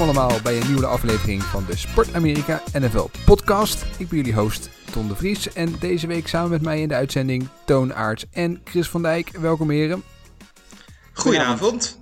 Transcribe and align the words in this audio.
Welkom 0.00 0.18
allemaal 0.18 0.42
bij 0.42 0.60
een 0.60 0.66
nieuwe 0.66 0.86
aflevering 0.86 1.42
van 1.42 1.64
de 1.66 1.76
Sport 1.76 2.14
Amerika 2.14 2.62
NFL 2.72 3.08
podcast. 3.24 3.84
Ik 3.98 4.08
ben 4.08 4.16
jullie 4.16 4.34
host 4.34 4.70
Ton 4.92 5.08
de 5.08 5.16
Vries 5.16 5.52
en 5.52 5.74
deze 5.80 6.06
week 6.06 6.28
samen 6.28 6.50
met 6.50 6.62
mij 6.62 6.80
in 6.80 6.88
de 6.88 6.94
uitzending 6.94 7.48
Toon 7.64 7.94
Aarts 7.94 8.26
en 8.32 8.60
Chris 8.64 8.88
van 8.88 9.02
Dijk. 9.02 9.30
Welkom 9.38 9.70
heren. 9.70 10.02
Goedenavond. 11.12 11.98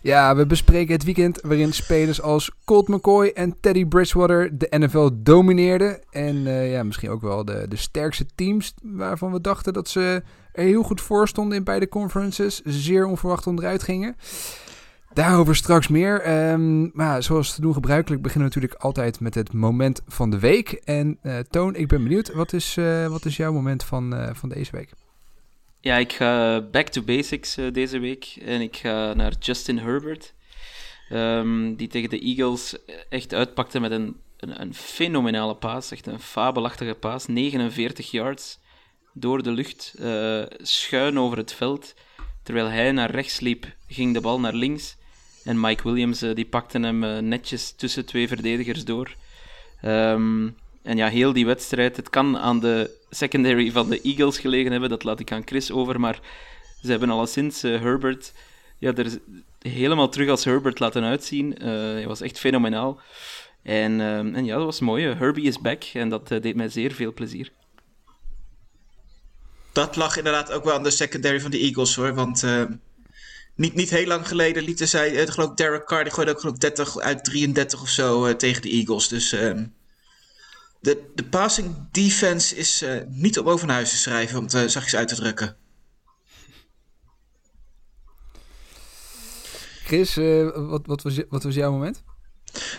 Ja, 0.00 0.36
we 0.36 0.46
bespreken 0.46 0.94
het 0.94 1.04
weekend 1.04 1.40
waarin 1.42 1.72
spelers 1.72 2.22
als 2.22 2.50
Colt 2.64 2.88
McCoy 2.88 3.30
en 3.34 3.60
Teddy 3.60 3.84
Bridgewater 3.86 4.58
de 4.58 4.66
NFL 4.78 5.08
domineerden. 5.12 6.00
En 6.10 6.46
eh, 6.46 6.72
ja, 6.72 6.82
misschien 6.82 7.10
ook 7.10 7.22
wel 7.22 7.44
de, 7.44 7.66
de 7.68 7.76
sterkste 7.76 8.26
teams 8.34 8.74
waarvan 8.82 9.32
we 9.32 9.40
dachten 9.40 9.72
dat 9.72 9.88
ze 9.88 10.22
er 10.52 10.64
heel 10.64 10.82
goed 10.82 11.00
voor 11.00 11.28
stonden 11.28 11.58
in 11.58 11.64
beide 11.64 11.88
conferences. 11.88 12.60
Zeer 12.64 13.06
onverwacht 13.06 13.46
onderuit 13.46 13.82
gingen. 13.82 14.16
Daarover 15.14 15.56
straks 15.56 15.88
meer. 15.88 16.20
Ehm, 16.20 16.96
maar 16.96 17.22
zoals 17.22 17.54
te 17.54 17.60
doen 17.60 17.72
gebruikelijk 17.72 18.22
beginnen 18.22 18.48
we 18.48 18.54
natuurlijk 18.54 18.82
altijd 18.82 19.20
met 19.20 19.34
het 19.34 19.52
moment 19.52 20.02
van 20.06 20.30
de 20.30 20.38
week. 20.38 20.72
En 20.72 21.18
eh, 21.22 21.38
Toon, 21.38 21.74
ik 21.74 21.88
ben 21.88 22.02
benieuwd. 22.02 22.32
Wat 22.32 22.52
is, 22.52 22.76
eh, 22.76 23.06
wat 23.06 23.24
is 23.24 23.36
jouw 23.36 23.52
moment 23.52 23.84
van, 23.84 24.14
eh, 24.14 24.34
van 24.34 24.48
deze 24.48 24.70
week? 24.70 24.90
Ja, 25.80 25.96
ik 25.96 26.12
ga 26.12 26.60
back 26.60 26.88
to 26.88 27.02
basics 27.02 27.58
deze 27.72 27.98
week. 27.98 28.36
En 28.44 28.60
ik 28.60 28.76
ga 28.76 29.14
naar 29.14 29.32
Justin 29.40 29.78
Herbert. 29.78 30.34
ehm, 31.08 31.74
die 31.74 31.88
tegen 31.88 32.10
de 32.10 32.20
Eagles 32.20 32.76
echt 33.08 33.34
uitpakte 33.34 33.80
met 33.80 33.90
een, 33.90 34.16
een, 34.36 34.60
een 34.60 34.74
fenomenale 34.74 35.54
paas. 35.54 35.90
Echt 35.90 36.06
een 36.06 36.20
fabelachtige 36.20 36.94
paas. 36.94 37.26
49 37.26 38.10
yards 38.10 38.58
door 39.12 39.42
de 39.42 39.50
lucht. 39.50 39.94
schuin 40.62 41.18
over 41.18 41.38
het 41.38 41.52
veld. 41.52 41.94
Terwijl 42.42 42.66
hij 42.66 42.92
naar 42.92 43.10
rechts 43.10 43.40
liep, 43.40 43.66
ging 43.88 44.14
de 44.14 44.20
bal 44.20 44.40
naar 44.40 44.54
links. 44.54 44.96
En 45.44 45.60
Mike 45.60 45.82
Williams 45.82 46.22
eh, 46.22 46.34
die 46.34 46.46
pakte 46.46 46.78
hem 46.78 47.04
eh, 47.04 47.18
netjes 47.18 47.70
tussen 47.70 48.04
twee 48.04 48.28
verdedigers 48.28 48.84
door. 48.84 49.14
Ehm, 49.80 50.48
en 50.82 50.96
ja, 50.96 51.08
heel 51.08 51.32
die 51.32 51.46
wedstrijd. 51.46 51.96
Het 51.96 52.10
kan 52.10 52.38
aan 52.38 52.60
de 52.60 52.90
secondary 53.10 53.70
van 53.70 53.88
de 53.88 54.00
Eagles 54.00 54.38
gelegen 54.38 54.72
hebben. 54.72 54.90
Dat 54.90 55.04
laat 55.04 55.20
ik 55.20 55.32
aan 55.32 55.42
Chris 55.44 55.70
over. 55.72 56.00
Maar 56.00 56.20
ze 56.82 56.90
hebben 56.90 57.10
alleszins 57.10 57.62
eh, 57.62 57.80
Herbert 57.80 58.32
ja, 58.78 58.94
er 58.94 59.18
helemaal 59.58 60.08
terug 60.08 60.28
als 60.28 60.44
Herbert 60.44 60.78
laten 60.78 61.04
uitzien. 61.04 61.58
Eh, 61.58 61.68
hij 61.68 62.06
was 62.06 62.20
echt 62.20 62.38
fenomenaal. 62.38 63.00
En, 63.62 64.00
ehm, 64.00 64.34
en 64.34 64.44
ja, 64.44 64.56
dat 64.56 64.64
was 64.64 64.80
mooi. 64.80 65.06
Herbie 65.06 65.46
is 65.46 65.60
back. 65.60 65.84
En 65.92 66.08
dat 66.08 66.28
deed 66.28 66.54
mij 66.54 66.68
zeer 66.68 66.92
veel 66.92 67.12
plezier. 67.12 67.52
Dat 69.72 69.96
lag 69.96 70.16
inderdaad 70.16 70.52
ook 70.52 70.64
wel 70.64 70.74
aan 70.74 70.82
de 70.82 70.90
secondary 70.90 71.40
van 71.40 71.50
de 71.50 71.58
Eagles 71.58 71.94
hoor. 71.94 72.14
Want 72.14 72.44
niet, 73.54 73.74
niet 73.74 73.90
heel 73.90 74.06
lang 74.06 74.28
geleden 74.28 74.62
lieten 74.62 74.88
zij, 74.88 75.12
uh, 75.12 75.32
geloof 75.32 75.50
ik, 75.50 75.56
Derek 75.56 75.86
Carr, 75.86 76.04
die 76.04 76.12
gooide 76.12 76.32
ook 76.32 76.40
geloof 76.40 76.54
ik 76.54 76.60
30 76.60 76.98
uit 76.98 77.24
33 77.24 77.80
of 77.80 77.88
zo 77.88 78.24
eh, 78.24 78.34
tegen 78.34 78.62
de 78.62 78.70
Eagles. 78.70 79.08
Dus 79.08 79.32
ehm, 79.32 79.66
de, 80.80 81.10
de 81.14 81.24
passing 81.24 81.88
defense 81.90 82.56
is 82.56 82.82
eh, 82.82 83.00
niet 83.06 83.38
om 83.38 83.48
over 83.48 83.66
naar 83.66 83.76
huis 83.76 83.90
te 83.90 83.96
schrijven, 83.96 84.38
om 84.38 84.44
het 84.44 84.54
uh, 84.54 84.60
zachtjes 84.60 84.96
uit 84.96 85.08
te 85.08 85.14
drukken. 85.14 85.56
Chris, 89.84 90.16
uh, 90.16 90.50
wat, 90.54 90.86
wat, 90.86 91.02
was, 91.02 91.20
wat 91.28 91.42
was 91.42 91.54
jouw 91.54 91.70
moment? 91.70 92.02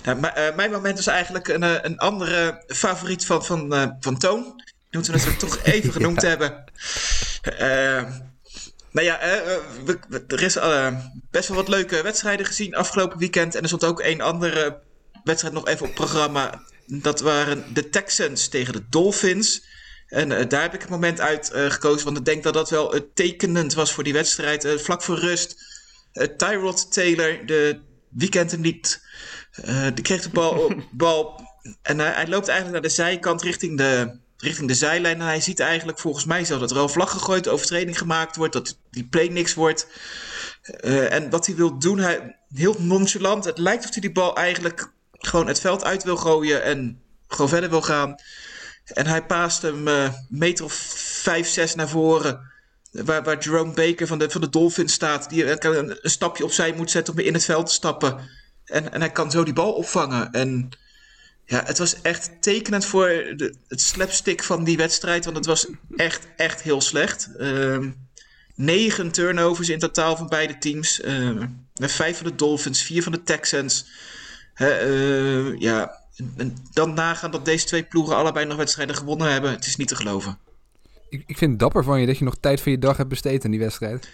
Nou, 0.04 0.18
uh, 0.18 0.56
mijn 0.56 0.72
moment 0.72 0.96
was 0.96 1.08
eigenlijk 1.08 1.48
een, 1.48 1.64
uh, 1.64 1.76
een 1.82 1.98
andere 1.98 2.64
favoriet 2.68 3.26
van, 3.26 3.46
van, 3.46 3.74
uh, 3.74 3.88
van 4.00 4.18
Toon. 4.18 4.44
Die 4.66 4.74
moeten 4.92 5.14
we 5.14 5.20
natuurlijk 5.20 5.52
toch 5.52 5.64
even 5.74 5.92
genoemd 5.92 6.22
ja. 6.22 6.28
hebben. 6.28 6.64
Nou 8.96 9.08
ja, 9.08 9.20
we, 9.86 10.00
we, 10.10 10.24
er 10.28 10.42
is 10.42 10.58
best 11.32 11.48
wel 11.48 11.58
wat 11.58 11.68
leuke 11.68 12.02
wedstrijden 12.02 12.46
gezien 12.46 12.76
afgelopen 12.76 13.20
weekend. 13.20 13.56
En 13.56 13.62
er 13.62 13.68
stond 13.68 13.84
ook 13.84 14.02
een 14.02 14.22
andere 14.22 14.82
wedstrijd 15.24 15.54
nog 15.54 15.68
even 15.68 15.88
op 15.88 15.96
programma. 15.96 16.62
Dat 16.86 17.20
waren 17.20 17.74
de 17.74 17.90
Texans 17.90 18.48
tegen 18.48 18.74
de 18.74 18.86
Dolphins. 18.90 19.64
En 20.08 20.50
daar 20.50 20.62
heb 20.62 20.74
ik 20.74 20.82
het 20.82 20.90
moment 20.90 21.22
uit 21.22 21.52
gekozen. 21.54 22.06
Want 22.06 22.18
ik 22.18 22.26
denk 22.26 22.44
dat 22.44 22.54
dat 22.54 22.70
wel 22.70 23.12
tekenend 23.14 23.74
was 23.74 23.94
voor 23.94 24.04
die 24.04 24.14
wedstrijd. 24.14 24.68
vlak 24.82 25.02
voor 25.02 25.20
rust. 25.20 25.56
Tyrod 26.38 26.94
Taylor, 26.94 27.46
de 27.46 27.80
weekend 28.10 28.58
niet 28.58 29.02
die 29.94 30.04
kreeg 30.04 30.22
de 30.22 30.30
bal, 30.30 30.74
bal 30.92 31.42
en 31.82 32.00
hij, 32.00 32.28
loopt 32.28 32.48
eigenlijk 32.48 32.72
naar 32.82 32.90
de 32.90 32.96
zijkant 32.96 33.42
richting 33.42 33.78
de, 33.78 34.20
richting 34.38 34.68
de 34.68 34.74
zijlijn. 34.74 35.20
En 35.20 35.26
hij 35.26 35.42
ziet 35.42 35.60
eigenlijk 35.60 36.00
volgens 36.00 36.26
mij 36.26 36.46
zo 36.46 36.60
dat 36.60 36.72
er 36.72 36.78
al 36.78 36.90
vlag 36.90 37.12
gegooid, 37.12 37.48
overtreding 37.48 37.98
gemaakt 37.98 38.36
wordt, 38.36 38.54
dat 38.54 38.78
die 38.92 39.08
play 39.08 39.28
niks 39.28 39.54
wordt. 39.54 39.88
Uh, 40.82 41.14
en 41.14 41.30
wat 41.30 41.46
hij 41.46 41.56
wil 41.56 41.80
doen, 41.80 41.98
hij, 41.98 42.40
heel 42.54 42.76
nonchalant. 42.80 43.46
Het 43.46 43.58
lijkt 43.58 43.86
of 43.86 43.92
hij 43.92 44.02
die 44.02 44.12
bal 44.12 44.36
eigenlijk 44.36 44.92
gewoon 45.12 45.48
het 45.48 45.60
veld 45.60 45.84
uit 45.84 46.04
wil 46.04 46.18
gooien 46.18 46.64
en 46.64 47.02
gewoon 47.28 47.50
verder 47.50 47.70
wil 47.70 47.82
gaan. 47.82 48.16
En 48.86 49.08
hij 49.08 49.26
paast 49.26 49.62
hem 49.62 49.88
uh, 49.88 50.10
meter 50.30 50.66
of 50.66 50.74
vijf, 51.22 51.48
zes 51.48 51.76
naar 51.76 51.90
voren. 51.90 52.54
Waar, 52.92 53.24
waar 53.24 53.38
Jerome 53.38 53.74
Baker 53.74 54.08
van 54.08 54.18
de, 54.18 54.30
van 54.30 54.42
de 54.42 54.50
Dolphins 54.50 54.94
staat. 54.94 55.30
Die 55.30 55.64
een, 55.64 55.98
een 56.02 56.10
stapje 56.10 56.44
opzij 56.44 56.74
moet 56.74 56.92
zetten 56.92 57.14
om 57.14 57.20
in 57.20 57.34
het 57.34 57.46
veld 57.46 57.66
te 57.66 57.74
stappen. 57.74 58.30
En, 58.66 58.92
en 58.92 59.00
hij 59.00 59.12
kan 59.12 59.32
zo 59.32 59.44
die 59.44 59.54
bal 59.54 59.74
opvangen. 59.74 60.32
En 60.32 60.70
ja, 61.46 61.64
het 61.66 61.78
was 61.78 62.02
echt 62.02 62.32
tekenend 62.40 62.86
voor 62.86 63.08
de, 63.08 63.56
het 63.68 63.82
slapstick 63.82 64.44
van 64.44 64.64
die 64.64 64.78
wedstrijd. 64.78 65.26
Want 65.26 65.38
het 65.38 65.46
was 65.46 65.68
echt, 65.96 66.28
echt 66.36 66.62
heel 66.62 66.82
slecht. 66.82 67.30
Uh, 67.38 67.78
negen 68.56 69.12
turnovers 69.12 69.70
in 69.70 69.80
totaal 69.80 70.18
van 70.18 70.28
beide 70.28 70.58
teams. 70.58 71.02
Uh, 71.04 71.42
vijf 71.74 72.18
van 72.18 72.28
de 72.28 72.36
Dolphins, 72.36 72.84
vier 72.84 73.04
van 73.04 73.12
de 73.12 73.24
Texans. 73.24 73.86
Uh, 74.58 75.60
ja, 75.60 76.00
en 76.38 76.58
dan 76.74 76.94
nagaan 76.94 77.32
dat 77.32 77.46
deze 77.46 77.66
twee 77.66 77.84
ploegen 77.84 78.16
allebei 78.16 78.46
nog 78.46 78.58
wedstrijden 78.58 78.96
gewonnen 78.96 79.32
hebben. 79.32 79.52
Het 79.52 79.66
is 79.66 79.76
niet 79.76 79.88
te 79.88 79.96
geloven. 79.96 80.38
Ik, 81.10 81.24
ik 81.26 81.38
vind 81.38 81.52
het 81.52 81.60
dapper 81.60 81.84
van 81.84 82.00
je 82.00 82.06
dat 82.06 82.18
je 82.18 82.26
nog 82.26 82.38
tijd 82.40 82.62
van 82.62 82.72
je 82.72 82.80
dag 82.80 82.98
hebt 82.98 83.10
besteed 83.10 83.46
aan 83.46 83.52
die 83.52 83.60
wedstrijd. 83.60 84.10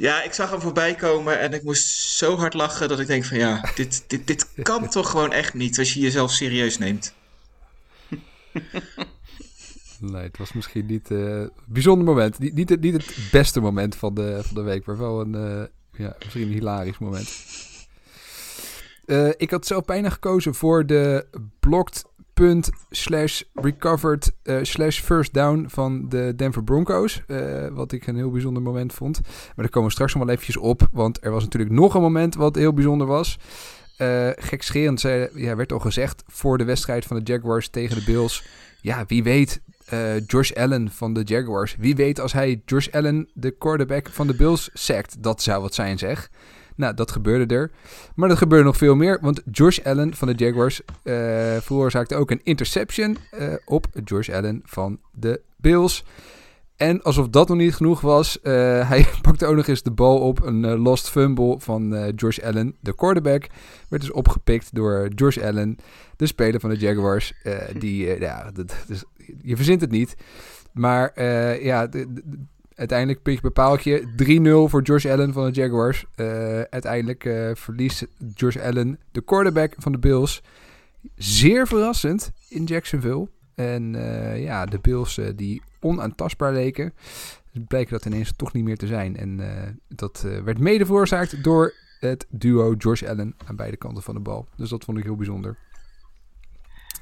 Ja, 0.00 0.22
ik 0.22 0.32
zag 0.32 0.50
hem 0.50 0.60
voorbij 0.60 0.94
komen 0.94 1.40
en 1.40 1.52
ik 1.52 1.62
moest 1.62 1.86
zo 1.88 2.36
hard 2.36 2.54
lachen 2.54 2.88
dat 2.88 3.00
ik 3.00 3.06
denk 3.06 3.24
van 3.24 3.38
ja, 3.38 3.70
dit, 3.74 4.04
dit, 4.06 4.26
dit 4.26 4.48
kan 4.62 4.88
toch 4.88 5.10
gewoon 5.10 5.32
echt 5.32 5.54
niet 5.54 5.78
als 5.78 5.94
je 5.94 6.00
jezelf 6.00 6.30
serieus 6.30 6.78
neemt. 6.78 7.14
Nee, 10.00 10.22
het 10.22 10.38
was 10.38 10.52
misschien 10.52 10.86
niet 10.86 11.10
uh, 11.10 11.46
bijzonder 11.66 12.04
moment. 12.04 12.38
Niet, 12.38 12.54
niet, 12.54 12.68
het, 12.68 12.80
niet 12.80 12.92
het 12.92 13.16
beste 13.30 13.60
moment 13.60 13.96
van 13.96 14.14
de, 14.14 14.40
van 14.42 14.54
de 14.54 14.62
week, 14.62 14.86
maar 14.86 14.98
wel 14.98 15.20
een, 15.20 15.34
uh, 15.34 15.64
ja, 16.04 16.16
misschien 16.18 16.42
een 16.42 16.52
hilarisch 16.52 16.98
moment. 16.98 17.44
Uh, 19.06 19.28
ik 19.36 19.50
had 19.50 19.66
zelf 19.66 19.84
bijna 19.84 20.10
gekozen 20.10 20.54
voor 20.54 20.86
de 20.86 21.26
blocked 21.60 22.04
punt 22.40 22.70
slash 22.90 23.42
recovered 23.54 24.32
uh, 24.44 24.58
slash 24.62 25.00
first 25.00 25.34
down 25.34 25.66
van 25.68 26.08
de 26.08 26.32
Denver 26.36 26.64
Broncos. 26.64 27.22
Uh, 27.26 27.66
wat 27.72 27.92
ik 27.92 28.06
een 28.06 28.16
heel 28.16 28.30
bijzonder 28.30 28.62
moment 28.62 28.92
vond. 28.92 29.20
Maar 29.22 29.54
daar 29.56 29.68
komen 29.68 29.88
we 29.88 29.94
straks 29.94 30.14
nog 30.14 30.22
wel 30.22 30.32
eventjes 30.32 30.56
op. 30.56 30.88
Want 30.92 31.24
er 31.24 31.30
was 31.30 31.42
natuurlijk 31.42 31.72
nog 31.72 31.94
een 31.94 32.00
moment 32.00 32.34
wat 32.34 32.54
heel 32.54 32.72
bijzonder 32.72 33.06
was. 33.06 33.38
Uh, 33.98 34.28
gekscherend 34.34 35.00
zei, 35.00 35.28
ja, 35.34 35.56
werd 35.56 35.72
al 35.72 35.78
gezegd 35.78 36.22
voor 36.26 36.58
de 36.58 36.64
wedstrijd 36.64 37.04
van 37.04 37.18
de 37.18 37.32
Jaguars 37.32 37.68
tegen 37.68 37.96
de 37.96 38.04
Bills. 38.04 38.44
Ja, 38.80 39.04
wie 39.06 39.22
weet 39.22 39.60
Josh 40.26 40.52
Allen 40.52 40.90
van 40.90 41.12
de 41.12 41.22
Jaguars. 41.22 41.76
Wie 41.78 41.96
weet 41.96 42.20
als 42.20 42.32
hij 42.32 42.62
Josh 42.64 42.88
Allen, 42.88 43.28
de 43.34 43.50
quarterback 43.50 44.08
van 44.10 44.26
de 44.26 44.34
Bills, 44.34 44.70
sackt. 44.72 45.22
Dat 45.22 45.42
zou 45.42 45.62
wat 45.62 45.74
zijn 45.74 45.98
zeg. 45.98 46.30
Nou, 46.80 46.94
dat 46.94 47.10
gebeurde 47.10 47.54
er. 47.54 47.70
Maar 48.14 48.30
er 48.30 48.36
gebeurde 48.36 48.64
nog 48.64 48.76
veel 48.76 48.94
meer, 48.94 49.18
want 49.20 49.42
Josh 49.50 49.78
Allen 49.78 50.14
van 50.14 50.28
de 50.28 50.34
Jaguars 50.34 50.80
uh, 50.80 51.14
veroorzaakte 51.56 52.14
ook 52.14 52.30
een 52.30 52.40
interception 52.42 53.16
uh, 53.40 53.54
op 53.64 53.86
Josh 54.04 54.28
Allen 54.30 54.62
van 54.64 54.98
de 55.12 55.40
Bills. 55.56 56.04
En 56.76 57.02
alsof 57.02 57.28
dat 57.28 57.48
nog 57.48 57.56
niet 57.56 57.74
genoeg 57.74 58.00
was, 58.00 58.38
uh, 58.42 58.52
hij 58.90 59.06
pakte 59.22 59.46
ook 59.46 59.56
nog 59.56 59.66
eens 59.66 59.82
de 59.82 59.90
bal 59.90 60.18
op. 60.18 60.42
Een 60.42 60.78
lost 60.78 61.10
fumble 61.10 61.56
van 61.58 62.12
Josh 62.16 62.38
Allen, 62.38 62.76
de 62.80 62.94
quarterback. 62.94 63.46
Werd 63.88 64.02
dus 64.02 64.12
opgepikt 64.12 64.74
door 64.74 65.08
Josh 65.14 65.38
Allen, 65.38 65.76
de 66.16 66.26
speler 66.26 66.60
van 66.60 66.70
de 66.70 66.76
Jaguars. 66.76 67.32
die, 67.78 68.20
ja, 68.20 68.50
dat, 68.50 68.74
je 69.42 69.56
verzint 69.56 69.80
het 69.80 69.90
niet. 69.90 70.14
Maar 70.72 71.22
ja, 71.62 71.86
de, 71.86 72.06
Uiteindelijk 72.80 73.22
puntje 73.22 73.42
bepaaltje 73.42 74.02
3-0 74.66 74.70
voor 74.70 74.82
Josh 74.82 75.06
Allen 75.06 75.32
van 75.32 75.44
de 75.44 75.60
Jaguars. 75.60 76.04
Uh, 76.16 76.26
uiteindelijk 76.60 77.24
uh, 77.24 77.50
verliest 77.54 78.06
Josh 78.34 78.56
Allen, 78.56 78.98
de 79.12 79.20
quarterback 79.20 79.74
van 79.78 79.92
de 79.92 79.98
Bills, 79.98 80.42
zeer 81.14 81.66
verrassend 81.66 82.32
in 82.48 82.64
Jacksonville. 82.64 83.28
En 83.54 83.94
uh, 83.94 84.42
ja, 84.42 84.66
de 84.66 84.78
Bills 84.78 85.20
die 85.36 85.62
onaantastbaar 85.80 86.52
leken, 86.52 86.94
blijken 87.68 87.92
dat 87.92 88.04
ineens 88.04 88.32
toch 88.36 88.52
niet 88.52 88.64
meer 88.64 88.76
te 88.76 88.86
zijn. 88.86 89.16
En 89.16 89.40
dat 89.88 90.26
werd 90.44 90.58
mede 90.58 90.86
veroorzaakt 90.86 91.44
door 91.44 91.74
het 91.98 92.26
duo 92.30 92.74
Josh 92.78 93.02
Allen 93.02 93.34
aan 93.46 93.56
beide 93.56 93.76
kanten 93.76 94.02
van 94.02 94.14
de 94.14 94.20
bal. 94.20 94.48
Dus 94.56 94.70
dat 94.70 94.84
vond 94.84 94.98
ik 94.98 95.04
heel 95.04 95.16
bijzonder. 95.16 95.56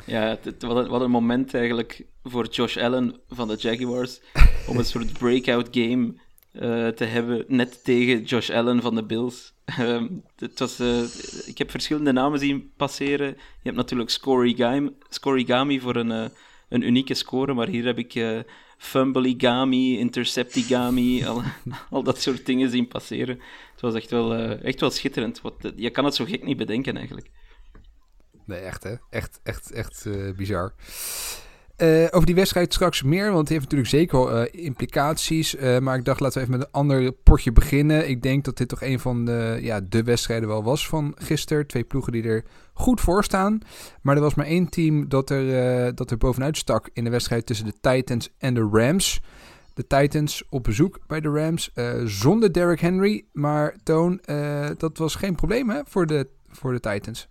Ja, 0.06 0.38
wat, 0.60 0.76
een, 0.76 0.88
wat, 0.88 1.00
een, 1.00 1.10
moment 1.10 1.54
eigenlijk 1.54 2.06
voor 2.22 2.46
Josh 2.46 2.76
Allen 2.76 3.20
van 3.28 3.48
de 3.48 3.56
Jaguars 3.56 4.20
om 4.66 4.78
een 4.78 4.84
soort 4.84 5.12
breakout 5.12 5.68
game 5.70 6.14
uh, 6.52 6.88
te 6.88 7.04
hebben, 7.04 7.44
net 7.48 7.84
tegen 7.84 8.22
Josh 8.22 8.50
Allen 8.50 8.82
van 8.82 8.94
de 8.94 9.04
Bills. 9.04 9.52
Uh, 9.80 10.02
het 10.36 10.58
was, 10.58 10.80
uh, 10.80 11.02
ik 11.46 11.58
heb 11.58 11.70
verschillende 11.70 12.12
namen 12.12 12.38
zien 12.38 12.72
passeren. 12.76 13.28
Je 13.36 13.62
hebt 13.62 13.76
natuurlijk 13.76 14.10
Scorigami, 14.10 14.90
Scorigami 15.08 15.80
voor 15.80 15.96
een, 15.96 16.30
een 16.68 16.82
unieke 16.82 17.14
score, 17.14 17.54
maar 17.54 17.68
hier 17.68 17.84
heb 17.84 17.98
ik 17.98 18.44
Fumbligami, 18.78 19.98
Interceptigami, 19.98 21.24
al, 21.26 21.42
al 21.90 22.02
dat 22.02 22.20
soort 22.20 22.46
dingen 22.46 22.70
zien 22.70 22.88
passeren. 22.88 23.40
Het 23.72 23.80
was 23.80 23.94
echt 23.94 24.10
wel, 24.10 24.34
echt 24.62 24.80
wel 24.80 24.90
schitterend. 24.90 25.40
Wat, 25.40 25.72
je 25.76 25.90
kan 25.90 26.04
het 26.04 26.14
zo 26.14 26.24
gek 26.24 26.44
niet 26.44 26.56
bedenken 26.56 26.96
eigenlijk. 26.96 27.30
Nee, 28.48 28.60
echt 28.60 28.82
hè. 28.82 28.94
Echt, 29.10 29.40
echt, 29.42 29.70
echt 29.70 30.04
uh, 30.06 30.34
bizar. 30.34 30.72
Uh, 31.76 32.06
over 32.10 32.26
die 32.26 32.34
wedstrijd 32.34 32.74
straks 32.74 33.02
meer, 33.02 33.26
want 33.26 33.38
het 33.38 33.48
heeft 33.48 33.62
natuurlijk 33.62 33.90
zeker 33.90 34.32
uh, 34.32 34.64
implicaties. 34.64 35.56
maar 35.80 35.96
ik 35.96 36.04
dacht, 36.04 36.20
laten 36.20 36.38
we 36.38 36.44
even 36.46 36.58
met 36.58 36.66
een 36.66 36.72
ander 36.72 37.12
potje 37.12 37.52
beginnen. 37.52 38.08
Ik 38.08 38.22
denk 38.22 38.44
dat 38.44 38.56
dit 38.56 38.68
toch 38.68 38.82
een 38.82 39.00
van 39.00 39.24
de, 39.24 39.58
ja, 39.62 39.80
de 39.80 40.02
wedstrijden 40.02 40.48
wel 40.48 40.62
was 40.62 40.88
van 40.88 41.14
gisteren. 41.18 41.66
Twee 41.66 41.84
ploegen 41.84 42.12
die 42.12 42.22
er 42.22 42.44
goed 42.72 43.00
voor 43.00 43.24
staan. 43.24 43.58
Maar 44.02 44.16
er 44.16 44.22
was 44.22 44.34
maar 44.34 44.46
één 44.46 44.68
team 44.68 45.08
dat 45.08 45.30
er, 45.30 45.94
dat 45.94 46.10
er 46.10 46.16
bovenuit 46.16 46.56
stak 46.56 46.90
in 46.92 47.04
de 47.04 47.10
wedstrijd 47.10 47.46
tussen 47.46 47.66
de 47.66 47.80
Titans 47.80 48.28
en 48.38 48.54
de 48.54 48.68
Rams. 48.72 49.20
De 49.74 49.86
Titans 49.86 50.42
op 50.48 50.64
bezoek 50.64 50.98
bij 51.06 51.20
de 51.20 51.28
Rams 51.28 51.72
zonder 52.04 52.52
Derrick 52.52 52.80
Henry. 52.80 53.24
Maar 53.32 53.76
Toon, 53.82 54.20
dat 54.76 54.98
was 54.98 55.14
geen 55.14 55.34
probleem 55.34 55.70
hè, 55.70 55.80
voor, 55.84 56.06
de, 56.06 56.28
voor 56.48 56.72
de 56.72 56.80
Titans. 56.80 57.28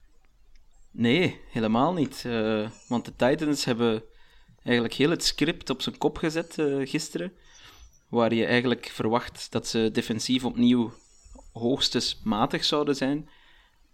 Nee, 0.98 1.40
helemaal 1.50 1.94
niet. 1.94 2.24
Uh, 2.28 2.70
want 2.88 3.06
de 3.06 3.16
Titans 3.16 3.66
hebben 3.66 4.04
eigenlijk 4.64 4.94
heel 4.94 5.10
het 5.10 5.24
script 5.24 5.70
op 5.70 5.82
zijn 5.82 5.98
kop 5.98 6.18
gezet 6.18 6.58
uh, 6.58 6.88
gisteren. 6.90 7.32
Waar 8.10 8.34
je 8.34 8.46
eigenlijk 8.46 8.86
verwacht 8.94 9.52
dat 9.52 9.68
ze 9.68 9.90
defensief 9.94 10.46
opnieuw 10.46 10.94
hoogstens 11.54 12.22
matig 12.24 12.64
zouden 12.64 12.96
zijn. 12.96 13.30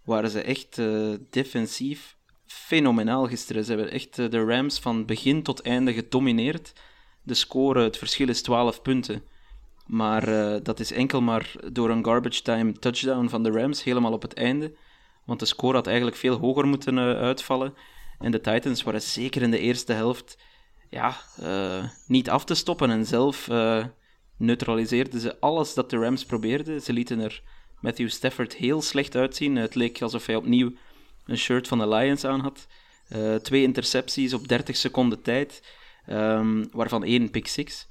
Waren 0.04 0.30
ze 0.30 0.40
echt 0.40 0.78
uh, 0.78 1.14
defensief 1.30 2.16
fenomenaal 2.46 3.26
gisteren. 3.26 3.64
Ze 3.64 3.72
hebben 3.72 3.90
echt 3.90 4.16
de 4.16 4.44
Rams 4.44 4.78
van 4.78 5.06
begin 5.06 5.42
tot 5.42 5.62
einde 5.62 5.92
gedomineerd. 5.92 6.72
De 7.22 7.34
score, 7.34 7.82
het 7.82 7.96
verschil 7.96 8.28
is 8.28 8.42
12 8.42 8.82
punten. 8.82 9.22
Maar 9.86 10.24
dat 10.62 10.80
is 10.80 10.92
enkel 10.92 11.20
maar 11.20 11.52
door 11.72 11.90
een 11.90 12.04
garbage 12.04 12.42
time 12.42 12.72
touchdown 12.72 13.28
van 13.28 13.42
de 13.42 13.50
Rams 13.50 13.82
helemaal 13.82 14.12
op 14.12 14.22
het 14.22 14.34
einde. 14.34 14.74
Want 15.26 15.40
de 15.40 15.46
score 15.46 15.74
had 15.74 15.86
eigenlijk 15.86 16.16
veel 16.16 16.36
hoger 16.38 16.66
moeten 16.66 16.96
uh, 16.96 17.02
uitvallen. 17.02 17.74
En 18.18 18.30
de 18.30 18.40
Titans 18.40 18.82
waren 18.82 19.02
zeker 19.02 19.42
in 19.42 19.50
de 19.50 19.58
eerste 19.58 19.92
helft 19.92 20.38
ja, 20.90 21.16
uh, 21.40 21.84
niet 22.06 22.30
af 22.30 22.44
te 22.44 22.54
stoppen. 22.54 22.90
En 22.90 23.06
zelf 23.06 23.48
uh, 23.48 23.84
neutraliseerden 24.36 25.20
ze 25.20 25.40
alles 25.40 25.74
dat 25.74 25.90
de 25.90 25.98
Rams 25.98 26.24
probeerden. 26.24 26.82
Ze 26.82 26.92
lieten 26.92 27.20
er 27.20 27.42
Matthew 27.80 28.08
Stafford 28.08 28.54
heel 28.54 28.82
slecht 28.82 29.16
uitzien. 29.16 29.56
Het 29.56 29.74
leek 29.74 30.02
alsof 30.02 30.26
hij 30.26 30.36
opnieuw 30.36 30.72
een 31.26 31.38
shirt 31.38 31.68
van 31.68 31.78
de 31.78 31.88
Lions 31.88 32.24
aan 32.24 32.40
had. 32.40 32.66
twee 33.42 33.62
intercepties 33.62 34.34
op 34.34 34.48
30 34.48 34.76
seconden 34.76 35.22
tijd, 35.22 35.62
um, 36.08 36.68
waarvan 36.72 37.04
één 37.04 37.30
pick 37.30 37.46
six. 37.46 37.88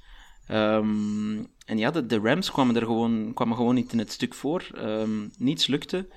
Um, 0.50 1.46
en 1.66 1.78
ja, 1.78 1.90
de, 1.90 2.06
de, 2.06 2.18
Rams 2.18 2.50
kwamen 2.50 2.76
er 2.76 2.86
gewoon, 2.86 3.34
kwamen 3.34 3.56
gewoon 3.56 3.74
niet 3.74 3.92
in 3.92 3.98
het 3.98 4.12
stuk 4.12 4.34
voor. 4.34 4.66
Um, 4.76 5.30
niets 5.38 5.66
lukte. 5.66 6.08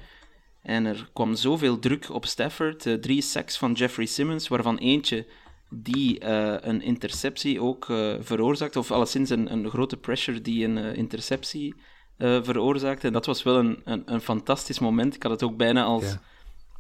En 0.68 0.86
er 0.86 1.10
kwam 1.14 1.36
zoveel 1.36 1.80
druk 1.80 2.10
op 2.10 2.26
Stafford. 2.26 2.86
Uh, 2.86 2.94
drie 2.94 3.22
sacks 3.22 3.58
van 3.58 3.74
Jeffrey 3.74 4.06
Simmons, 4.06 4.48
waarvan 4.48 4.78
eentje 4.78 5.26
die 5.70 6.24
uh, 6.24 6.56
een 6.60 6.82
interceptie 6.82 7.62
ook 7.62 7.90
uh, 7.90 8.16
veroorzaakte. 8.20 8.80
Of 8.80 8.92
alleszins 8.92 9.30
een, 9.30 9.52
een 9.52 9.70
grote 9.70 9.98
pressure 9.98 10.42
die 10.42 10.66
een 10.66 10.78
interceptie 10.78 11.76
veroorzaakte. 12.18 13.08
En 13.08 13.14
dat 13.14 13.26
was 13.26 13.44
wel 13.44 13.58
een, 13.58 13.82
een, 13.84 14.04
een, 14.06 14.22
fantastisch 14.22 14.80
moment. 14.80 15.16
Ik 15.16 15.24
had 15.24 15.32
het 15.32 15.44
ook 15.44 15.58
bijna 15.58 15.84
als 15.84 16.04
ja. 16.04 16.22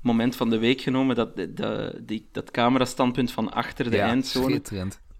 moment 0.01 0.35
van 0.35 0.49
de 0.49 0.57
week 0.57 0.81
genomen. 0.81 1.15
Dat, 1.15 1.29
dat, 1.49 1.93
die, 2.07 2.27
dat 2.31 2.51
camerastandpunt 2.51 3.31
van 3.31 3.51
achter 3.51 3.89
de 3.89 3.95
ja, 3.95 4.07
eindzone. 4.07 4.61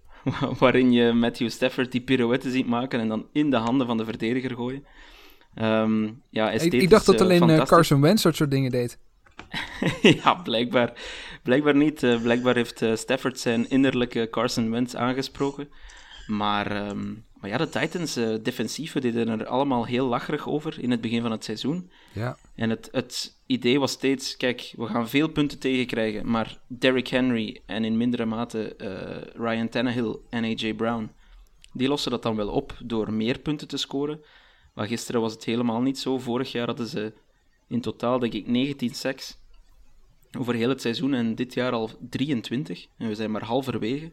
Waarin 0.58 0.92
je 0.92 1.12
Matthew 1.12 1.50
Stafford 1.50 1.92
die 1.92 2.00
pirouette 2.00 2.50
ziet 2.50 2.66
maken 2.66 3.00
en 3.00 3.08
dan 3.08 3.26
in 3.32 3.50
de 3.50 3.56
handen 3.56 3.86
van 3.86 3.96
de 3.96 4.04
verdediger 4.04 4.54
gooien. 4.54 4.84
Um, 5.62 6.22
ja, 6.30 6.50
ik, 6.50 6.72
ik, 6.72 6.90
dacht 6.90 7.06
dat 7.06 7.20
alleen 7.20 7.48
uh, 7.48 7.62
Carson 7.62 8.00
Wentz 8.00 8.22
dat 8.22 8.36
soort 8.36 8.50
dingen 8.50 8.70
deed. 8.70 8.98
ja, 10.22 10.34
blijkbaar, 10.34 10.92
blijkbaar 11.42 11.76
niet. 11.76 12.02
Uh, 12.02 12.22
blijkbaar 12.22 12.54
heeft 12.54 12.82
uh, 12.82 12.96
Stafford 12.96 13.40
zijn 13.40 13.70
innerlijke 13.70 14.28
Carson 14.30 14.70
Wentz 14.70 14.94
aangesproken. 14.94 15.68
Maar, 16.26 16.88
um, 16.88 17.24
maar 17.40 17.50
ja, 17.50 17.56
de 17.56 17.68
Titans, 17.68 18.14
defensief, 18.42 18.92
deden 18.92 19.28
er 19.28 19.46
allemaal 19.46 19.86
heel 19.86 20.06
lacherig 20.06 20.48
over 20.48 20.80
in 20.80 20.90
het 20.90 21.00
begin 21.00 21.22
van 21.22 21.30
het 21.30 21.44
seizoen. 21.44 21.90
Ja. 22.12 22.36
En 22.54 22.70
het, 22.70 22.88
het 22.92 23.36
idee 23.46 23.80
was 23.80 23.92
steeds, 23.92 24.36
kijk, 24.36 24.72
we 24.76 24.86
gaan 24.86 25.08
veel 25.08 25.28
punten 25.28 25.58
tegenkrijgen, 25.58 26.30
maar 26.30 26.58
Derrick 26.66 27.08
Henry 27.08 27.60
en 27.66 27.84
in 27.84 27.96
mindere 27.96 28.24
mate 28.24 28.76
Ryan 29.34 29.68
Tannehill 29.68 30.16
en 30.30 30.44
A.J. 30.44 30.74
Brown, 30.74 31.10
die 31.72 31.88
lossen 31.88 32.10
dat 32.10 32.22
dan 32.22 32.36
wel 32.36 32.48
op 32.48 32.76
door 32.82 33.12
meer 33.12 33.38
punten 33.38 33.68
te 33.68 33.76
scoren. 33.76 34.20
Maar 34.78 34.86
gisteren 34.86 35.20
was 35.20 35.32
het 35.32 35.44
helemaal 35.44 35.80
niet 35.80 35.98
zo. 35.98 36.18
Vorig 36.18 36.52
jaar 36.52 36.66
hadden 36.66 36.86
ze 36.86 37.12
in 37.68 37.80
totaal, 37.80 38.18
denk 38.18 38.32
ik, 38.32 38.46
19 38.46 38.94
sacks 38.94 39.38
over 40.38 40.54
heel 40.54 40.68
het 40.68 40.80
seizoen 40.80 41.14
en 41.14 41.34
dit 41.34 41.54
jaar 41.54 41.72
al 41.72 41.90
23. 42.00 42.86
En 42.98 43.08
we 43.08 43.14
zijn 43.14 43.30
maar 43.30 43.44
halverwege. 43.44 44.12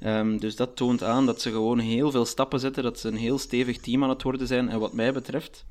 Um, 0.00 0.40
dus 0.40 0.56
dat 0.56 0.76
toont 0.76 1.02
aan 1.02 1.26
dat 1.26 1.40
ze 1.40 1.50
gewoon 1.50 1.78
heel 1.78 2.10
veel 2.10 2.24
stappen 2.24 2.60
zetten, 2.60 2.82
dat 2.82 2.98
ze 2.98 3.08
een 3.08 3.16
heel 3.16 3.38
stevig 3.38 3.78
team 3.78 4.02
aan 4.02 4.08
het 4.08 4.22
worden 4.22 4.46
zijn. 4.46 4.68
En 4.68 4.78
wat 4.78 4.92
mij 4.92 5.12
betreft, 5.12 5.66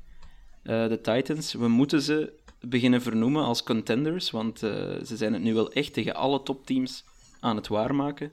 uh, 0.62 0.88
de 0.88 1.00
Titans, 1.00 1.52
we 1.52 1.68
moeten 1.68 2.02
ze 2.02 2.32
beginnen 2.60 3.02
vernoemen 3.02 3.44
als 3.44 3.62
contenders, 3.62 4.30
want 4.30 4.62
uh, 4.62 4.70
ze 5.04 5.16
zijn 5.16 5.32
het 5.32 5.42
nu 5.42 5.54
wel 5.54 5.72
echt 5.72 5.92
tegen 5.92 6.14
alle 6.14 6.42
topteams 6.42 7.04
aan 7.40 7.56
het 7.56 7.68
waarmaken. 7.68 8.32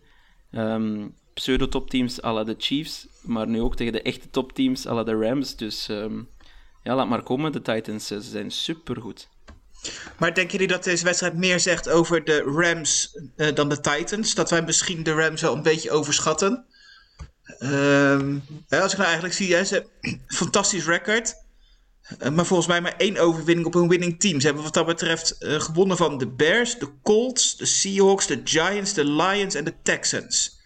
Um, 0.51 1.15
pseudo-topteams 1.33 2.23
à 2.23 2.33
la 2.33 2.43
de 2.43 2.55
Chiefs, 2.57 3.07
maar 3.21 3.47
nu 3.47 3.61
ook 3.61 3.75
tegen 3.75 3.93
de 3.93 4.01
echte 4.01 4.29
topteams 4.29 4.87
à 4.87 4.93
la 4.93 5.03
de 5.03 5.15
Rams. 5.15 5.55
Dus 5.55 5.87
um, 5.87 6.29
ja, 6.83 6.95
laat 6.95 7.09
maar 7.09 7.23
komen. 7.23 7.51
De 7.51 7.61
Titans 7.61 8.07
ze 8.07 8.21
zijn 8.21 8.51
supergoed. 8.51 9.29
Maar 10.17 10.33
denken 10.33 10.51
jullie 10.51 10.67
dat 10.67 10.83
deze 10.83 11.03
wedstrijd 11.03 11.37
meer 11.37 11.59
zegt 11.59 11.89
over 11.89 12.23
de 12.23 12.41
Rams 12.41 13.19
uh, 13.37 13.53
dan 13.53 13.69
de 13.69 13.79
Titans? 13.79 14.35
Dat 14.35 14.49
wij 14.49 14.61
misschien 14.61 15.03
de 15.03 15.13
Rams 15.13 15.41
wel 15.41 15.55
een 15.55 15.63
beetje 15.63 15.91
overschatten? 15.91 16.65
Um, 17.59 18.43
als 18.69 18.91
ik 18.91 18.97
nou 18.97 19.03
eigenlijk 19.03 19.33
zie, 19.33 19.53
hè, 19.53 19.63
ze 19.63 19.73
hebben 19.73 19.91
een 20.01 20.21
fantastisch 20.27 20.85
record. 20.85 21.35
Uh, 22.19 22.29
maar 22.29 22.45
volgens 22.45 22.67
mij 22.67 22.81
maar 22.81 22.95
één 22.97 23.17
overwinning 23.17 23.67
op 23.67 23.75
een 23.75 23.87
winning 23.87 24.19
team. 24.19 24.39
Ze 24.39 24.45
hebben 24.45 24.63
wat 24.63 24.73
dat 24.73 24.85
betreft 24.85 25.35
gewonnen 25.39 25.97
van 25.97 26.17
de 26.17 26.27
Bears, 26.27 26.79
de 26.79 26.89
Colts, 27.03 27.57
de 27.57 27.65
Seahawks, 27.65 28.27
de 28.27 28.41
Giants, 28.43 28.93
de 28.93 29.05
Lions 29.05 29.55
en 29.55 29.63
de 29.63 29.73
Texans. 29.83 30.59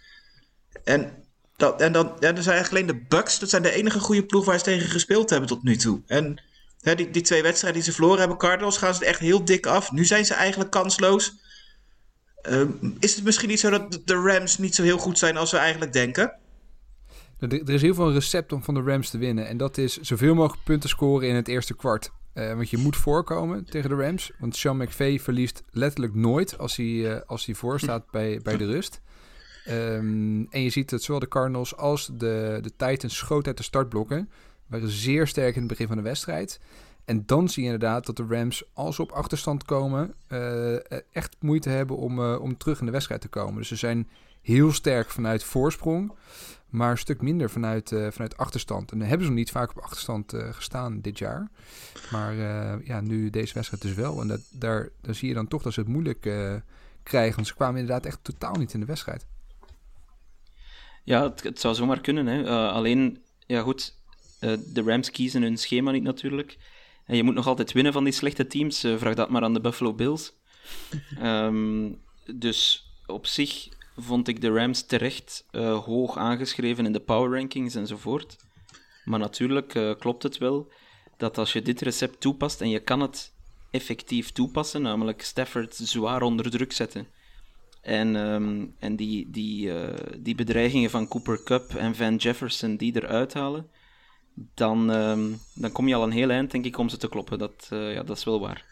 En, 0.85 1.11
en 1.77 1.91
dan, 1.91 2.13
ja, 2.19 2.31
dan 2.31 2.43
zijn 2.43 2.55
eigenlijk 2.55 2.69
alleen 2.69 2.99
de 2.99 3.05
Bucks. 3.07 3.39
Dat 3.39 3.49
zijn 3.49 3.61
de 3.61 3.71
enige 3.71 3.99
goede 3.99 4.25
ploeg 4.25 4.45
waar 4.45 4.57
ze 4.57 4.63
tegen 4.63 4.89
gespeeld 4.89 5.29
hebben 5.29 5.49
tot 5.49 5.63
nu 5.63 5.75
toe. 5.75 6.01
En 6.07 6.41
hè, 6.79 6.95
die, 6.95 7.09
die 7.09 7.21
twee 7.21 7.41
wedstrijden 7.41 7.81
die 7.81 7.89
ze 7.89 7.95
verloren 7.95 8.19
hebben, 8.19 8.37
Cardinals, 8.37 8.77
gaan 8.77 8.95
ze 8.95 9.05
echt 9.05 9.19
heel 9.19 9.45
dik 9.45 9.65
af. 9.65 9.91
Nu 9.91 10.05
zijn 10.05 10.25
ze 10.25 10.33
eigenlijk 10.33 10.71
kansloos. 10.71 11.33
Uh, 12.49 12.61
is 12.99 13.15
het 13.15 13.23
misschien 13.23 13.49
niet 13.49 13.59
zo 13.59 13.69
dat 13.69 14.01
de 14.05 14.15
Rams 14.15 14.57
niet 14.57 14.75
zo 14.75 14.83
heel 14.83 14.97
goed 14.97 15.17
zijn 15.17 15.37
als 15.37 15.51
we 15.51 15.57
eigenlijk 15.57 15.93
denken? 15.93 16.39
Er 17.39 17.69
is 17.69 17.81
heel 17.81 17.93
veel 17.93 18.07
een 18.07 18.13
recept 18.13 18.51
om 18.51 18.63
van 18.63 18.73
de 18.73 18.81
Rams 18.81 19.09
te 19.09 19.17
winnen. 19.17 19.47
En 19.47 19.57
dat 19.57 19.77
is 19.77 19.97
zoveel 19.97 20.35
mogelijk 20.35 20.63
punten 20.63 20.89
scoren 20.89 21.27
in 21.27 21.35
het 21.35 21.47
eerste 21.47 21.75
kwart. 21.75 22.11
Uh, 22.33 22.53
want 22.53 22.69
je 22.69 22.77
moet 22.77 22.95
voorkomen 22.95 23.65
tegen 23.65 23.89
de 23.89 23.95
Rams. 23.95 24.31
Want 24.39 24.55
Sean 24.55 24.77
McVay 24.77 25.19
verliest 25.19 25.63
letterlijk 25.71 26.15
nooit 26.15 26.57
als 26.57 26.75
hij, 26.75 26.85
uh, 26.85 27.17
als 27.25 27.45
hij 27.45 27.55
voorstaat 27.55 28.11
bij, 28.11 28.39
bij 28.43 28.57
de 28.57 28.65
rust. 28.65 29.01
Um, 29.69 30.47
en 30.49 30.61
je 30.61 30.69
ziet 30.69 30.89
dat 30.89 31.03
zowel 31.03 31.19
de 31.19 31.27
Cardinals 31.27 31.75
als 31.75 32.09
de, 32.13 32.59
de 32.61 32.71
Titans 32.75 33.15
schoten 33.15 33.47
uit 33.47 33.57
de 33.57 33.63
startblokken. 33.63 34.29
Waren 34.67 34.89
zeer 34.89 35.27
sterk 35.27 35.53
in 35.53 35.59
het 35.59 35.69
begin 35.69 35.87
van 35.87 35.97
de 35.97 36.03
wedstrijd. 36.03 36.59
En 37.05 37.23
dan 37.25 37.49
zie 37.49 37.63
je 37.63 37.71
inderdaad 37.71 38.05
dat 38.05 38.17
de 38.17 38.25
Rams, 38.29 38.63
als 38.73 38.95
ze 38.95 39.01
op 39.01 39.11
achterstand 39.11 39.63
komen, 39.63 40.13
uh, 40.29 40.73
echt 41.15 41.35
moeite 41.39 41.69
hebben 41.69 41.97
om, 41.97 42.19
uh, 42.19 42.41
om 42.41 42.57
terug 42.57 42.79
in 42.79 42.85
de 42.85 42.91
wedstrijd 42.91 43.21
te 43.21 43.27
komen. 43.27 43.55
Dus 43.55 43.67
ze 43.67 43.75
zijn 43.75 44.07
heel 44.41 44.71
sterk 44.71 45.09
vanuit 45.09 45.43
voorsprong, 45.43 46.13
maar 46.69 46.91
een 46.91 46.97
stuk 46.97 47.21
minder 47.21 47.49
vanuit, 47.49 47.91
eh, 47.91 48.07
vanuit 48.11 48.37
achterstand. 48.37 48.91
En 48.91 48.99
dan 48.99 49.07
hebben 49.07 49.25
ze 49.25 49.31
nog 49.31 49.41
niet 49.41 49.51
vaak 49.51 49.69
op 49.69 49.77
achterstand 49.77 50.33
eh, 50.33 50.53
gestaan 50.53 51.01
dit 51.01 51.17
jaar. 51.17 51.49
Maar 52.11 52.31
eh, 52.31 52.85
ja, 52.87 53.01
nu 53.01 53.29
deze 53.29 53.53
wedstrijd 53.53 53.81
dus 53.83 53.93
wel. 53.93 54.21
En 54.21 54.27
dat, 54.27 54.41
daar, 54.51 54.89
daar 55.01 55.15
zie 55.15 55.27
je 55.27 55.33
dan 55.33 55.47
toch 55.47 55.61
dat 55.61 55.73
ze 55.73 55.79
het 55.79 55.89
moeilijk 55.89 56.25
eh, 56.25 56.53
krijgen. 57.03 57.35
Want 57.35 57.47
ze 57.47 57.55
kwamen 57.55 57.79
inderdaad 57.79 58.05
echt 58.05 58.19
totaal 58.21 58.55
niet 58.55 58.73
in 58.73 58.79
de 58.79 58.85
wedstrijd. 58.85 59.25
Ja, 61.05 61.23
het, 61.23 61.43
het 61.43 61.59
zou 61.59 61.75
zomaar 61.75 62.01
kunnen. 62.01 62.27
Hè. 62.27 62.43
Eh, 62.43 62.71
alleen, 62.71 63.23
ja 63.47 63.61
goed, 63.61 63.95
eh, 64.39 64.53
de 64.73 64.81
Rams 64.81 65.11
kiezen 65.11 65.41
hun 65.41 65.57
schema 65.57 65.91
niet 65.91 66.03
natuurlijk. 66.03 66.57
En 67.05 67.15
je 67.15 67.23
moet 67.23 67.33
nog 67.33 67.47
altijd 67.47 67.71
winnen 67.71 67.93
van 67.93 68.03
die 68.03 68.13
slechte 68.13 68.47
teams. 68.47 68.83
Eh, 68.83 68.97
vraag 68.97 69.15
dat 69.15 69.29
maar 69.29 69.43
aan 69.43 69.53
de 69.53 69.61
Buffalo 69.61 69.93
Bills. 69.93 70.33
Ehm, 71.19 71.91
dus 72.35 72.89
op 73.05 73.25
zich 73.25 73.67
vond 73.97 74.27
ik 74.27 74.41
de 74.41 74.49
Rams 74.49 74.85
terecht 74.85 75.45
hoog 75.85 76.17
aangeschreven 76.17 76.85
in 76.85 76.91
de 76.91 76.99
power 76.99 77.39
rankings 77.39 77.75
enzovoort. 77.75 78.35
Maar 79.03 79.19
natuurlijk 79.19 79.95
klopt 79.99 80.23
het 80.23 80.37
wel 80.37 80.71
dat 81.17 81.37
als 81.37 81.53
je 81.53 81.61
dit 81.61 81.81
recept 81.81 82.19
toepast 82.19 82.61
en 82.61 82.69
je 82.69 82.79
kan 82.79 82.99
het 82.99 83.33
effectief 83.71 84.31
toepassen, 84.31 84.81
namelijk 84.81 85.21
Stafford 85.21 85.75
zwaar 85.75 86.21
onder 86.21 86.49
druk 86.49 86.71
zetten 86.71 87.07
en, 87.85 88.15
ehm, 88.15 88.65
en 88.79 88.95
die, 88.95 89.29
die, 89.31 89.71
eh, 89.79 89.93
die 90.19 90.35
bedreigingen 90.35 90.89
van 90.89 91.07
Cooper 91.07 91.43
Cup 91.43 91.75
en 91.75 91.95
Van 91.95 92.15
Jefferson 92.15 92.75
die 92.75 92.95
eruit 92.95 93.33
halen, 93.33 93.67
dan, 94.53 94.91
ehm, 94.91 95.23
dan 95.53 95.71
kom 95.71 95.87
je 95.87 95.95
al 95.95 96.03
een 96.03 96.11
heel 96.11 96.29
eind, 96.29 96.51
denk 96.51 96.65
ik, 96.65 96.77
om 96.77 96.89
ze 96.89 96.97
te 96.97 97.09
kloppen. 97.09 97.37
Dat, 97.37 97.67
eh, 97.69 97.93
ja, 97.93 98.03
dat 98.03 98.17
is 98.17 98.23
wel 98.23 98.39
waar. 98.39 98.65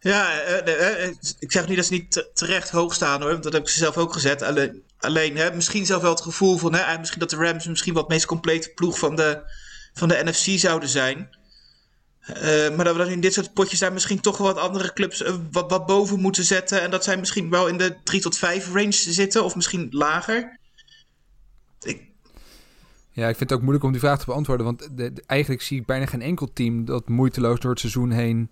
Ja, 0.00 0.40
eh, 0.40 1.08
ik 1.38 1.52
zeg 1.52 1.66
niet 1.66 1.76
dat 1.76 1.86
ze 1.86 1.92
niet 1.92 2.12
te- 2.12 2.30
terecht 2.34 2.70
hoog 2.70 2.94
staan 2.94 3.20
hoor, 3.20 3.30
want 3.30 3.42
dat 3.42 3.52
heb 3.52 3.62
ik 3.62 3.68
ze 3.68 3.78
zelf 3.78 3.96
ook 3.96 4.12
gezet. 4.12 4.42
Alleen, 4.42 4.82
alleen 4.98 5.36
hè, 5.36 5.54
misschien 5.54 5.86
zelf 5.86 6.02
wel 6.02 6.10
het 6.10 6.20
gevoel 6.20 6.56
van 6.56 6.74
hè, 6.74 6.98
misschien 6.98 7.20
dat 7.20 7.30
de 7.30 7.36
Rams 7.36 7.66
misschien 7.66 7.96
het 7.96 8.08
meest 8.08 8.26
complete 8.26 8.72
ploeg 8.74 8.98
van 8.98 9.16
de, 9.16 9.42
van 9.92 10.08
de 10.08 10.22
NFC 10.24 10.58
zouden 10.58 10.88
zijn. 10.88 11.38
Eh, 12.20 12.76
maar 12.76 12.84
dat 12.84 12.96
we 12.96 13.02
dan 13.02 13.12
in 13.12 13.20
dit 13.20 13.32
soort 13.32 13.52
potjes 13.52 13.78
daar 13.78 13.92
misschien 13.92 14.20
toch 14.20 14.38
wat 14.38 14.56
andere 14.56 14.92
clubs 14.92 15.22
eh, 15.22 15.34
wat, 15.50 15.86
boven 15.86 16.20
moeten 16.20 16.44
zetten. 16.44 16.82
En 16.82 16.90
dat 16.90 17.04
zij 17.04 17.16
misschien 17.16 17.50
wel 17.50 17.68
in 17.68 17.78
de 17.78 17.96
3 18.04 18.20
tot 18.20 18.38
5 18.38 18.72
range 18.72 18.92
zitten, 18.92 19.44
of 19.44 19.56
misschien 19.56 19.88
lager. 19.90 20.58
Ik, 21.82 22.02
Ja, 23.10 23.28
ik 23.28 23.36
vind 23.36 23.50
het 23.50 23.52
ook 23.52 23.60
moeilijk 23.60 23.84
om 23.84 23.92
die 23.92 24.00
vraag 24.00 24.18
te 24.18 24.24
beantwoorden. 24.24 24.66
Want 24.66 24.88
eigenlijk 25.26 25.62
zie 25.62 25.80
ik 25.80 25.86
bijna 25.86 26.06
geen 26.06 26.22
enkel 26.22 26.52
team 26.52 26.84
dat 26.84 27.08
moeiteloos 27.08 27.60
door 27.60 27.70
het 27.70 27.80
seizoen 27.80 28.10
heen 28.10 28.50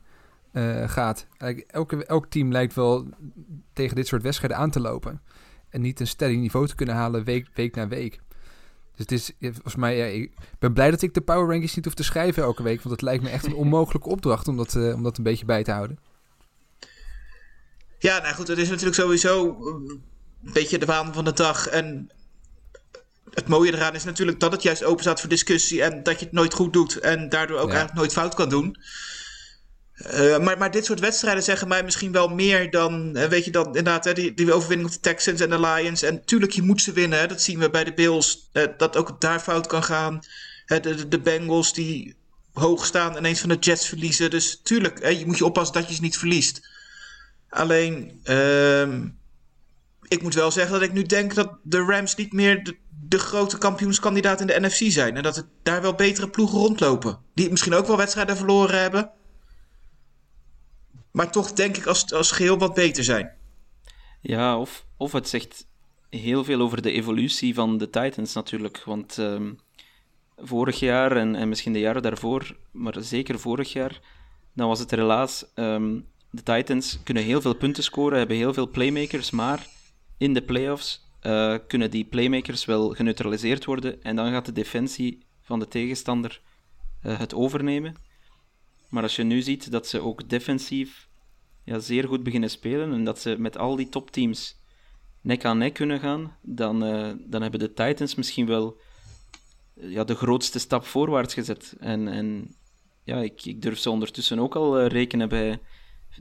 eh, 0.53 0.89
gaat. 0.89 1.27
Elke, 1.67 2.05
elk 2.05 2.27
team 2.27 2.53
lijkt 2.53 2.75
wel 2.75 3.09
tegen 3.73 3.97
dit 3.97 4.07
soort 4.07 4.23
wedstrijden 4.23 4.59
aan 4.59 4.71
te 4.71 4.81
lopen. 4.81 5.21
En 5.69 5.81
niet 5.81 6.01
een 6.01 6.07
steady 6.07 6.37
niveau 6.37 6.67
te 6.67 6.75
kunnen 6.75 6.95
halen 6.95 7.25
week, 7.25 7.49
week 7.55 7.75
na 7.75 7.89
week. 7.89 8.21
Dus 9.07 9.07
het 9.07 9.41
is, 9.41 9.53
volgens 9.53 9.77
mij, 9.77 9.97
ja, 9.97 10.05
ik 10.05 10.33
ben 10.59 10.73
blij 10.73 10.91
dat 10.91 11.03
ik 11.03 11.15
de 11.15 11.21
power 11.21 11.49
rankings 11.49 11.75
niet 11.75 11.85
hoef 11.85 11.95
te 11.95 12.03
schrijven 12.03 12.43
elke 12.43 12.63
week. 12.63 12.83
Want 12.83 12.91
het 12.91 13.03
lijkt 13.03 13.23
me 13.23 13.29
echt 13.31 13.47
een 13.47 13.55
onmogelijke 13.55 14.09
opdracht 14.09 14.49
om 14.49 14.57
dat, 14.57 14.75
eh, 14.75 14.95
om 14.95 15.03
dat 15.03 15.19
een 15.19 15.25
beetje 15.25 15.45
bij 15.45 15.65
te 15.65 15.71
houden. 15.71 15.99
Ja, 17.99 18.19
nou 18.19 18.35
goed, 18.35 18.49
het 18.49 18.59
is 18.59 18.69
natuurlijk 18.69 18.97
sowieso 18.97 19.47
eh, 19.47 19.67
een 20.45 20.53
beetje 20.53 20.79
de 20.79 20.87
waan 20.87 21.15
van 21.15 21.25
de 21.25 21.33
dag. 21.33 21.67
En 21.67 22.11
het 23.31 23.49
mooie 23.49 23.73
eraan 23.75 23.95
is 23.95 24.05
natuurlijk 24.05 24.41
dat 24.41 24.53
het 24.53 24.63
juist 24.63 24.85
open 24.85 25.03
staat 25.03 25.21
voor 25.21 25.29
discussie 25.29 25.83
en 25.83 26.03
dat 26.03 26.19
je 26.19 26.25
het 26.25 26.35
nooit 26.35 26.55
goed 26.55 26.73
doet 26.73 26.99
en 26.99 27.29
daardoor 27.29 27.57
ook 27.59 27.69
Ja. 27.69 27.75
eigenlijk 27.75 27.99
nooit 27.99 28.13
fout 28.13 28.35
kan 28.35 28.49
doen. 28.49 28.77
Eh, 29.99 30.39
maar, 30.39 30.59
maar 30.59 30.71
dit 30.71 30.85
soort 30.85 31.01
wedstrijden 31.01 31.43
zeggen 31.43 31.69
mij 31.69 31.83
misschien 31.83 32.13
wel 32.13 32.29
meer 32.29 32.71
dan, 32.71 33.17
eh, 33.17 33.29
weet 33.29 33.45
je, 33.45 33.51
dan 33.51 33.67
inderdaad 33.67 34.15
die, 34.15 34.35
die 34.35 34.53
overwinning 34.53 34.89
op 34.89 34.95
de 34.95 35.01
Texans 35.01 35.41
en 35.41 35.51
de 35.51 35.61
Lions. 35.61 36.03
En 36.03 36.25
tuurlijk, 36.25 36.53
je 36.53 36.63
moet 36.63 36.83
ze 36.83 36.93
winnen. 36.93 37.29
Dat 37.29 37.43
zien 37.43 37.59
we 37.59 37.71
bij 37.71 37.85
de 37.85 37.95
Bills, 37.95 38.49
eh, 38.53 38.65
dat 38.77 38.97
ook 38.97 39.21
daar 39.21 39.41
fout 39.41 39.67
kan 39.67 39.83
gaan. 39.83 40.21
De, 40.67 40.81
de, 40.81 41.09
de 41.09 41.21
Bengals 41.21 41.73
die 41.73 42.17
hoog 42.53 42.87
staan 42.87 43.11
en 43.11 43.19
ineens 43.19 43.41
van 43.41 43.49
de 43.49 43.57
Jets 43.61 43.89
verliezen. 43.89 44.31
Dus 44.31 44.61
tuurlijk, 44.63 45.03
hè, 45.03 45.09
je 45.09 45.27
moet 45.27 45.39
je 45.39 45.45
oppassen 45.45 45.75
dat 45.75 45.89
je 45.89 45.95
ze 45.95 46.01
niet 46.01 46.19
verliest. 46.19 46.69
Alleen, 47.49 48.21
ehm, 48.25 49.07
ik 50.09 50.23
moet 50.23 50.35
wel 50.35 50.51
zeggen 50.51 50.73
dat 50.73 50.83
ik 50.83 50.93
nu 50.93 51.03
denk 51.03 51.35
dat 51.35 51.53
de 51.63 51.85
Rams 51.85 52.15
niet 52.15 52.33
meer 52.33 52.65
de, 52.65 52.77
de 53.09 53.19
grote 53.19 53.59
kampioenskandidaat 53.59 54.41
in 54.41 54.47
de 54.47 54.61
NFC 54.61 54.93
zijn. 54.93 55.17
En 55.17 55.23
dat 55.23 55.37
er 55.37 55.49
daar 55.63 55.83
wel 55.83 55.95
betere 55.95 56.29
ploegen 56.29 56.59
rondlopen. 56.59 57.19
Die 57.35 57.51
misschien 57.51 57.75
ook 57.75 57.87
wel 57.87 57.97
wedstrijden 57.97 58.37
verloren 58.37 58.81
hebben. 58.81 59.11
Maar 61.19 61.31
toch 61.31 61.53
denk 61.53 61.77
ik 61.77 61.87
als, 61.87 62.13
als 62.13 62.31
geheel 62.31 62.59
wat 62.59 62.75
beter 62.75 63.05
zijn. 63.05 63.31
Ja, 64.21 64.59
of, 64.59 64.87
of 64.97 65.13
het 65.13 65.29
zegt 65.29 65.67
heel 66.11 66.45
veel 66.45 66.61
over 66.61 66.83
de 66.83 66.93
evolutie 66.93 67.55
van 67.55 67.79
de 67.79 67.91
Titans 67.91 68.35
natuurlijk. 68.35 68.83
Want 68.85 69.19
ehm, 69.19 69.53
vorig 70.37 70.81
jaar 70.81 71.17
en, 71.17 71.35
en 71.35 71.49
misschien 71.49 71.73
de 71.73 71.79
jaren 71.79 72.03
daarvoor, 72.03 72.57
maar 72.73 72.95
zeker 72.99 73.39
vorig 73.39 73.73
jaar, 73.73 74.01
dan 74.55 74.69
was 74.69 74.79
het 74.79 74.91
helaas. 74.91 75.53
ehm, 75.55 76.01
de 76.31 76.43
Titans 76.43 76.99
kunnen 77.03 77.23
heel 77.23 77.41
veel 77.41 77.55
punten 77.55 77.83
scoren, 77.83 78.19
hebben 78.19 78.37
heel 78.37 78.55
veel 78.55 78.69
playmakers, 78.69 79.31
maar 79.31 79.67
in 80.19 80.35
de 80.35 80.43
playoffs 80.43 81.11
eh, 81.21 81.55
kunnen 81.67 81.91
die 81.91 82.05
playmakers 82.05 82.65
wel 82.65 82.89
geneutraliseerd 82.89 83.65
worden. 83.65 84.03
En 84.03 84.17
dan 84.17 84.31
gaat 84.31 84.47
de 84.47 84.53
defensie 84.53 85.19
van 85.43 85.59
de 85.59 85.69
tegenstander 85.69 86.41
eh, 87.03 87.19
het 87.19 87.35
overnemen. 87.35 88.07
Maar 88.89 89.03
als 89.03 89.17
je 89.17 89.23
nu 89.23 89.43
ziet 89.43 89.71
dat 89.71 89.87
ze 89.87 90.01
ook 90.01 90.29
defensief 90.29 91.08
ja, 91.69 91.79
zeer 91.79 92.09
goed 92.09 92.23
beginnen 92.23 92.51
spelen 92.51 92.93
en 92.93 93.05
dat 93.05 93.21
ze 93.21 93.37
met 93.39 93.59
al 93.59 93.77
die 93.77 93.89
topteams 93.89 94.57
nek 95.21 95.45
aan 95.45 95.59
nek 95.59 95.75
kunnen 95.75 96.01
gaan, 96.01 96.37
dan, 96.43 96.85
eh, 96.85 97.11
dan 97.19 97.43
hebben 97.43 97.61
de 97.61 97.73
Titans 97.73 98.15
misschien 98.15 98.47
wel 98.47 98.81
eh, 99.75 99.91
ja, 99.91 100.05
de 100.05 100.15
grootste 100.15 100.59
stap 100.59 100.85
voorwaarts 100.85 101.35
gezet. 101.35 101.75
En, 101.81 102.09
en 102.09 102.57
ja, 103.05 103.17
ik, 103.17 103.45
ik 103.45 103.63
durf 103.63 103.79
ze 103.79 103.91
ondertussen 103.91 104.39
ook 104.39 104.57
al 104.57 104.79
eh, 104.79 104.87
rekenen 104.87 105.29
bij 105.29 105.61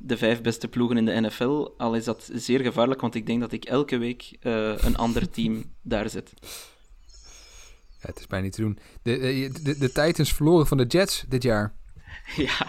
de 0.02 0.18
vijf 0.18 0.42
beste 0.42 0.68
ploegen 0.68 0.98
in 0.98 1.06
de 1.06 1.22
NFL. 1.22 1.70
Al 1.78 1.96
is 1.96 2.04
dat 2.04 2.30
zeer 2.34 2.60
gevaarlijk, 2.60 3.02
want 3.02 3.16
ik 3.16 3.26
denk 3.26 3.40
dat 3.40 3.52
ik 3.52 3.66
elke 3.66 3.98
week 3.98 4.38
een 4.42 4.98
ander 4.98 5.30
team 5.36 5.64
daar 5.82 6.10
zet. 6.10 6.34
Ja, 8.02 8.08
het 8.08 8.20
is 8.20 8.28
bijna 8.28 8.46
niet 8.46 8.54
te 8.54 8.62
doen. 8.62 8.80
De, 9.02 9.20
de, 9.20 9.62
de, 9.64 9.78
de 9.78 9.92
Titans 9.92 10.34
verloren 10.34 10.68
van 10.68 10.78
de 10.78 10.86
Jets 10.86 11.26
dit 11.28 11.44
jaar. 11.44 11.74
ja, 12.36 12.68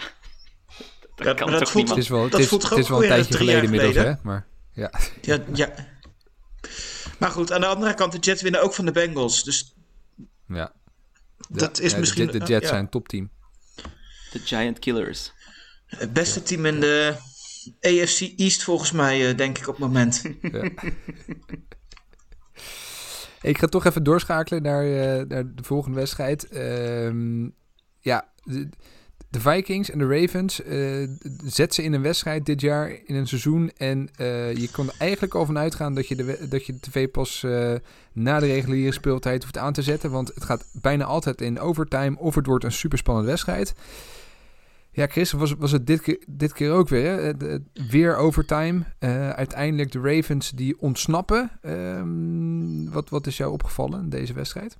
dat 1.25 1.27
Dat- 1.27 1.37
kan 1.37 1.49
maar 1.49 1.59
dat 1.59 1.63
toch 1.63 1.71
voelt-. 1.71 1.89
Het 1.89 1.97
is 1.97 2.07
wel, 2.09 2.23
het 2.23 2.33
is, 2.33 2.47
voelt 2.47 2.61
het 2.61 2.71
toch 2.71 2.79
is 2.79 2.89
wel 2.89 3.01
een 3.03 3.07
tijdje 3.09 3.33
geleden 3.33 3.63
inmiddels, 3.63 3.95
hè? 3.95 4.13
Maar 4.23 4.47
ja, 4.73 4.91
Ja, 5.21 5.39
ja. 5.53 5.73
Maar 7.19 7.31
goed, 7.31 7.51
aan 7.51 7.61
de 7.61 7.67
andere 7.67 7.93
kant, 7.93 8.11
de 8.11 8.17
Jets 8.17 8.41
winnen 8.41 8.61
ook 8.61 8.73
van 8.73 8.85
de 8.85 8.91
Bengals. 8.91 9.43
Dus 9.43 9.75
ja. 10.47 10.71
dat 11.49 11.77
Ja, 11.77 11.83
is 11.83 11.93
de- 11.93 11.99
misschien... 11.99 12.25
De, 12.25 12.31
de 12.39 12.45
Jets 12.45 12.63
ja, 12.63 12.67
zijn 12.69 12.83
een 12.83 12.89
topteam. 12.89 13.29
De 14.31 14.39
Giant 14.39 14.79
Killers. 14.79 15.31
Het 15.85 16.13
beste 16.13 16.43
team 16.43 16.65
in 16.65 16.79
de 16.79 17.15
AFC 17.81 18.21
East 18.39 18.63
volgens 18.63 18.91
mij, 18.91 19.29
eh, 19.29 19.37
denk 19.37 19.57
ik 19.57 19.67
op 19.67 19.75
het 19.77 19.85
moment. 19.85 20.21
Ik 23.41 23.57
ga 23.57 23.67
toch 23.67 23.85
even 23.85 24.03
doorschakelen 24.03 24.61
naar, 24.61 24.83
eh, 24.83 25.25
naar 25.27 25.55
de 25.55 25.63
volgende 25.63 25.97
wedstrijd. 25.97 26.47
Ehm, 26.47 27.49
ja, 27.99 28.29
de, 29.29 29.39
Vikings 29.39 29.89
en 29.89 29.97
de 29.97 30.19
Ravens 30.19 30.63
eh 30.63 31.07
zet 31.45 31.73
ze 31.73 31.83
in 31.83 31.93
een 31.93 32.01
wedstrijd 32.01 32.45
dit 32.45 32.61
jaar 32.61 32.91
in 33.05 33.15
een 33.15 33.27
seizoen. 33.27 33.71
En 33.77 34.09
eh, 34.15 34.55
je 34.55 34.69
kon 34.71 34.87
er 34.87 34.95
eigenlijk 34.97 35.35
al 35.35 35.45
van 35.45 35.57
uitgaan 35.57 35.93
dat 35.93 36.07
je 36.07 36.15
de, 36.15 36.47
dat 36.49 36.65
je 36.65 36.73
de 36.73 36.79
tv 36.79 37.09
pas 37.09 37.43
eh, 37.43 37.73
na 38.13 38.39
de 38.39 38.45
reguliere 38.45 38.91
speeltijd 38.91 39.43
hoeft 39.43 39.57
aan 39.57 39.73
te 39.73 39.81
zetten. 39.81 40.11
Want 40.11 40.31
het 40.33 40.43
gaat 40.43 40.65
bijna 40.81 41.03
altijd 41.03 41.41
in 41.41 41.59
overtime 41.59 42.17
of 42.17 42.35
het 42.35 42.45
wordt 42.45 42.63
een 42.63 42.71
superspannende 42.71 43.29
wedstrijd. 43.29 43.73
Ja, 44.91 45.07
Chris, 45.07 45.31
was, 45.31 45.53
was 45.53 45.71
het 45.71 45.87
dit 45.87 46.01
keer, 46.01 46.23
dit 46.27 46.53
keer 46.53 46.71
ook 46.71 46.89
weer? 46.89 47.11
Hè? 47.11 47.57
Weer 47.89 48.15
overtime. 48.15 48.83
Uiteindelijk 49.35 49.91
de 49.91 49.99
Ravens 49.99 50.51
die 50.51 50.79
ontsnappen. 50.79 51.51
Ehm, 51.61 52.89
wat, 52.89 53.09
wat 53.09 53.27
is 53.27 53.37
jou 53.37 53.51
opgevallen 53.51 54.01
in 54.01 54.09
deze 54.09 54.33
wedstrijd? 54.33 54.77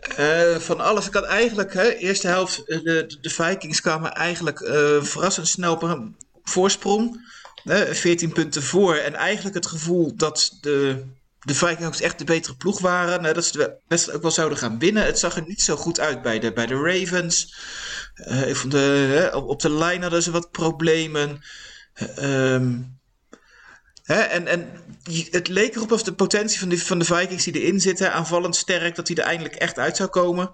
Eh, 0.00 0.56
van 0.56 0.80
alles. 0.80 1.06
Ik 1.06 1.14
had 1.14 1.24
eigenlijk, 1.24 1.74
hè, 1.74 1.88
eerste 1.88 2.26
helft, 2.26 2.64
eh, 2.68 2.82
de, 2.82 3.18
de 3.20 3.30
Vikings 3.30 3.80
kwamen 3.80 4.12
eigenlijk 4.12 4.60
eh, 4.60 5.02
verrassend 5.02 5.48
snel 5.48 5.72
op 5.72 5.82
een 5.82 6.16
voorsprong. 6.42 7.28
Hè, 7.62 7.94
14 7.94 8.32
punten 8.32 8.62
voor. 8.62 8.94
En 8.94 9.14
eigenlijk 9.14 9.54
het 9.54 9.66
gevoel 9.66 10.16
dat 10.16 10.58
de, 10.60 11.04
de 11.40 11.54
Vikings 11.54 12.00
echt 12.00 12.18
de 12.18 12.24
betere 12.24 12.56
ploeg 12.56 12.80
waren. 12.80 13.34
dat 13.34 13.44
ze 13.44 13.78
de 13.88 14.12
ook 14.12 14.22
wel 14.22 14.30
zouden 14.30 14.58
gaan 14.58 14.78
winnen. 14.78 15.04
Het 15.04 15.18
zag 15.18 15.36
er 15.36 15.44
niet 15.46 15.62
zo 15.62 15.76
goed 15.76 16.00
uit 16.00 16.22
bij 16.22 16.38
de, 16.38 16.52
bij 16.52 16.66
de 16.66 16.74
Ravens. 16.74 17.54
Ik 18.46 18.56
vond 18.56 18.72
de, 18.72 19.30
op, 19.34 19.48
op 19.48 19.60
de 19.60 19.70
lijn 19.70 20.02
hadden 20.02 20.22
ze 20.22 20.30
wat 20.30 20.50
problemen. 20.50 21.42
Ehm 22.16 22.78
Hè, 24.10 24.20
en, 24.20 24.46
en 24.46 24.70
het 25.30 25.48
leek 25.48 25.76
erop 25.76 25.92
of 25.92 26.02
de 26.02 26.12
potentie 26.12 26.58
van 26.58 26.68
de, 26.68 26.78
van 26.78 26.98
de 26.98 27.04
Vikings 27.04 27.44
die 27.44 27.60
erin 27.60 27.80
zitten, 27.80 28.12
aanvallend 28.12 28.56
sterk, 28.56 28.94
dat 28.94 29.06
die 29.06 29.16
er 29.16 29.24
eindelijk 29.24 29.54
echt 29.54 29.78
uit 29.78 29.96
zou 29.96 30.08
komen. 30.08 30.50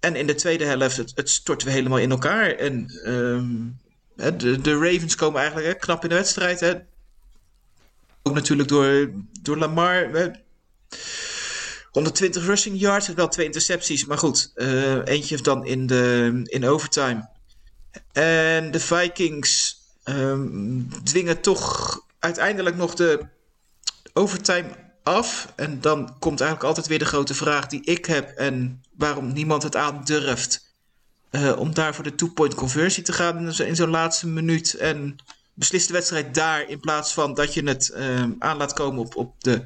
En 0.00 0.16
in 0.16 0.26
de 0.26 0.34
tweede 0.34 0.64
helft, 0.64 0.96
het, 0.96 1.12
het 1.14 1.30
storten 1.30 1.66
we 1.66 1.72
helemaal 1.72 1.98
in 1.98 2.10
elkaar. 2.10 2.50
En 2.50 2.86
ehm, 3.04 4.38
de, 4.38 4.60
de 4.60 4.72
Ravens 4.78 5.14
komen 5.14 5.40
eigenlijk 5.40 5.68
hè, 5.68 5.74
knap 5.74 6.02
in 6.02 6.08
de 6.08 6.14
wedstrijd. 6.14 6.60
Hè. 6.60 6.74
ook 8.22 8.34
natuurlijk 8.34 8.68
door, 8.68 9.10
door 9.42 9.56
Lamar. 9.56 10.08
hè. 10.08 10.28
120 11.90 12.44
rushing 12.44 12.80
yards, 12.80 13.08
wel 13.08 13.28
twee 13.28 13.46
intercepties, 13.46 14.04
maar 14.04 14.18
goed. 14.18 14.52
eh, 14.54 15.06
eentje 15.06 15.42
dan 15.42 15.66
in, 15.66 15.86
de, 15.86 16.40
in 16.44 16.64
overtime. 16.64 17.28
En 18.12 18.70
de 18.70 18.80
Vikings 18.80 19.76
ehm, 20.04 20.80
dwingen 21.04 21.40
toch 21.40 22.04
uiteindelijk 22.18 22.76
nog 22.76 22.94
de 22.94 23.26
overtime 24.12 24.68
af. 25.02 25.52
En 25.56 25.80
dan 25.80 26.18
komt 26.18 26.40
eigenlijk 26.40 26.68
altijd 26.68 26.86
weer 26.86 26.98
de 26.98 27.04
grote 27.04 27.34
vraag 27.34 27.66
die 27.66 27.84
ik 27.84 28.04
heb 28.06 28.28
en 28.30 28.82
waarom 28.96 29.32
niemand 29.32 29.62
het 29.62 29.76
aandurft. 29.76 30.64
eh 31.30 31.58
om 31.58 31.74
daar 31.74 31.94
voor 31.94 32.04
de 32.04 32.14
two-point 32.14 32.54
conversie 32.54 33.02
te 33.02 33.12
gaan 33.12 33.38
in 33.38 33.52
zo- 33.54 33.62
in 33.64 33.76
zo'n 33.76 33.90
laatste 33.90 34.26
minuut. 34.28 34.74
En 34.74 35.16
beslist 35.54 35.86
de 35.86 35.92
wedstrijd 35.92 36.34
daar 36.34 36.68
in 36.68 36.80
plaats 36.80 37.12
van 37.12 37.34
dat 37.34 37.54
je 37.54 37.62
het 37.62 37.88
ehm, 37.90 38.30
aan 38.38 38.56
laat 38.56 38.72
komen 38.72 39.00
op, 39.00 39.16
op 39.16 39.34
de 39.42 39.62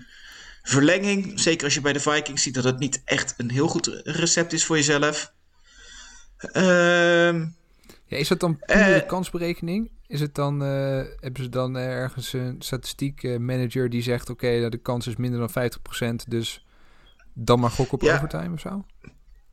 verlenging. 0.62 1.40
Zeker 1.40 1.64
als 1.64 1.74
je 1.74 1.80
bij 1.80 1.92
de 1.92 2.00
Vikings 2.00 2.42
ziet 2.42 2.54
dat 2.54 2.64
het 2.64 2.78
niet 2.78 3.02
echt 3.04 3.34
een 3.36 3.50
heel 3.50 3.68
goed 3.68 4.00
recept 4.04 4.52
is 4.52 4.64
voor 4.64 4.76
jezelf. 4.76 5.32
Ehm 6.52 7.46
Ja, 8.06 8.16
is 8.16 8.28
dat 8.28 8.40
dan 8.40 8.56
Eh. 8.60 8.86
de 8.86 9.04
kansberekening? 9.06 9.90
Is 10.10 10.20
het 10.20 10.34
dan, 10.34 10.62
eh, 10.62 11.02
hebben 11.20 11.42
ze 11.42 11.48
dan 11.48 11.76
ergens 11.76 12.32
een 12.32 12.56
statistiek 12.58 13.22
eh, 13.22 13.38
manager 13.38 13.90
die 13.90 14.02
zegt... 14.02 14.30
oké, 14.30 14.58
nou, 14.58 14.70
de 14.70 14.76
kans 14.78 15.06
is 15.06 15.16
minder 15.16 15.38
dan 15.38 15.50
50%, 15.50 16.28
dus 16.28 16.64
dan 17.34 17.60
maar 17.60 17.70
gok 17.70 17.92
op 17.92 18.02
Ja. 18.02 18.14
overtime 18.16 18.54
of 18.54 18.60
zo? 18.60 18.84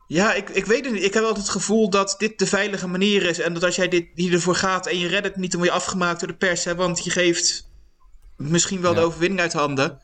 Ja, 0.08 0.34
ik, 0.34 0.50
ik 0.50 0.66
weet 0.66 0.86
het 0.86 0.94
niet. 0.94 1.04
Ik 1.04 1.14
heb 1.14 1.24
altijd 1.24 1.44
het 1.44 1.52
gevoel 1.56 1.90
dat 1.90 2.16
dit 2.18 2.40
de 2.40 2.46
veilige 2.48 2.88
manier 2.88 3.24
is. 3.24 3.40
En 3.40 3.54
dat 3.54 3.64
als 3.64 3.76
jij 3.76 3.88
dit, 3.88 4.08
hier 4.16 4.34
ervoor 4.34 4.56
gaat 4.56 4.88
en 4.88 5.00
je 5.00 5.08
redt 5.08 5.26
het 5.26 5.36
niet, 5.36 5.52
dan 5.52 5.60
word 5.60 5.72
je 5.72 5.78
afgemaakt 5.80 6.20
door 6.20 6.30
de 6.30 6.36
pers. 6.36 6.64
Hè, 6.64 6.76
want 6.76 7.04
je 7.04 7.10
geeft 7.10 7.70
misschien 8.38 8.82
wel 8.82 8.94
Ja. 8.94 9.00
de 9.00 9.06
overwinning 9.06 9.42
uit 9.42 9.54
handen. 9.54 10.00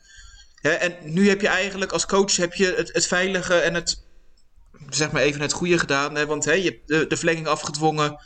Hè, 0.60 0.70
en 0.70 0.96
nu 1.02 1.28
heb 1.28 1.40
je 1.40 1.48
eigenlijk 1.48 1.92
als 1.92 2.06
coach 2.06 2.36
heb 2.36 2.54
je 2.54 2.74
het, 2.76 2.92
het 2.92 3.06
veilige 3.06 3.54
en 3.54 3.74
het, 3.74 4.04
zeg 4.90 5.10
maar 5.12 5.22
even 5.22 5.40
het 5.40 5.52
goede 5.52 5.78
gedaan. 5.78 6.14
Hè, 6.14 6.26
want 6.26 6.44
hè, 6.44 6.52
je 6.52 6.64
hebt 6.70 6.88
de, 6.88 7.06
de 7.06 7.16
verlenging 7.16 7.46
afgedwongen. 7.46 8.18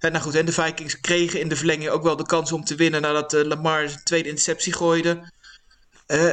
Hè, 0.00 0.10
nou 0.10 0.22
goed, 0.24 0.34
en 0.34 0.46
de 0.46 0.52
Vikings 0.52 1.00
kregen 1.00 1.40
in 1.40 1.48
de 1.48 1.56
verlenging 1.56 1.90
ook 1.90 2.02
wel 2.02 2.16
de 2.16 2.26
kans 2.26 2.52
om 2.52 2.64
te 2.64 2.74
winnen 2.74 3.00
nadat 3.02 3.32
eh, 3.34 3.44
Lamar 3.44 3.88
zijn 3.88 4.04
tweede 4.04 4.28
interceptie 4.28 4.72
gooide. 4.72 5.32
Eh, 6.06 6.30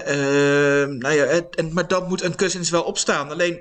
eh, 0.81 0.89
nou 0.89 1.13
ja, 1.15 1.23
en, 1.25 1.73
maar 1.73 1.87
dan 1.87 2.07
moet 2.07 2.21
een 2.21 2.35
Cousins 2.35 2.69
wel 2.69 2.83
opstaan. 2.83 3.29
Alleen 3.31 3.59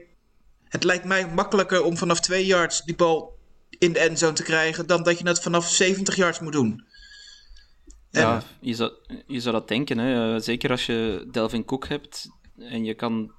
het 0.69 0.85
lijkt 0.85 1.05
mij 1.05 1.29
makkelijker 1.29 1.83
om 1.83 1.97
vanaf 1.97 2.21
2 2.21 2.47
yards 2.47 2.83
die 2.83 2.97
bal 2.97 3.39
in 3.79 3.93
de 3.93 3.99
endzone 3.99 4.33
te 4.33 4.43
krijgen 4.43 4.87
dan 4.87 5.03
dat 5.03 5.19
je 5.19 5.29
het 5.29 5.41
vanaf 5.43 5.69
70 5.69 6.17
yards 6.17 6.41
moet 6.41 6.53
doen. 6.53 6.85
En- 8.11 8.21
Ja, 8.23 8.43
je 8.61 8.75
zou, 8.75 8.93
je 9.27 9.41
zou 9.41 9.55
dat 9.55 9.69
denken. 9.69 9.99
Hè. 9.99 10.35
Eh, 10.35 10.41
Zeker 10.43 10.71
als 10.71 10.87
je 10.87 11.29
Delvin 11.31 11.65
Cook 11.65 11.89
hebt 11.89 12.29
en 12.59 12.85
je 12.85 12.95
kan 12.95 13.33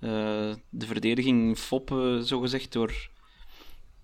eh, 0.00 0.54
de 0.70 0.86
verdediging 0.86 1.58
foppen, 1.58 2.24
zogezegd, 2.24 2.72
door, 2.72 2.92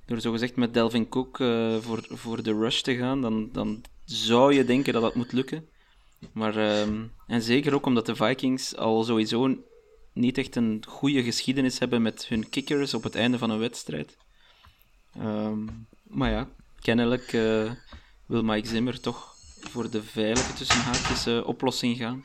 door 0.06 0.20
zogezegd 0.20 0.56
met 0.56 0.75
Delvin 0.75 1.08
Cook 1.08 1.40
eh, 1.40 1.76
voor, 1.80 2.06
voor 2.08 2.42
de 2.42 2.52
rush 2.52 2.80
te 2.80 2.96
gaan, 2.96 3.20
dan, 3.20 3.48
dan 3.52 3.82
zou 4.04 4.54
je 4.54 4.64
denken 4.64 4.92
dat 4.92 5.02
dat 5.02 5.14
moet 5.14 5.32
lukken. 5.32 5.68
Maar, 6.32 6.56
ehm, 6.56 7.02
en 7.26 7.42
zeker 7.42 7.75
ook 7.75 7.86
omdat 7.86 8.06
de 8.06 8.16
Vikings 8.16 8.76
al 8.76 9.04
sowieso 9.04 9.56
niet 10.12 10.38
echt 10.38 10.56
een 10.56 10.84
goede 10.88 11.22
geschiedenis 11.22 11.78
hebben 11.78 12.02
met 12.02 12.26
hun 12.28 12.48
kickers 12.48 12.94
op 12.94 13.02
het 13.02 13.14
einde 13.14 13.38
van 13.38 13.50
een 13.50 13.58
wedstrijd. 13.58 14.16
Ehm, 15.14 15.58
maar 16.02 16.30
ja, 16.30 16.48
kennelijk 16.80 17.32
eh, 17.32 17.70
wil 18.26 18.42
Mike 18.42 18.68
Zimmer 18.68 19.00
toch 19.00 19.34
voor 19.60 19.90
de 19.90 20.02
veilige 20.02 20.52
tussen 20.52 20.80
haakjes 20.80 21.26
eh, 21.26 21.46
oplossing 21.46 21.96
gaan. 21.96 22.25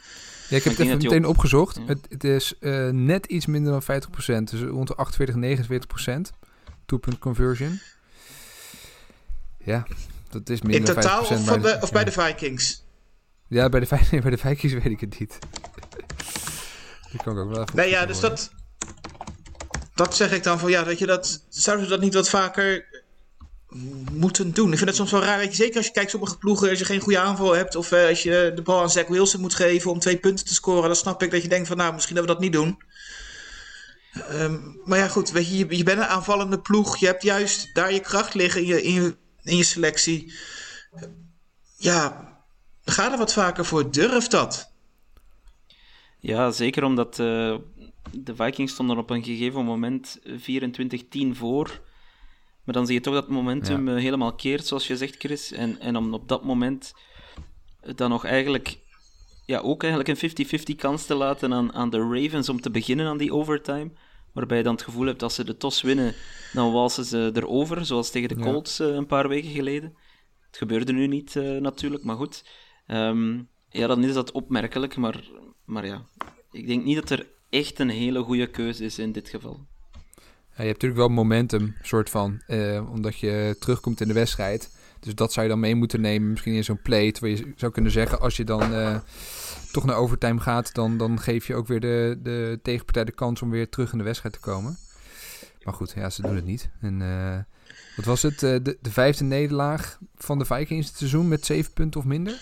Ja, 0.49 0.57
ik 0.57 0.63
heb 0.63 0.77
het 0.77 0.81
even 0.85 0.97
meteen 0.97 1.23
op- 1.25 1.29
opgezocht. 1.29 1.75
Ja. 1.77 1.83
Het, 1.85 2.05
het 2.09 2.23
is 2.23 2.53
net 2.91 3.25
iets 3.25 3.45
minder 3.45 3.71
dan 3.71 4.01
50%. 4.01 4.49
Dus 4.49 4.61
rond 4.61 4.87
de 4.87 4.95
48, 4.95 5.35
49%. 5.35 6.39
Conversion. 6.99 7.79
Ja, 9.57 9.87
dat 10.29 10.49
is 10.49 10.61
minder 10.61 10.79
in 10.79 10.85
dan 10.85 10.95
50%. 10.95 10.99
totaal 10.99 11.21
of, 11.21 11.45
maar- 11.45 11.61
de, 11.61 11.77
of 11.81 11.91
bij 11.91 12.03
de 12.03 12.11
Vikings? 12.11 12.83
Ja, 13.47 13.69
bij 13.69 13.79
de, 13.79 13.87
nee, 14.11 14.21
bij 14.21 14.31
de 14.31 14.37
Vikings 14.37 14.73
weet 14.73 14.85
ik 14.85 14.99
het 14.99 15.19
niet. 15.19 15.37
Die 17.11 17.21
kan 17.23 17.33
ik 17.33 17.39
ook 17.39 17.49
wel 17.49 17.61
even 17.61 17.75
Nee, 17.75 17.89
ja, 17.89 18.05
dus 18.05 18.19
dat, 18.19 18.51
dat 19.95 20.15
zeg 20.15 20.31
ik 20.31 20.43
dan 20.43 20.59
van 20.59 20.69
ja, 20.69 20.83
dat 20.83 20.99
je 20.99 21.05
dat, 21.05 21.43
zouden 21.49 21.85
ze 21.85 21.91
dat 21.91 22.01
niet 22.01 22.13
wat 22.13 22.29
vaker 22.29 22.85
moeten 24.11 24.53
doen? 24.53 24.71
Ik 24.71 24.77
vind 24.77 24.89
het 24.89 24.97
soms 24.97 25.11
wel 25.11 25.23
raar, 25.23 25.37
weet 25.37 25.49
je, 25.49 25.63
zeker 25.63 25.77
als 25.77 25.85
je 25.85 25.91
kijkt 25.91 26.11
sommige 26.11 26.37
ploegen, 26.37 26.69
als 26.69 26.79
je 26.79 26.85
geen 26.85 26.99
goede 26.99 27.19
aanval 27.19 27.55
hebt 27.55 27.75
of 27.75 27.91
eh, 27.91 28.07
als 28.07 28.23
je 28.23 28.51
de 28.55 28.61
bal 28.61 28.81
aan 28.81 28.89
Zach 28.89 29.07
Wilson 29.07 29.41
moet 29.41 29.55
geven 29.55 29.91
om 29.91 29.99
twee 29.99 30.17
punten 30.17 30.45
te 30.45 30.53
scoren, 30.53 30.83
dan 30.83 30.95
snap 30.95 31.23
ik 31.23 31.31
dat 31.31 31.41
je 31.41 31.47
denkt 31.47 31.67
van 31.67 31.77
nou, 31.77 31.93
misschien 31.93 32.15
dat 32.15 32.25
we 32.25 32.31
dat 32.31 32.39
niet 32.39 32.53
doen. 32.53 32.81
Ehm, 34.11 34.59
maar 34.85 34.97
ja, 34.97 35.07
goed, 35.07 35.31
weet 35.31 35.47
je, 35.47 35.57
je, 35.57 35.77
je 35.77 35.83
bent 35.83 35.99
een 35.99 36.05
aanvallende 36.05 36.59
ploeg, 36.59 36.97
je 36.97 37.05
hebt 37.05 37.23
juist 37.23 37.75
daar 37.75 37.93
je 37.93 37.99
kracht 37.99 38.33
liggen 38.33 38.61
in 38.61 38.67
je, 38.67 38.83
in 38.83 38.93
je, 38.93 39.15
in 39.43 39.57
je 39.57 39.63
selectie. 39.63 40.33
Ja, 41.77 42.29
ga 42.83 43.11
er 43.11 43.17
wat 43.17 43.33
vaker 43.33 43.65
voor, 43.65 43.91
durf 43.91 44.27
dat. 44.27 44.73
Ja, 46.19 46.51
zeker 46.51 46.83
omdat 46.83 47.19
eh, 47.19 47.55
de 48.11 48.35
Vikings 48.35 48.73
stonden 48.73 48.97
op 48.97 49.09
een 49.09 49.23
gegeven 49.23 49.65
moment 49.65 50.19
24-10 50.27 50.27
voor. 51.31 51.81
Maar 52.63 52.75
dan 52.75 52.85
zie 52.85 52.95
je 52.95 53.01
toch 53.01 53.13
dat 53.13 53.23
het 53.23 53.31
momentum 53.31 53.87
eh, 53.87 53.95
helemaal 53.95 54.35
keert, 54.35 54.67
zoals 54.67 54.87
je 54.87 54.97
zegt, 54.97 55.15
Chris. 55.17 55.51
En, 55.51 55.79
en 55.79 55.95
om 55.95 56.13
op 56.13 56.27
dat 56.27 56.43
moment 56.43 56.93
dan 57.95 58.09
nog 58.09 58.25
eigenlijk, 58.25 58.77
ja, 59.51 59.59
ook 59.59 59.83
eigenlijk 59.83 60.21
een 60.21 60.49
50-50 60.75 60.75
kans 60.75 61.05
te 61.05 61.15
laten 61.15 61.53
aan, 61.53 61.73
aan 61.73 61.89
de 61.89 61.97
Ravens 61.97 62.49
om 62.49 62.61
te 62.61 62.71
beginnen 62.71 63.07
aan 63.07 63.17
die 63.17 63.33
overtime. 63.33 63.91
Waarbij 64.33 64.57
je 64.57 64.63
dan 64.63 64.73
het 64.73 64.83
gevoel 64.83 65.05
hebt, 65.05 65.23
als 65.23 65.35
ze 65.35 65.43
de 65.43 65.57
tos 65.57 65.81
winnen, 65.81 66.13
dan 66.53 66.71
walsen 66.71 67.05
ze 67.05 67.31
erover, 67.33 67.85
zoals 67.85 68.11
tegen 68.11 68.29
de. 68.29 68.35
Colts 68.35 68.79
eh, 68.79 68.87
een 68.87 69.05
paar 69.05 69.27
weken 69.27 69.49
geleden. 69.49 69.95
Het 70.47 70.57
gebeurde 70.57 70.93
nu 70.93 71.07
niet 71.07 71.35
eh, 71.35 71.57
natuurlijk, 71.57 72.03
maar 72.03 72.15
goed. 72.15 72.45
Ehm, 72.87 73.37
ja, 73.69 73.87
dan 73.87 74.03
is 74.03 74.13
dat 74.13 74.31
opmerkelijk, 74.31 74.95
maar, 74.95 75.29
maar 75.65 75.85
ja, 75.85 76.05
ik 76.51 76.67
denk 76.67 76.83
niet 76.83 76.95
dat 76.95 77.09
er 77.09 77.27
echt 77.49 77.79
een 77.79 77.89
hele 77.89 78.21
goede 78.21 78.47
keuze 78.47 78.83
is 78.83 78.99
in 78.99 79.11
dit 79.11 79.29
geval. 79.29 79.65
Ja, 80.23 80.67
je 80.67 80.69
hebt 80.69 80.81
natuurlijk 80.81 80.99
wel 80.99 81.09
momentum, 81.09 81.75
soort 81.81 82.09
van, 82.09 82.41
eh, 82.47 82.89
omdat 82.91 83.19
je 83.19 83.55
terugkomt 83.59 84.01
in 84.01 84.07
de 84.07 84.13
wedstrijd. 84.13 84.79
Dus 84.99 85.15
dat 85.15 85.33
zou 85.33 85.45
je 85.45 85.51
dan 85.51 85.61
mee 85.61 85.75
moeten 85.75 86.01
nemen, 86.01 86.29
misschien 86.29 86.53
in 86.53 86.63
zo'n 86.63 86.81
play. 86.81 87.15
Waar 87.19 87.29
je 87.29 87.53
zou 87.55 87.71
kunnen 87.71 87.91
zeggen, 87.91 88.19
als 88.19 88.37
je 88.37 88.43
dan 88.43 88.73
toch 89.71 89.85
naar 89.85 89.95
overtime 89.95 90.39
gaat, 90.39 90.73
dan, 90.73 90.97
dan 90.97 91.19
geef 91.19 91.47
je 91.47 91.55
ook 91.55 91.67
weer 91.67 91.79
de, 91.79 92.19
de 92.23 92.59
tegenpartij 92.63 93.03
de 93.05 93.11
kans 93.11 93.41
om 93.41 93.49
weer 93.49 93.69
terug 93.69 93.91
in 93.91 93.97
de 93.97 94.03
wedstrijd 94.03 94.33
te 94.33 94.39
komen. 94.39 94.77
Maar 95.63 95.73
goed, 95.73 95.93
ja, 95.95 96.09
ze 96.09 96.21
doen 96.21 96.35
het 96.35 96.45
niet. 96.45 96.69
En 96.81 97.01
eh, 97.01 97.37
wat 97.95 98.05
was 98.05 98.21
het? 98.21 98.43
Eh, 98.43 98.55
de, 98.63 98.77
de 98.81 98.91
vijfde 98.91 99.23
nederlaag 99.23 99.97
van 100.17 100.39
de 100.39 100.45
Vikings 100.45 100.87
dit 100.87 100.97
seizoen 100.97 101.27
met 101.27 101.45
zeven 101.45 101.73
punten 101.73 101.99
of 101.99 102.05
minder? 102.05 102.41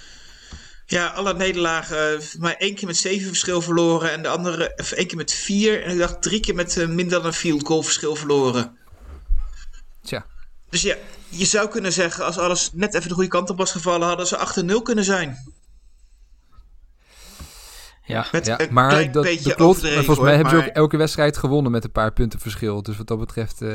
Ja, 0.86 1.08
alle 1.08 1.34
nederlagen. 1.34 2.18
eh, 2.18 2.24
maar 2.40 2.54
één 2.54 2.76
keer 2.76 2.88
met 2.88 2.98
zeven 2.98 3.28
verschil 3.28 3.62
verloren. 3.62 4.12
En 4.12 4.22
de 4.22 4.28
andere 4.28 4.74
of 4.78 4.92
één 4.92 5.08
keer 5.08 5.18
met 5.18 5.34
vier. 5.34 5.84
En 5.84 5.92
ik 5.92 5.98
dacht 5.98 6.22
drie 6.22 6.40
keer 6.40 6.56
met 6.56 6.76
minder 6.88 7.10
dan 7.10 7.26
een 7.26 7.34
field 7.34 7.66
goal 7.66 7.82
verschil 7.84 8.16
verloren. 8.16 8.78
Tja, 10.04 10.26
Dus 10.70 10.82
ja, 10.82 10.96
je 11.30 11.46
zou 11.46 11.70
kunnen 11.70 11.94
zeggen, 11.94 12.26
als 12.26 12.38
alles 12.38 12.70
net 12.74 12.94
even 12.94 13.08
de 13.08 13.14
goede 13.14 13.30
kant 13.30 13.50
op 13.50 13.58
was 13.58 13.72
gevallen, 13.72 14.08
hadden 14.08 14.28
ze 14.28 14.64
8-0 14.80 14.82
kunnen 14.84 15.04
zijn. 15.04 15.54
Ja, 18.10 18.28
Met 18.32 18.46
ja 18.46 18.60
een 18.60 18.74
maar 18.74 18.90
klein 18.90 19.12
dat, 19.12 19.24
beetje 19.24 19.44
dat 19.44 19.56
klopt. 19.58 19.82
Maar 19.82 19.92
volgens 19.92 20.08
mij 20.20 20.36
hoor, 20.36 20.36
hebben 20.36 20.50
ze 20.64 20.70
ook 20.70 20.76
elke 20.76 20.98
wedstrijd 20.98 21.38
gewonnen 21.38 21.72
met 21.72 21.84
een 21.84 21.92
paar 21.92 22.14
punten 22.14 22.40
verschil. 22.40 22.84
Dus 22.84 22.98
wat 22.98 23.08
dat 23.08 23.20
betreft, 23.20 23.62
eh, 23.62 23.70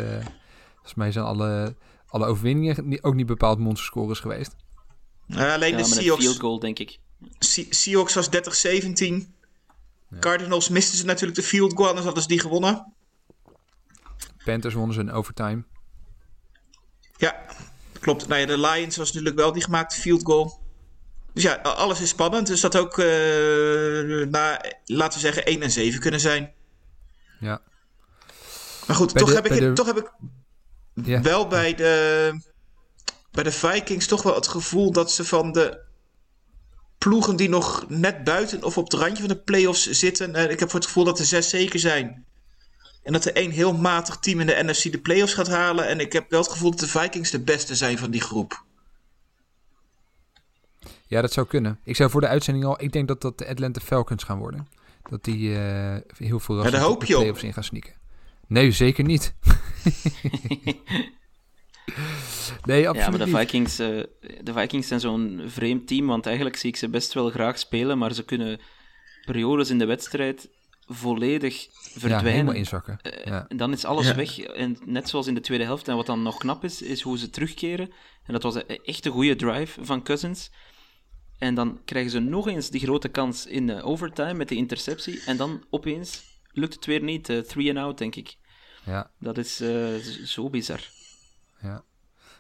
volgens 0.73 0.95
mij 0.95 1.13
zijn 1.13 1.25
alle, 1.25 1.75
alle 2.07 2.27
overwinningen 2.27 2.99
ook 3.05 3.15
niet 3.15 3.27
bepaald 3.27 3.59
monsterscores 3.59 4.21
geweest. 4.21 4.57
Eh, 5.29 5.53
alleen 5.53 5.71
ja, 5.71 5.77
de 5.77 5.85
Seahawks, 5.85 6.25
field 6.25 6.41
goal, 6.41 6.59
denk 6.59 6.79
ik. 6.79 6.99
Se- 7.39 7.67
Seahawks 7.71 8.15
was 8.15 8.29
30-17. 8.31 9.35
Cardinals 10.21 10.69
misten 10.69 10.99
ze 10.99 11.05
natuurlijk 11.05 11.39
de 11.39 11.43
field 11.47 11.73
goal, 11.75 11.87
anders 11.89 12.05
hadden 12.05 12.23
ze 12.23 12.29
die 12.29 12.41
gewonnen. 12.41 12.93
Panthers 14.45 14.75
wonnen 14.75 14.95
ze 14.95 15.01
in 15.01 15.11
overtime. 15.13 15.65
Ja, 17.17 17.37
klopt. 18.01 18.29
Nou 18.29 18.41
ja, 18.41 18.47
de 18.47 18.59
Lions 18.59 18.97
was 18.97 19.07
natuurlijk 19.09 19.37
wel 19.37 19.53
die 19.53 19.63
gemaakte 19.63 20.01
field 20.01 20.23
goal. 20.25 20.59
Dus 21.35 21.43
ja, 21.43 21.55
alles 21.55 22.01
is 22.01 22.09
spannend. 22.09 22.47
Dus 22.47 22.61
dat 22.61 22.77
ook, 22.77 22.99
eh, 22.99 23.07
na, 24.29 24.61
laten 24.85 25.15
we 25.21 25.25
zeggen, 25.27 25.47
1 25.49 25.63
en 25.63 25.71
7 25.71 26.01
kunnen 26.01 26.21
zijn. 26.21 26.53
Ja. 27.41 27.61
Maar 28.87 28.97
goed, 28.97 29.13
Bij 29.13 29.23
toch, 29.23 29.31
de- 29.31 29.37
heb 29.37 29.47
ik, 29.47 29.59
de- 29.59 29.73
toch 29.73 29.87
heb 29.87 29.97
ik 29.99 30.11
Ja. 30.95 31.21
wel 31.23 31.47
bij 31.47 31.75
de, 31.75 32.41
bij 33.31 33.45
de 33.45 33.53
Vikings 33.53 34.07
toch 34.07 34.23
wel 34.23 34.35
het 34.35 34.49
gevoel 34.49 34.93
dat 34.93 35.13
ze 35.13 35.25
van 35.25 35.53
de 35.53 35.83
ploegen 36.99 37.37
die 37.37 37.49
nog 37.49 37.85
net 37.89 38.25
buiten 38.25 38.63
of 38.63 38.79
op 38.79 38.85
het 38.85 39.01
randje 39.01 39.25
van 39.25 39.29
de 39.35 39.41
playoffs 39.43 39.91
zitten. 39.91 40.35
eh, 40.35 40.51
ik 40.51 40.61
heb 40.61 40.71
voor 40.71 40.79
het 40.79 40.89
gevoel 40.89 41.05
dat 41.05 41.19
er 41.19 41.25
zes 41.25 41.49
zeker 41.49 41.79
zijn. 41.79 42.25
En 43.03 43.13
dat 43.13 43.25
er 43.25 43.33
één 43.35 43.51
heel 43.51 43.75
matig 43.75 44.17
team 44.17 44.41
in 44.41 44.47
de 44.47 44.63
NFC 44.63 44.93
de 44.93 45.01
playoffs 45.01 45.35
gaat 45.35 45.49
halen. 45.49 45.87
En 45.89 46.01
ik 46.01 46.13
heb 46.13 46.31
wel 46.31 46.41
het 46.41 46.51
gevoel 46.51 46.71
dat 46.71 46.81
de 46.81 46.89
Vikings 46.89 47.31
de 47.31 47.41
beste 47.41 47.75
zijn 47.75 47.99
van 47.99 48.11
die 48.11 48.21
groep. 48.21 48.65
Ja, 51.07 51.21
dat 51.21 51.33
zou 51.33 51.47
kunnen. 51.47 51.79
Ik 51.85 51.97
zou 51.97 52.11
voor 52.11 52.21
de 52.21 52.29
uitzending 52.29 52.65
al... 52.67 52.83
Ik 52.83 52.93
denk 52.93 53.09
dat 53.09 53.21
dat 53.21 53.39
de 53.39 53.49
Atlanta 53.49 53.81
Falcons 53.81 54.25
gaan 54.25 54.39
worden. 54.39 54.69
Dat 55.11 55.25
die 55.25 55.59
eh, 55.59 55.97
heel 56.17 56.41
veel 56.41 56.65
Ja, 56.65 56.71
daar 56.71 56.81
hoop 56.81 57.05
je 57.05 57.19
op. 57.19 57.37
in 57.39 57.53
gaan 57.53 57.65
sneaken. 57.65 57.93
Nee, 58.47 58.71
zeker 58.73 59.05
niet. 59.05 59.35
nee, 62.65 62.89
absoluut 62.89 63.19
Ja, 63.21 63.27
maar 63.27 63.27
de. 63.27 63.37
Vikings, 63.47 63.79
eh, 63.79 63.89
de 64.43 64.53
Vikings 64.53 64.89
zijn 64.89 65.01
zo'n 65.01 65.43
vreemd 65.47 65.87
team, 65.87 66.07
want 66.07 66.27
eigenlijk 66.27 66.57
zie 66.57 66.71
ik 66.71 66.77
ze 66.77 66.89
best 66.89 67.13
wel 67.13 67.31
graag 67.31 67.59
spelen, 67.59 67.99
maar 67.99 68.13
ze 68.13 68.25
kunnen 68.25 68.61
periodes 69.25 69.71
in 69.71 69.79
de 69.79 69.85
wedstrijd 69.85 70.49
volledig 70.87 71.63
Ja, 71.65 71.71
verdwijnen. 72.01 72.31
helemaal 72.33 72.55
inzakken. 72.55 72.99
Eh, 73.03 73.25
Ja. 73.25 73.47
En 73.49 73.57
dan 73.57 73.73
is 73.73 73.85
alles 73.85 74.07
Ja. 74.07 74.15
weg. 74.15 74.39
En 74.39 74.77
net 74.85 75.09
zoals 75.09 75.27
in 75.27 75.35
de 75.35 75.41
tweede 75.41 75.65
helft. 75.65 75.89
En 75.89 75.97
wat 75.97 76.07
dan 76.07 76.23
nog 76.23 76.37
knap 76.39 76.65
is, 76.65 76.83
is 76.83 77.01
hoe 77.01 77.19
ze 77.19 77.31
terugkeren. 77.31 77.91
En 78.27 78.33
dat 78.33 78.43
was 78.43 78.55
e- 78.57 78.61
echt 78.85 79.07
een 79.07 79.13
goede 79.13 79.37
drive 79.37 79.85
van 79.85 80.03
Cousins. 80.03 80.51
En 81.39 81.55
dan 81.55 81.81
krijgen 81.85 82.11
ze 82.11 82.19
nog 82.19 82.49
eens 82.49 82.71
die 82.71 82.81
grote 82.81 83.09
kans 83.09 83.47
in 83.47 83.71
eh, 83.71 83.87
overtime 83.87 84.35
met 84.35 84.49
die 84.49 84.59
interceptie. 84.59 85.23
En 85.27 85.37
dan 85.37 85.65
opeens 85.71 86.23
lukt 86.53 86.75
het 86.75 86.87
weer 86.87 87.03
niet. 87.03 87.29
eh, 87.29 87.39
three 87.39 87.69
and 87.69 87.79
out, 87.79 87.99
denk 87.99 88.15
ik. 88.15 88.37
Ja, 88.85 89.11
Dat 89.19 89.39
is 89.39 89.61
eh, 89.61 89.95
zo 90.25 90.51
bizar. 90.51 90.81
ja. 91.61 91.85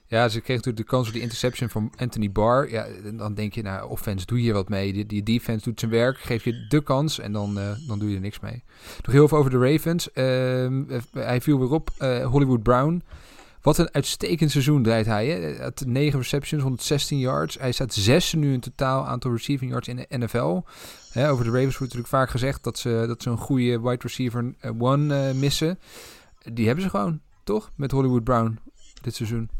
Ja, 0.06 0.28
ze 0.28 0.40
kreeg 0.40 0.56
natuurlijk 0.56 0.84
de 0.84 0.90
kans 0.90 1.06
op 1.06 1.12
die 1.12 1.22
interception 1.22 1.68
van 1.68 1.92
Anthony 1.96 2.32
Barr. 2.32 2.70
Ja, 2.70 2.84
en 2.84 3.16
dan 3.16 3.34
denk 3.34 3.54
je, 3.54 3.62
nou, 3.62 3.90
offense 3.90 4.26
doe 4.26 4.38
je 4.38 4.44
hier 4.44 4.52
wat 4.52 4.68
mee. 4.68 4.92
Die, 4.92 5.06
die 5.06 5.22
defense 5.22 5.64
doet 5.64 5.78
zijn 5.80 5.90
werk, 5.90 6.18
geef 6.18 6.44
je 6.44 6.66
de 6.68 6.82
kans 6.82 7.18
en 7.18 7.32
dan, 7.32 7.54
dan 7.86 7.98
doe 7.98 8.08
je 8.08 8.14
er 8.14 8.20
niks 8.20 8.40
mee. 8.40 8.62
Nog 9.02 9.12
heel 9.12 9.28
veel 9.28 9.38
over 9.38 9.50
de 9.50 9.58
Ravens. 9.58 10.12
Ehm, 10.12 10.90
eh, 10.90 11.00
hij 11.12 11.40
viel 11.40 11.58
weer 11.58 11.70
op. 11.70 11.90
Hollywood 12.24 12.62
Brown. 12.62 13.02
Wat 13.64 13.78
een 13.78 13.92
uitstekend 13.94 14.50
seizoen 14.50 14.82
draait 14.82 15.06
hij. 15.06 15.26
Hè? 15.26 15.62
Had 15.62 15.84
9 15.86 16.18
receptions, 16.18 16.62
116 16.62 17.18
yards. 17.18 17.58
Hij 17.58 17.72
staat 17.72 17.94
zesde 17.94 18.36
nu 18.36 18.52
in 18.52 18.60
totaal 18.60 19.06
aantal 19.06 19.32
receiving 19.32 19.70
yards 19.70 19.88
in 19.88 19.96
de 19.96 20.06
NFL. 20.08 20.62
Hè, 21.10 21.30
over 21.30 21.44
de 21.44 21.50
Ravens 21.50 21.78
wordt 21.78 21.94
natuurlijk 21.94 22.08
vaak 22.08 22.30
gezegd 22.30 22.64
dat 22.64 22.78
ze, 22.78 23.04
dat 23.06 23.22
ze 23.22 23.30
een 23.30 23.38
goede 23.38 23.80
wide 23.80 24.02
receiver 24.02 24.54
eh, 24.58 24.70
one 24.78 25.28
eh, 25.28 25.34
missen. 25.34 25.78
Die 26.52 26.66
hebben 26.66 26.84
ze 26.84 26.90
gewoon, 26.90 27.20
toch? 27.44 27.70
Met 27.74 27.90
Hollywood 27.90 28.24
Brown 28.24 28.58
dit 29.02 29.14
seizoen. 29.14 29.50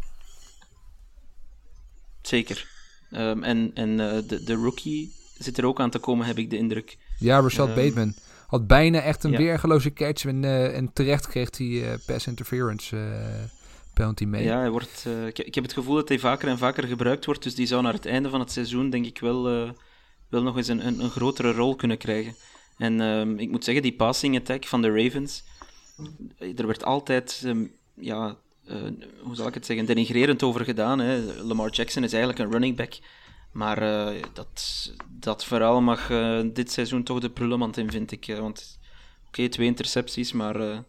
Zeker. 2.22 2.68
Ehm, 3.10 3.42
en 3.42 3.70
en 3.74 4.00
eh, 4.00 4.28
de, 4.28 4.44
de 4.44 4.54
rookie 4.54 5.12
zit 5.38 5.58
er 5.58 5.66
ook 5.66 5.80
aan 5.80 5.90
te 5.90 5.98
komen, 5.98 6.26
heb 6.26 6.38
ik 6.38 6.50
de 6.50 6.56
indruk. 6.56 6.96
Ja, 7.18 7.40
Rashad 7.40 7.68
Ehm, 7.68 7.76
Bateman 7.76 8.14
had 8.46 8.66
bijna 8.66 9.00
echt 9.00 9.24
een 9.24 9.30
ja. 9.30 9.38
weergeloze 9.38 9.92
catch. 9.92 10.24
En, 10.24 10.44
en 10.74 10.92
terecht 10.92 11.26
kreeg 11.26 11.58
hij 11.58 11.98
pass 12.06 12.26
interference 12.26 12.96
Ja, 14.42 14.58
hij 14.58 14.70
wordt, 14.70 15.04
eh, 15.06 15.26
ik, 15.26 15.54
heb 15.54 15.64
het 15.64 15.72
gevoel 15.72 15.94
dat 15.94 16.08
hij 16.08 16.18
vaker 16.18 16.48
en 16.48 16.58
vaker 16.58 16.84
gebruikt 16.86 17.24
wordt. 17.24 17.42
Dus 17.42 17.54
die 17.54 17.66
zou 17.66 17.82
naar 17.82 17.92
het 17.92 18.06
einde 18.06 18.28
van 18.28 18.40
het 18.40 18.52
seizoen, 18.52 18.90
denk 18.90 19.06
ik, 19.06 19.18
wel, 19.18 19.48
eh, 19.48 19.70
wel 20.28 20.42
nog 20.42 20.56
eens 20.56 20.68
een, 20.68 20.86
een, 20.86 21.00
een 21.00 21.10
grotere 21.10 21.52
rol 21.52 21.76
kunnen 21.76 21.98
krijgen. 21.98 22.34
En 22.78 23.00
ehm, 23.00 23.38
ik 23.38 23.50
moet 23.50 23.64
zeggen, 23.64 23.82
die 23.82 23.94
passing 23.94 24.36
attack 24.36 24.64
van 24.64 24.82
de 24.82 25.02
Ravens. 25.02 25.44
eh, 26.38 26.58
Er 26.58 26.66
werd 26.66 26.84
altijd, 26.84 27.42
ehm, 27.44 27.66
ja, 27.94 28.36
hoe 29.22 29.34
zal 29.34 29.46
ik 29.46 29.54
het 29.54 29.66
zeggen, 29.66 29.86
denigrerend 29.86 30.42
over 30.42 30.64
gedaan. 30.64 30.98
Hè. 30.98 31.18
Lamar 31.42 31.70
Jackson 31.70 32.04
is 32.04 32.12
eigenlijk 32.12 32.44
een 32.44 32.50
running 32.52 32.76
back. 32.76 32.92
Maar 33.52 33.80
dat, 34.32 34.92
dat 35.08 35.44
verhaal 35.44 35.80
mag 35.80 36.06
dit 36.52 36.72
seizoen 36.72 37.02
toch 37.02 37.20
de 37.20 37.30
prullenmand 37.30 37.76
in, 37.76 37.90
vind 37.90 38.12
ik. 38.12 38.36
want 38.38 38.78
oké, 39.26 39.48
twee 39.48 39.66
intercepties, 39.66 40.32
maar 40.32 40.84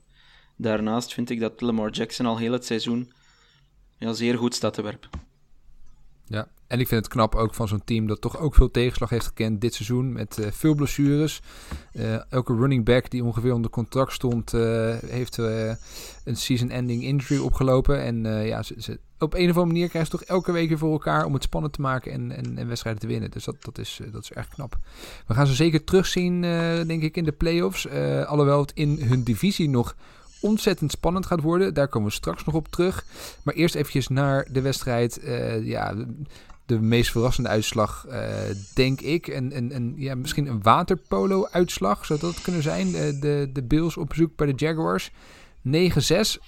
daarnaast 0.55 1.13
vind 1.13 1.29
ik 1.29 1.39
dat 1.39 1.61
Lamar 1.61 1.89
Jackson 1.89 2.25
al 2.25 2.37
heel 2.37 2.51
het 2.51 2.65
seizoen 2.65 3.11
ja, 3.97 4.13
zeer 4.13 4.37
goed 4.37 4.55
staat 4.55 4.73
te 4.73 4.81
werpen. 4.81 5.09
Ja, 6.27 6.47
en 6.67 6.79
ik 6.79 6.87
vind 6.87 7.03
het 7.03 7.13
knap 7.13 7.35
ook 7.35 7.53
van 7.53 7.67
zo'n 7.67 7.83
team 7.83 8.07
dat 8.07 8.21
toch 8.21 8.39
ook 8.39 8.55
veel 8.55 8.71
tegenslag 8.71 9.09
heeft 9.09 9.25
gekend 9.25 9.61
dit 9.61 9.73
seizoen 9.73 10.13
met 10.13 10.37
eh, 10.37 10.51
veel 10.51 10.75
blessures. 10.75 11.41
Eh, 11.91 12.31
elke 12.31 12.55
running 12.55 12.85
back 12.85 13.09
die 13.09 13.23
ongeveer 13.23 13.53
onder 13.53 13.71
contract 13.71 14.13
stond, 14.13 14.53
eh, 14.53 14.95
heeft 15.05 15.37
een 15.37 16.35
season-ending 16.35 17.03
injury 17.03 17.39
opgelopen. 17.39 18.01
En 18.01 18.45
ja, 18.45 18.63
ze, 18.63 18.99
op 19.19 19.33
een 19.33 19.41
of 19.41 19.47
andere 19.47 19.65
manier 19.65 19.89
krijgen 19.89 20.11
ze 20.11 20.17
toch 20.17 20.27
elke 20.27 20.51
week 20.51 20.67
weer 20.67 20.77
voor 20.77 20.91
elkaar 20.91 21.25
om 21.25 21.33
het 21.33 21.43
spannend 21.43 21.73
te 21.73 21.81
maken 21.81 22.11
en, 22.11 22.31
en, 22.31 22.57
en 22.57 22.67
wedstrijden 22.67 23.01
te 23.01 23.07
winnen. 23.07 23.31
Dus 23.31 23.43
dat, 23.43 23.55
dat, 23.59 23.77
is, 23.77 23.99
dat 24.11 24.23
is 24.23 24.31
erg 24.31 24.47
knap. 24.47 24.77
We 25.27 25.33
gaan 25.33 25.47
ze 25.47 25.53
zeker 25.53 25.83
terugzien, 25.83 26.41
denk 26.87 27.01
ik, 27.01 27.17
in 27.17 27.23
de 27.23 27.31
playoffs. 27.31 27.89
Alhoewel 28.25 28.59
het 28.59 28.71
in 28.73 29.01
hun 29.01 29.23
divisie 29.23 29.69
nog 29.69 29.95
ontzettend 30.45 30.91
spannend 30.91 31.25
gaat 31.25 31.41
worden. 31.41 31.73
Daar 31.73 31.87
komen 31.87 32.07
we 32.07 32.13
straks 32.13 32.45
nog 32.45 32.55
op 32.55 32.67
terug. 32.67 33.05
Maar 33.43 33.53
eerst 33.53 33.75
eventjes 33.75 34.07
naar 34.07 34.47
de 34.51 34.61
wedstrijd. 34.61 35.19
Eh, 35.19 35.65
ja, 35.65 35.93
de, 36.65 36.79
meest 36.79 37.11
verrassende 37.11 37.49
uitslag, 37.49 38.05
eh, 38.07 38.29
denk 38.73 39.01
ik. 39.01 39.27
En, 39.27 39.51
en, 39.51 39.71
en 39.71 39.93
ja, 39.97 40.15
misschien 40.15 40.47
een 40.47 40.61
waterpolo-uitslag, 40.61 42.05
zou 42.05 42.19
dat 42.19 42.41
kunnen 42.41 42.61
zijn. 42.61 42.91
De, 42.91 43.17
de, 43.19 43.49
de 43.53 43.63
Bills 43.63 43.97
op 43.97 44.09
bezoek 44.09 44.35
bij 44.35 44.47
de 44.47 44.53
Jaguars. 44.55 45.11
9-6 45.67 45.71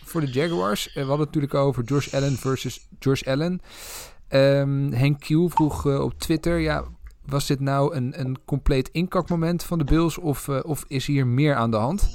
voor 0.03 0.21
de 0.21 0.31
Jaguars. 0.31 0.87
Eh, 0.87 0.93
we 0.93 0.99
hadden 0.99 1.25
het 1.25 1.35
natuurlijk 1.35 1.53
over 1.53 1.83
Josh 1.83 2.13
Allen 2.13 2.37
versus 2.37 2.87
Josh 2.99 3.23
Allen. 3.23 3.61
Ehm, 4.27 4.91
Henk 4.91 5.19
Q 5.19 5.27
vroeg 5.27 5.87
eh, 5.87 5.99
op 5.99 6.19
Twitter... 6.19 6.59
Ja, 6.59 6.83
was 7.25 7.47
dit 7.47 7.59
nou 7.59 7.95
een, 7.95 8.19
een 8.19 8.37
compleet 8.45 8.89
inkakmoment 8.91 9.63
van 9.63 9.77
de 9.77 9.83
Bills... 9.83 10.17
Of, 10.17 10.47
eh, 10.47 10.59
of 10.63 10.85
is 10.87 11.05
hier 11.05 11.27
meer 11.27 11.55
aan 11.55 11.71
de 11.71 11.77
hand? 11.77 12.09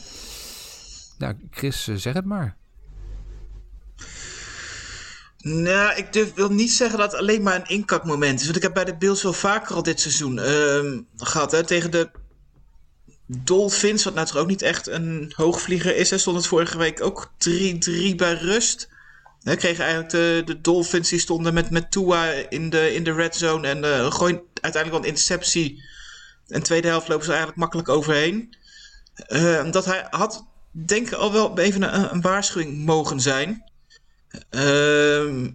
Nou, 1.23 1.35
Chris, 1.51 1.89
eh, 1.89 1.95
zeg 1.95 2.15
het 2.15 2.25
maar. 2.25 2.57
Nou, 5.39 5.97
ik 5.97 6.33
wil 6.35 6.53
niet 6.53 6.73
zeggen 6.73 6.99
dat 6.99 7.13
het 7.13 7.21
alleen 7.21 7.43
maar 7.43 7.55
een 7.55 7.67
inkakmoment 7.67 8.39
is. 8.39 8.45
Want 8.45 8.57
ik 8.57 8.63
heb 8.63 8.75
bij 8.75 8.85
de 8.85 8.97
Bills 8.97 9.23
wel 9.23 9.33
vaker 9.33 9.75
al 9.75 9.83
dit 9.83 10.01
seizoen 10.01 10.39
ehm, 10.39 11.01
gehad. 11.17 11.53
Hè, 11.53 11.65
tegen 11.65 11.91
de 11.91 12.11
Dolphins, 13.27 14.05
wat 14.05 14.15
nou 14.15 14.27
toch 14.27 14.37
ook 14.37 14.47
niet 14.47 14.63
echt 14.63 14.87
een 14.87 15.33
hoogvlieger 15.37 15.97
is. 15.97 16.11
Hè, 16.11 16.19
stond 16.19 16.37
het 16.37 16.47
vorige 16.47 16.79
week 16.79 17.03
ook 17.03 17.33
3-3 17.39 18.15
bij 18.17 18.35
rust. 18.35 18.89
Hè, 19.43 19.57
kregen 19.57 19.85
eigenlijk 19.85 20.13
de, 20.13 20.43
de 20.45 20.61
Dolphins, 20.61 21.09
die 21.09 21.19
stonden 21.19 21.55
met, 21.55 21.91
Tua 21.91 22.27
in 22.31 22.71
de, 22.71 22.95
in 22.95 23.05
de 23.05 23.13
red 23.13 23.37
zone. 23.37 23.69
En 23.69 23.85
eh 23.85 24.13
gooien 24.13 24.43
uiteindelijk 24.61 24.91
wel 24.91 25.01
een 25.01 25.17
interceptie. 25.17 25.83
En 26.49 26.63
tweede 26.63 26.89
helft 26.89 27.09
lopen 27.09 27.25
ze 27.25 27.31
eigenlijk 27.31 27.61
makkelijk 27.61 27.89
overheen. 27.89 28.57
Ehm, 29.15 29.71
dat 29.71 29.85
hij 29.85 30.07
had, 30.11 30.52
denk 30.73 31.13
al 31.13 31.33
wel 31.33 31.59
even 31.59 32.13
een, 32.15 32.21
waarschuwing 32.21 32.85
mogen 32.85 33.21
zijn. 33.21 33.65
Ehm, 34.51 35.51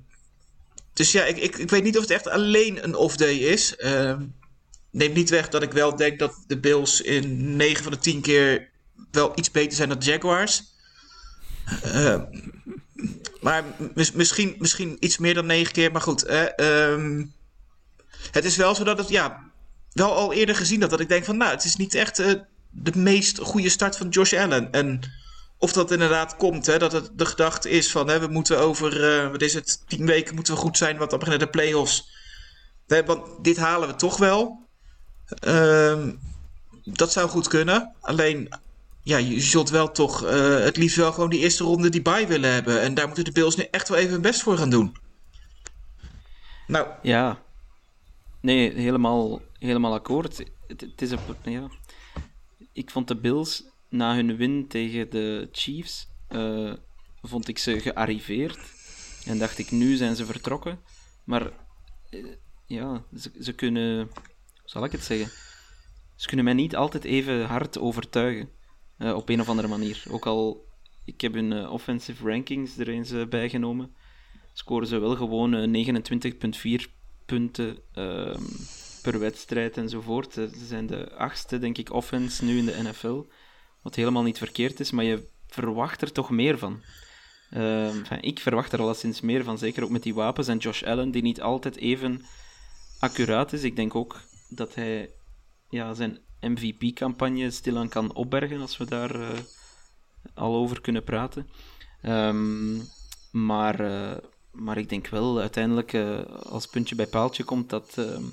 dus 0.94 1.12
ja, 1.12 1.24
ik, 1.26 1.38
ik, 1.38 1.58
ik 1.58 1.70
weet 1.70 1.84
niet 1.84 1.96
of 1.96 2.02
het 2.02 2.12
echt 2.12 2.28
alleen 2.28 2.84
een 2.84 2.96
off-day 2.96 3.36
is. 3.36 3.76
Ehm 3.76 4.22
neemt 4.92 5.16
niet 5.16 5.30
weg 5.30 5.50
dat 5.50 5.64
ik 5.64 5.72
wel 5.72 5.96
denk 5.96 6.20
dat 6.20 6.44
de 6.48 6.60
Bills 6.60 7.02
in 7.02 7.56
9 7.56 7.84
van 7.84 7.92
de 7.92 7.98
10 7.98 8.22
keer 8.22 8.70
wel 9.12 9.32
iets 9.36 9.52
beter 9.52 9.76
zijn 9.78 9.90
dan 9.90 9.98
Jaguars. 9.98 10.64
Ehm, 11.84 12.24
maar 13.42 13.64
mis- 13.94 14.12
misschien, 14.12 14.56
misschien 14.60 14.98
iets 15.00 15.18
meer 15.18 15.34
dan 15.34 15.46
9 15.46 15.74
keer. 15.74 15.92
Maar 15.92 16.02
goed, 16.02 16.24
ehm, 16.24 17.26
het 18.32 18.46
is 18.46 18.56
wel 18.56 18.76
zo 18.76 18.84
dat 18.84 18.98
het, 18.98 19.10
ja, 19.10 19.52
wel 19.92 20.14
al 20.16 20.34
eerder 20.34 20.56
gezien 20.56 20.80
dat, 20.80 20.90
dat 20.90 21.00
ik 21.00 21.10
denk 21.10 21.26
van, 21.26 21.38
nou, 21.38 21.52
het 21.52 21.64
is 21.64 21.76
niet 21.76 21.94
echt 21.94 22.20
eh, 22.20 22.32
de 22.70 22.98
meest 22.98 23.40
goede 23.40 23.70
start 23.70 23.98
van 23.98 24.10
Josh 24.10 24.34
Allen. 24.34 24.72
En 24.72 25.02
of 25.58 25.72
dat 25.74 25.92
inderdaad 25.92 26.36
komt, 26.36 26.66
hè, 26.66 26.78
dat 26.78 26.92
het 26.92 27.10
de 27.14 27.26
gedachte 27.26 27.70
is 27.70 27.92
van 27.92 28.08
hè, 28.08 28.20
we 28.20 28.28
moeten 28.28 28.60
over, 28.60 29.20
eh, 29.20 29.32
wat 29.32 29.42
is 29.42 29.54
het, 29.54 29.84
tien 29.88 30.06
weken 30.06 30.36
moeten 30.36 30.54
we 30.54 30.60
goed 30.60 30.78
zijn, 30.78 30.98
want 30.98 31.10
dan 31.10 31.20
beginnen 31.20 31.46
de 31.46 31.52
play-offs. 31.52 32.10
Hè, 32.88 33.06
want 33.06 33.44
dit 33.44 33.58
halen 33.58 33.88
we 33.88 33.96
toch 33.96 34.18
wel. 34.18 34.66
Ehm, 35.40 36.12
dat 36.84 37.12
zou 37.12 37.30
goed 37.30 37.48
kunnen. 37.48 37.94
Alleen, 38.00 38.50
ja, 39.04 39.18
je 39.18 39.40
zult 39.40 39.70
wel 39.70 39.92
toch 39.92 40.26
eh, 40.26 40.60
het 40.60 40.78
liefst 40.78 40.98
wel 40.98 41.12
gewoon 41.14 41.30
die 41.30 41.40
eerste 41.40 41.64
ronde 41.64 41.90
die 41.90 42.02
bye 42.02 42.28
willen 42.28 42.54
hebben. 42.54 42.82
En 42.82 42.94
daar 42.94 43.06
moeten 43.06 43.24
de 43.24 43.32
Bills 43.32 43.56
nu 43.56 43.68
echt 43.72 43.90
wel 43.90 43.98
even 43.98 44.12
hun 44.12 44.22
best 44.22 44.42
voor 44.42 44.58
gaan 44.58 44.70
doen. 44.70 44.96
Nou, 46.68 46.88
Ja, 47.02 47.42
nee, 48.42 48.74
helemaal, 48.74 49.42
helemaal 49.60 49.94
akkoord. 49.94 50.38
Het, 50.68 50.82
het 50.82 51.02
is 51.02 51.12
op, 51.12 51.36
ja. 51.44 51.70
Ik 52.78 52.90
vond 52.90 53.08
de 53.08 53.16
Bills 53.16 53.64
na 53.90 54.16
hun 54.16 54.36
win 54.36 54.68
tegen 54.68 55.10
de 55.10 55.48
Chiefs, 55.52 56.08
eh, 56.28 56.74
vond 57.22 57.48
ik 57.48 57.58
ze 57.58 57.80
gearriveerd. 57.80 58.60
En 59.26 59.38
dacht 59.38 59.58
ik, 59.58 59.72
nu 59.72 59.96
zijn 59.96 60.16
ze 60.16 60.26
vertrokken. 60.26 60.80
Maar 61.24 61.52
eh, 62.10 62.26
ja, 62.66 63.04
ze, 63.16 63.32
ze 63.40 63.54
kunnen, 63.54 64.00
hoe 64.00 64.10
zal 64.66 64.84
ik 64.84 64.92
het 64.92 65.04
zeggen? 65.04 65.32
Ze 66.16 66.28
kunnen 66.28 66.46
mij 66.46 66.54
niet 66.54 66.76
altijd 66.76 67.04
even 67.04 67.46
hard 67.46 67.78
overtuigen. 67.78 68.50
eh, 68.98 69.16
op 69.16 69.30
een 69.30 69.42
of 69.42 69.50
andere 69.50 69.68
manier. 69.68 70.04
Ook 70.10 70.26
al, 70.26 70.66
ik 71.06 71.22
heb 71.22 71.34
hun 71.34 71.70
offensive 71.70 72.30
rankings 72.30 72.78
er 72.78 72.90
eens 72.90 73.28
bijgenomen 73.30 73.96
scoren 74.58 74.88
ze 74.88 74.98
wel 74.98 75.16
gewoon 75.16 75.54
eh, 75.54 76.82
29,4 76.82 76.86
punten 77.26 77.78
ehm, 77.94 78.44
per 79.12 79.20
wedstrijd 79.20 79.78
enzovoort. 79.78 80.38
Eh, 80.38 80.46
Ze 80.46 80.66
zijn 80.66 80.88
de 80.88 81.16
achtste, 81.16 81.60
denk 81.60 81.78
ik, 81.78 81.94
offense 81.94 82.44
nu 82.44 82.58
in 82.58 82.66
de 82.66 82.84
NFL. 82.84 83.24
Wat 83.82 83.96
helemaal 83.96 84.24
niet 84.24 84.38
verkeerd 84.38 84.80
is, 84.80 84.92
maar 84.92 85.04
je 85.04 85.28
verwacht 85.48 86.02
er 86.02 86.12
toch 86.12 86.30
meer 86.30 86.58
van. 86.58 86.82
Ehm, 87.50 88.04
ik 88.22 88.40
verwacht 88.40 88.74
er 88.74 88.80
alleszins 88.80 89.22
meer 89.22 89.44
van, 89.44 89.58
zeker 89.58 89.84
ook 89.84 89.90
met 89.90 90.04
die 90.04 90.14
wapens 90.14 90.48
en 90.48 90.58
Josh 90.58 90.84
Allen, 90.84 91.12
die 91.12 91.22
niet 91.22 91.42
altijd 91.42 91.76
even 91.76 92.26
accuraat 93.00 93.54
is. 93.54 93.64
Ik 93.64 93.76
denk 93.76 93.96
ook 93.96 94.22
dat 94.50 94.76
hij 94.76 95.10
ja, 95.70 95.94
zijn 95.94 96.20
MVP-campagne 96.42 97.52
stilaan 97.52 97.90
kan 97.90 98.14
opbergen 98.14 98.62
als 98.62 98.78
we 98.78 98.86
daar 98.86 99.20
uh, 99.20 99.28
al 100.34 100.56
over 100.56 100.82
kunnen 100.82 101.04
praten. 101.04 101.50
Um, 102.04 102.82
maar, 103.32 103.82
uh, 103.82 104.18
maar 104.52 104.78
ik 104.78 104.90
denk 104.90 105.08
wel 105.08 105.40
uiteindelijk, 105.40 105.94
als 106.50 106.68
puntje 106.68 106.96
bij 106.96 107.08
paaltje 107.08 107.44
komt, 107.44 107.70
dat, 107.70 107.98
ehm, 107.98 108.24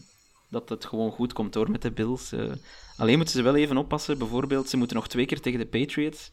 dat 0.54 0.68
het 0.68 0.84
gewoon 0.84 1.10
goed 1.10 1.32
komt 1.32 1.54
hoor 1.54 1.70
met 1.70 1.82
de 1.82 1.92
Bills. 1.92 2.32
alleen 2.96 3.16
moeten 3.16 3.34
ze 3.34 3.42
wel 3.42 3.56
even 3.56 3.76
oppassen. 3.76 4.18
Bijvoorbeeld, 4.18 4.68
ze 4.68 4.76
moeten 4.76 4.96
nog 4.96 5.08
twee 5.08 5.26
keer 5.26 5.40
tegen 5.40 5.58
de 5.58 5.66
Patriots. 5.66 6.30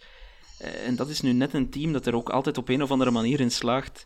en 0.86 0.96
dat 0.96 1.10
is 1.10 1.22
nu 1.22 1.34
net 1.34 1.54
een 1.54 1.70
team 1.70 1.94
dat 1.94 2.06
er 2.06 2.16
ook 2.16 2.30
altijd 2.30 2.58
op 2.58 2.70
een 2.70 2.84
of 2.84 2.92
andere 2.92 3.12
manier 3.12 3.40
in 3.40 3.52
slaagt 3.52 4.06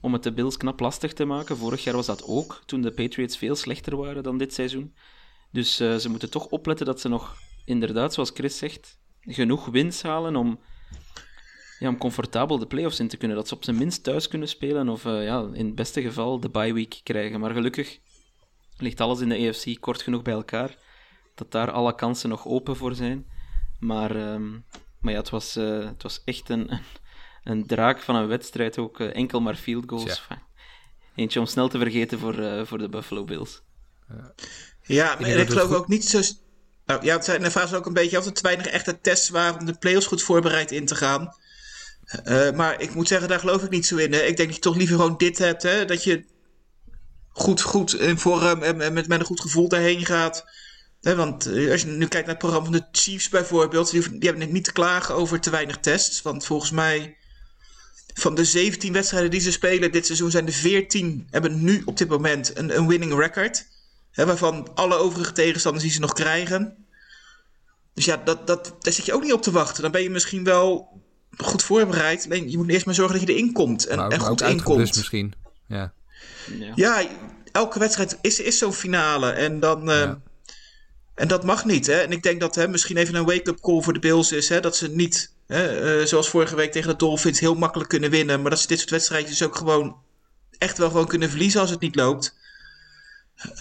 om 0.00 0.12
het 0.12 0.22
de 0.22 0.32
Bills 0.32 0.56
knap 0.56 0.80
lastig 0.80 1.12
te 1.12 1.24
maken. 1.24 1.56
Vorig 1.56 1.84
jaar 1.84 1.94
was 1.94 2.06
dat 2.06 2.24
ook, 2.24 2.62
toen 2.66 2.80
de 2.80 2.92
Patriots 2.92 3.36
veel 3.36 3.54
slechter 3.54 3.96
waren 3.96 4.22
dan 4.22 4.38
dit 4.38 4.54
seizoen. 4.54 4.94
Dus 5.52 5.80
uh, 5.80 5.96
ze 5.96 6.08
moeten 6.08 6.30
toch 6.30 6.46
opletten 6.46 6.86
dat 6.86 7.00
ze 7.00 7.08
nog, 7.08 7.36
inderdaad, 7.64 8.14
zoals 8.14 8.30
Chris 8.34 8.58
zegt, 8.58 8.98
genoeg 9.20 9.66
wins 9.66 10.02
halen 10.02 10.36
om, 10.36 10.60
ja, 11.78 11.88
om 11.88 11.98
comfortabel 11.98 12.58
de 12.58 12.66
playoffs 12.66 13.00
in 13.00 13.08
te 13.08 13.16
kunnen. 13.16 13.36
Dat 13.36 13.48
ze 13.48 13.54
op 13.54 13.64
zijn 13.64 13.78
minst 13.78 14.02
thuis 14.02 14.28
kunnen 14.28 14.48
spelen 14.48 14.88
of 14.88 15.04
ja, 15.04 15.48
in 15.52 15.66
het 15.66 15.74
beste 15.74 16.02
geval 16.02 16.40
de 16.40 16.48
bye 16.48 16.72
week 16.72 17.00
krijgen. 17.02 17.40
Maar 17.40 17.50
gelukkig 17.52 17.98
ligt 18.78 19.00
alles 19.00 19.20
in 19.20 19.28
de 19.28 19.48
AFC 19.48 19.80
kort 19.80 20.02
genoeg 20.02 20.22
bij 20.22 20.34
elkaar 20.34 20.76
dat 21.34 21.52
daar 21.52 21.70
alle 21.70 21.94
kansen 21.94 22.28
nog 22.28 22.46
open 22.46 22.76
voor 22.76 22.94
zijn. 22.94 23.26
Maar, 23.80 24.16
um, 24.16 24.64
maar 25.00 25.12
ja, 25.12 25.18
het 25.18 25.30
was, 25.30 25.56
uh, 25.56 25.84
het 25.84 26.02
was 26.02 26.22
echt 26.24 26.48
een, 26.48 26.72
een, 26.72 26.80
een, 27.44 27.66
draak 27.66 28.00
van 28.00 28.16
een 28.16 28.26
wedstrijd, 28.26 28.78
ook 28.78 29.00
enkel 29.00 29.40
maar 29.40 29.54
field 29.54 29.84
goals. 29.86 30.22
Ja. 30.28 30.42
Eentje 31.14 31.40
om 31.40 31.46
snel 31.46 31.68
te 31.68 31.78
vergeten 31.78 32.18
voor, 32.18 32.66
voor 32.66 32.78
de 32.78 32.88
Buffalo 32.88 33.24
Bills. 33.24 33.62
Ja. 34.08 34.34
Ja, 34.82 35.16
maar 35.20 35.28
ik, 35.28 35.36
ik 35.36 35.48
geloof 35.48 35.72
ook 35.72 35.88
niet 35.88 36.04
zo. 36.04 36.20
Nou, 36.86 37.04
ja, 37.04 37.14
het 37.14 37.24
zijn 37.24 37.42
de 37.42 37.50
vraag 37.50 37.74
ook 37.74 37.86
een 37.86 37.92
beetje 37.92 38.18
of 38.18 38.26
er 38.26 38.32
te 38.32 38.42
weinig 38.42 38.66
echte 38.66 39.00
tests 39.00 39.28
waren 39.28 39.60
om 39.60 39.66
de 39.66 39.78
playoffs 39.78 40.06
goed 40.06 40.22
voorbereid 40.22 40.70
in 40.70 40.86
te 40.86 40.94
gaan. 40.94 41.34
Uh, 42.24 42.50
maar 42.50 42.80
ik 42.80 42.94
moet 42.94 43.08
zeggen, 43.08 43.28
daar 43.28 43.38
geloof 43.38 43.62
ik 43.62 43.70
niet 43.70 43.86
zo 43.86 43.96
in. 43.96 44.12
Hè. 44.12 44.18
Ik 44.18 44.36
denk 44.36 44.48
dat 44.48 44.54
je 44.54 44.62
toch 44.62 44.76
liever 44.76 44.96
gewoon 44.96 45.16
dit 45.16 45.38
hebt. 45.38 45.62
Hè? 45.62 45.84
Dat 45.84 46.04
je 46.04 46.24
goed, 47.32 47.60
goed 47.60 47.94
in 47.94 48.18
vorm 48.18 48.62
en 48.62 48.76
met, 48.76 49.08
met 49.08 49.20
een 49.20 49.26
goed 49.26 49.40
gevoel 49.40 49.68
daarheen 49.68 50.06
gaat. 50.06 50.44
Want 51.00 51.46
eh, 51.46 51.70
als 51.70 51.80
je 51.80 51.86
nu 51.86 52.06
kijkt 52.06 52.26
naar 52.26 52.36
het 52.36 52.38
programma 52.38 52.70
van 52.70 52.78
de 52.78 52.98
Chiefs 52.98 53.28
bijvoorbeeld, 53.28 53.90
die, 53.90 54.18
die 54.18 54.28
hebben 54.28 54.52
niet 54.52 54.64
te 54.64 54.72
klagen 54.72 55.14
over 55.14 55.40
te 55.40 55.50
weinig 55.50 55.78
tests. 55.78 56.22
Want 56.22 56.44
volgens 56.44 56.70
mij, 56.70 57.16
van 58.14 58.34
de 58.34 58.44
17 58.44 58.92
wedstrijden 58.92 59.30
die 59.30 59.40
ze 59.40 59.52
spelen 59.52 59.92
dit 59.92 60.06
seizoen, 60.06 60.30
zijn 60.30 60.44
de 60.44 60.52
14 60.52 61.26
hebben 61.30 61.64
nu 61.64 61.82
op 61.84 61.96
dit 61.96 62.08
moment 62.08 62.58
een, 62.58 62.76
een 62.76 62.86
winning 62.86 63.18
record. 63.18 63.66
Hè, 64.10 64.26
waarvan 64.26 64.74
alle 64.74 64.94
overige 64.94 65.32
tegenstanders 65.32 65.84
die 65.84 65.92
ze 65.92 66.00
nog 66.00 66.12
krijgen. 66.12 66.86
Dus 67.94 68.04
ja, 68.04 68.16
dat, 68.16 68.46
dat, 68.46 68.74
daar 68.78 68.92
zit 68.92 69.04
je 69.04 69.12
ook 69.12 69.22
niet 69.22 69.32
op 69.32 69.42
te 69.42 69.50
wachten. 69.50 69.82
Dan 69.82 69.90
ben 69.90 70.02
je 70.02 70.10
misschien 70.10 70.44
wel 70.44 71.00
goed 71.36 71.62
voorbereid. 71.62 72.24
Alleen 72.24 72.50
je 72.50 72.56
moet 72.56 72.68
eerst 72.68 72.86
maar 72.86 72.94
zorgen 72.94 73.18
dat 73.18 73.28
je 73.28 73.34
erin 73.34 73.52
komt. 73.52 73.86
En, 73.86 73.96
maar, 73.96 74.10
en 74.10 74.18
maar 74.18 74.26
goed 74.26 74.42
ook 74.42 74.48
inkomt. 74.48 74.96
misschien. 74.96 75.34
Ja. 75.68 75.92
Ja. 76.58 76.72
ja, 76.74 77.08
elke 77.52 77.78
wedstrijd 77.78 78.18
is, 78.20 78.40
is 78.40 78.58
zo'n 78.58 78.72
finale. 78.72 79.30
En 79.30 79.60
dan. 79.60 79.90
Uh, 79.90 79.98
ja. 79.98 80.20
En 81.14 81.28
dat 81.28 81.44
mag 81.44 81.64
niet. 81.64 81.86
Hè? 81.86 81.94
En 81.94 82.12
ik 82.12 82.22
denk 82.22 82.40
dat 82.40 82.54
hè, 82.54 82.68
misschien 82.68 82.96
even 82.96 83.14
een 83.14 83.24
wake-up 83.24 83.60
call 83.60 83.82
voor 83.82 83.92
de 83.92 83.98
Bills 83.98 84.32
is. 84.32 84.48
Hè, 84.48 84.60
dat 84.60 84.76
ze 84.76 84.88
niet, 84.88 85.34
hè, 85.46 86.00
uh, 86.00 86.06
zoals 86.06 86.28
vorige 86.28 86.56
week 86.56 86.72
tegen 86.72 86.90
de 86.90 86.96
Dolphins, 86.96 87.40
heel 87.40 87.54
makkelijk 87.54 87.88
kunnen 87.88 88.10
winnen. 88.10 88.40
Maar 88.40 88.50
dat 88.50 88.60
ze 88.60 88.66
dit 88.66 88.78
soort 88.78 88.90
wedstrijdjes 88.90 89.42
ook 89.42 89.56
gewoon 89.56 89.96
echt 90.58 90.78
wel 90.78 90.88
gewoon 90.88 91.06
kunnen 91.06 91.30
verliezen 91.30 91.60
als 91.60 91.70
het 91.70 91.80
niet 91.80 91.96
loopt. 91.96 92.36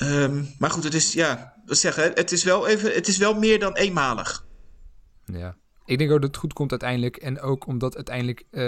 Um, 0.02 0.56
maar 0.58 0.70
goed, 0.70 0.84
het 0.84 0.94
is, 0.94 1.14
ja, 1.14 1.54
wat 1.66 1.78
zeggen, 1.78 2.12
het 2.14 2.32
is 2.32 2.44
wel 2.44 2.68
even, 2.68 2.94
het 2.94 3.08
is 3.08 3.18
wel 3.18 3.34
meer 3.34 3.60
dan 3.60 3.76
eenmalig. 3.76 4.46
Ja, 5.26 5.56
ik 5.86 5.98
denk 5.98 6.12
ook 6.12 6.22
dat 6.22 6.30
het 6.30 6.38
goed 6.38 6.54
komt 6.54 6.72
uiteindelijk. 6.72 7.18
En 7.18 7.42
ook 7.42 7.68
omdat 7.68 7.96
uiteindelijk 7.96 8.44
uh, 8.52 8.64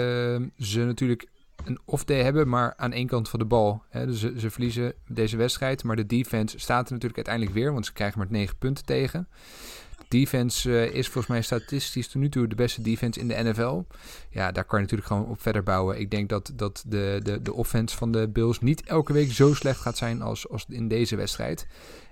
ze 0.58 0.78
natuurlijk 0.78 1.28
een 1.64 1.78
off-day 1.84 2.22
hebben, 2.22 2.48
maar 2.48 2.74
aan 2.76 2.92
één 2.92 3.06
kant 3.06 3.28
van 3.28 3.38
de 3.38 3.44
bal. 3.44 3.82
Hè, 3.88 4.06
dus 4.06 4.20
ze, 4.20 4.34
ze, 4.38 4.50
verliezen 4.50 4.94
deze 5.08 5.36
wedstrijd, 5.36 5.84
maar 5.84 5.96
de 5.96 6.06
defense 6.06 6.58
staat 6.58 6.86
er 6.86 6.92
natuurlijk 6.92 7.16
uiteindelijk 7.16 7.56
weer, 7.56 7.72
want 7.72 7.86
ze 7.86 7.92
krijgen 7.92 8.18
maar 8.18 8.26
9 8.30 8.56
punten 8.56 8.84
tegen. 8.84 9.28
Defense 10.08 10.70
uh, 10.70 10.94
is 10.94 11.06
volgens 11.06 11.26
mij 11.26 11.42
statistisch 11.42 12.08
tot 12.08 12.20
nu 12.20 12.28
toe 12.28 12.46
de 12.46 12.54
beste 12.54 12.82
defense 12.82 13.20
in 13.20 13.28
de 13.28 13.42
NFL. 13.42 13.82
Ja, 14.30 14.52
daar 14.52 14.64
kan 14.64 14.78
je 14.78 14.84
natuurlijk 14.84 15.08
gewoon 15.08 15.26
op 15.26 15.42
verder 15.42 15.62
bouwen. 15.62 16.00
Ik 16.00 16.10
denk 16.10 16.28
dat, 16.28 16.52
dat 16.54 16.84
de, 16.86 17.20
de, 17.22 17.42
de 17.42 17.52
offense 17.52 17.96
van 17.96 18.12
de 18.12 18.28
Bills 18.28 18.60
niet 18.60 18.82
elke 18.82 19.12
week 19.12 19.32
zo 19.32 19.54
slecht 19.54 19.80
gaat 19.80 19.96
zijn 19.96 20.22
als, 20.22 20.48
als 20.48 20.64
in 20.68 20.88
deze 20.88 21.16
wedstrijd. 21.16 21.66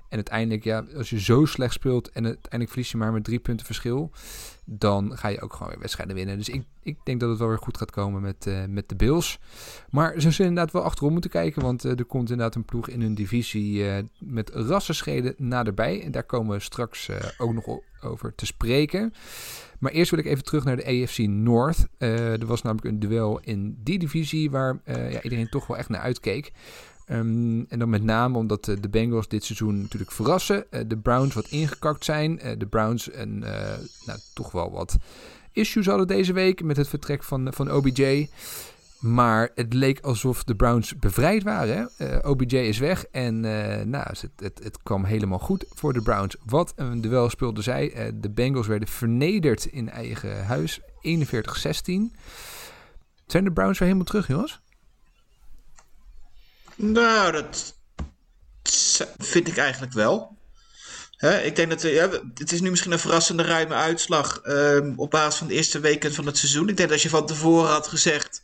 En 0.09 0.17
uiteindelijk, 0.17 0.65
ja, 0.65 0.85
als 0.97 1.11
je 1.11 1.21
zo 1.21 1.45
slecht 1.45 1.73
speelt 1.73 2.11
en 2.11 2.25
uiteindelijk 2.25 2.71
verlies 2.71 2.91
je 2.91 2.97
maar 2.97 3.13
met 3.13 3.25
drie 3.25 3.39
punten 3.39 3.67
verschil, 3.67 4.11
dan 4.70 5.16
ga 5.16 5.28
je 5.28 5.40
ook 5.40 5.52
gewoon 5.52 5.68
weer 5.68 5.78
wedstrijden 5.78 6.14
winnen. 6.14 6.37
Dus 6.37 6.48
ik, 6.48 6.64
ik 6.83 6.96
denk 7.04 7.20
dat 7.20 7.28
het 7.28 7.38
wel 7.38 7.48
weer 7.48 7.59
goed 7.59 7.76
gaat 7.76 7.90
komen 7.90 8.22
met, 8.22 8.46
uh, 8.46 8.64
met 8.68 8.88
de 8.88 8.96
Bills. 8.96 9.38
Maar 9.90 10.12
ze 10.20 10.31
zullen 10.31 10.48
inderdaad 10.50 10.72
wel 10.72 10.83
achterom 10.83 11.12
moeten 11.12 11.31
kijken, 11.31 11.62
want 11.62 11.85
uh, 11.85 11.98
er 11.98 12.04
komt 12.04 12.31
inderdaad 12.31 12.54
een 12.54 12.64
ploeg 12.64 12.88
in 12.88 13.00
hun 13.00 13.14
divisie 13.14 13.85
uh, 13.85 13.98
met 14.18 14.50
rassenscheden 14.50 15.35
naderbij. 15.37 16.02
En 16.02 16.11
daar 16.11 16.24
komen 16.24 16.57
we 16.57 16.62
straks 16.62 17.11
ook 17.38 17.52
nog 17.52 17.78
over 18.00 18.35
te 18.35 18.46
spreken. 18.46 19.12
Maar 19.78 19.92
eerst 19.92 20.11
wil 20.11 20.20
ik 20.20 20.26
even 20.26 20.44
terug 20.44 20.64
naar 20.64 20.76
de 20.76 20.87
AFC 20.87 21.18
North. 21.18 21.87
er 21.98 22.46
was 22.46 22.62
namelijk 22.62 22.88
een 22.88 22.98
duel 22.98 23.40
in 23.40 23.78
die 23.83 23.98
divisie 23.98 24.50
waar 24.50 24.81
ja, 24.85 25.22
iedereen 25.22 25.48
toch 25.48 25.66
wel 25.66 25.76
echt 25.76 25.88
naar 25.88 26.00
uitkeek. 26.00 26.52
Um, 27.11 27.66
en 27.68 27.79
dan 27.79 27.88
met 27.88 28.03
name 28.03 28.38
omdat 28.38 28.68
uh, 28.68 28.77
de 28.81 28.88
Bengals 28.88 29.29
dit 29.29 29.44
seizoen 29.44 29.81
natuurlijk 29.81 30.12
verrassen. 30.12 30.64
Uh, 30.71 30.81
de 30.87 30.97
Browns 30.97 31.35
wat 31.35 31.49
ingekakt 31.49 32.05
zijn. 32.05 32.40
Uh, 32.47 32.53
de 32.59 32.66
Browns 32.66 33.11
en 33.11 33.38
nou, 34.07 34.18
toch 34.35 34.53
wel 34.53 34.71
wat 34.71 34.97
issues 35.53 35.87
hadden 35.87 36.07
deze 36.07 36.33
week 36.33 36.62
met 36.62 36.77
het 36.77 36.88
vertrek 36.88 37.23
van, 37.23 37.53
van 37.53 37.73
OBJ. 37.73 38.29
Maar 38.99 39.51
het 39.55 39.73
leek 39.73 40.01
alsof 40.01 40.44
de 40.44 40.57
Browns 40.57 40.97
bevrijd 40.99 41.42
waren. 41.42 41.90
OBJ 42.23 42.57
is 42.57 42.79
weg 42.79 43.05
en 43.05 43.40
nou, 43.90 44.07
het, 44.09 44.31
het, 44.37 44.61
het, 44.62 44.83
kwam 44.83 45.05
helemaal 45.05 45.38
goed 45.38 45.64
voor 45.68 45.92
de 45.92 46.03
Browns. 46.03 46.37
Wat 46.44 46.73
een 46.77 47.01
duel 47.01 47.31
speelde 47.31 47.62
zij. 47.62 48.12
de 48.14 48.31
Bengals 48.31 48.66
werden 48.66 48.88
vernederd 48.88 49.64
in 49.64 49.90
eigen 49.90 50.44
huis. 50.44 50.81
41-16. 50.81 50.85
Zijn 53.27 53.44
de 53.44 53.53
Browns 53.53 53.79
weer 53.79 53.88
helemaal 53.88 54.05
terug, 54.05 54.27
jongens? 54.27 54.61
Nou, 56.81 57.33
dat 57.33 57.75
vind 59.19 59.49
ik 59.49 59.57
eigenlijk 59.57 59.93
wel. 59.93 60.37
Ik 61.43 61.57
denk 61.57 61.71
dat 61.71 61.83
het 62.35 62.53
is 62.53 62.61
nu 62.61 62.71
misschien 62.71 62.93
een 62.93 62.99
verrassende 62.99 63.43
ruime 63.43 63.75
uitslag 63.75 64.41
um, 64.45 64.95
op 64.97 65.11
basis 65.11 65.38
van 65.38 65.47
de 65.47 65.55
eerste 65.55 65.81
weken 65.81 66.14
van 66.14 66.27
het 66.27 66.38
seizoen. 66.38 66.69
Ik 66.69 66.77
denk 66.77 66.88
dat 66.88 66.91
als 66.91 67.03
je 67.03 67.09
van 67.09 67.27
tevoren 67.27 67.71
had 67.71 67.88
gezegd 67.88 68.43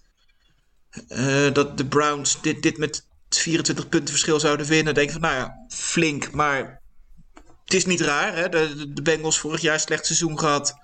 uh, 1.09 1.53
dat 1.53 1.79
de 1.79 1.87
Browns 1.87 2.42
dit, 2.42 2.62
dit 2.62 2.79
met 2.79 3.07
24 3.29 3.88
punten 3.88 4.09
verschil 4.09 4.40
zouden 4.40 4.66
winnen, 4.66 4.94
denk 4.94 5.07
ik 5.07 5.12
van 5.12 5.23
nou 5.23 5.35
ja, 5.35 5.66
flink. 5.68 6.31
Maar 6.31 6.81
het 7.64 7.75
is 7.75 7.85
niet 7.85 8.01
raar. 8.01 8.37
Hè? 8.37 8.49
De, 8.49 8.92
de 8.92 9.03
Bengals 9.03 9.38
vorig 9.38 9.61
jaar 9.61 9.81
slecht 9.81 10.07
seizoen 10.07 10.38
gehad. 10.38 10.75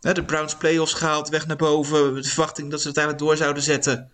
De 0.00 0.24
Browns 0.24 0.56
playoffs 0.56 0.92
gehaald, 0.92 1.28
weg 1.28 1.46
naar 1.46 1.56
boven. 1.56 2.14
De 2.14 2.28
verwachting 2.28 2.70
dat 2.70 2.78
ze 2.80 2.84
uiteindelijk 2.84 3.24
door 3.24 3.36
zouden 3.36 3.62
zetten. 3.62 4.10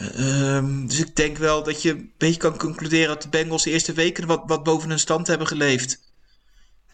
Um, 0.00 0.88
dus 0.88 0.98
ik 0.98 1.16
denk 1.16 1.36
wel 1.36 1.62
dat 1.62 1.82
je 1.82 1.90
een 1.90 2.12
beetje 2.18 2.40
kan 2.40 2.58
concluderen 2.58 3.08
dat 3.08 3.22
de 3.22 3.28
Bengals 3.28 3.62
de 3.62 3.70
eerste 3.70 3.92
weken 3.92 4.26
wat, 4.26 4.42
wat 4.46 4.62
boven 4.62 4.88
hun 4.88 4.98
stand 4.98 5.26
hebben 5.26 5.46
geleefd. 5.46 6.00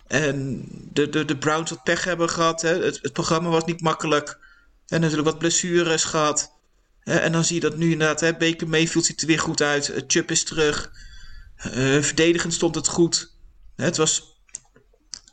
En 0.06 0.66
de, 0.92 1.08
de, 1.08 1.24
de 1.24 1.38
Browns 1.38 1.70
wat 1.70 1.82
pech 1.82 2.04
hebben 2.04 2.30
gehad. 2.30 2.62
Hè. 2.62 2.84
Het, 2.84 3.12
programma 3.12 3.48
was 3.48 3.64
niet 3.64 3.80
makkelijk. 3.80 4.38
En 4.86 5.00
natuurlijk 5.00 5.28
wat 5.28 5.38
blessures 5.38 6.04
gehad. 6.04 6.52
En 7.00 7.32
dan 7.32 7.44
zie 7.44 7.54
je 7.54 7.60
dat 7.60 7.76
nu 7.76 7.90
inderdaad, 7.90 8.20
hè, 8.20 8.34
Baker 8.36 8.68
Mayfield 8.68 9.04
ziet 9.04 9.20
er 9.20 9.26
weer 9.26 9.38
goed 9.38 9.62
uit. 9.62 10.04
Chubb 10.06 10.30
is 10.30 10.44
terug. 10.44 10.92
Uh, 11.66 12.02
verdedigend 12.02 12.54
stond 12.54 12.74
het 12.74 12.88
goed. 12.88 13.36
Het 13.76 13.96
was 13.96 14.38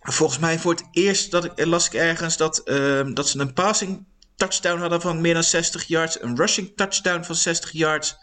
volgens 0.01 0.39
mij 0.39 0.59
voor 0.59 0.71
het 0.71 0.87
eerst 0.91 1.31
dat 1.31 1.45
ik, 1.45 1.65
las 1.65 1.85
ik 1.85 1.93
ergens 1.93 2.37
dat, 2.37 2.61
uh, 2.65 3.13
dat 3.13 3.29
ze 3.29 3.39
een 3.39 3.53
passing 3.53 4.05
touchdown 4.41 4.79
hadden 4.79 5.01
van 5.01 5.21
meer 5.21 5.33
dan 5.33 5.43
60 5.43 5.83
yards. 5.83 6.21
Een 6.21 6.35
rushing 6.35 6.71
touchdown 6.75 7.23
van 7.23 7.35
60 7.35 7.71
yards. 7.71 8.15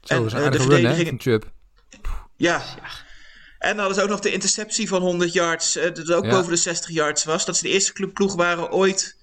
Zo, 0.00 0.14
en 0.14 0.22
uh, 0.24 0.50
de 0.50 0.60
verdediging. 0.60 1.24
Run, 1.24 1.42
ja. 2.36 2.62
En 3.58 3.70
dan 3.70 3.78
hadden 3.78 3.94
ze 3.94 4.02
ook 4.02 4.08
nog 4.08 4.20
de 4.20 4.32
interceptie 4.32 4.88
van 4.88 5.02
100 5.02 5.32
yards. 5.32 5.76
Uh, 5.76 5.82
dat 5.82 6.12
ook 6.12 6.24
ja. 6.24 6.30
boven 6.30 6.50
de 6.50 6.56
60 6.56 6.90
yards 6.90 7.24
was. 7.24 7.44
Dat 7.44 7.56
ze 7.56 7.62
de 7.62 7.68
eerste 7.68 7.92
clubploeg 7.92 8.34
waren 8.34 8.70
ooit. 8.70 9.16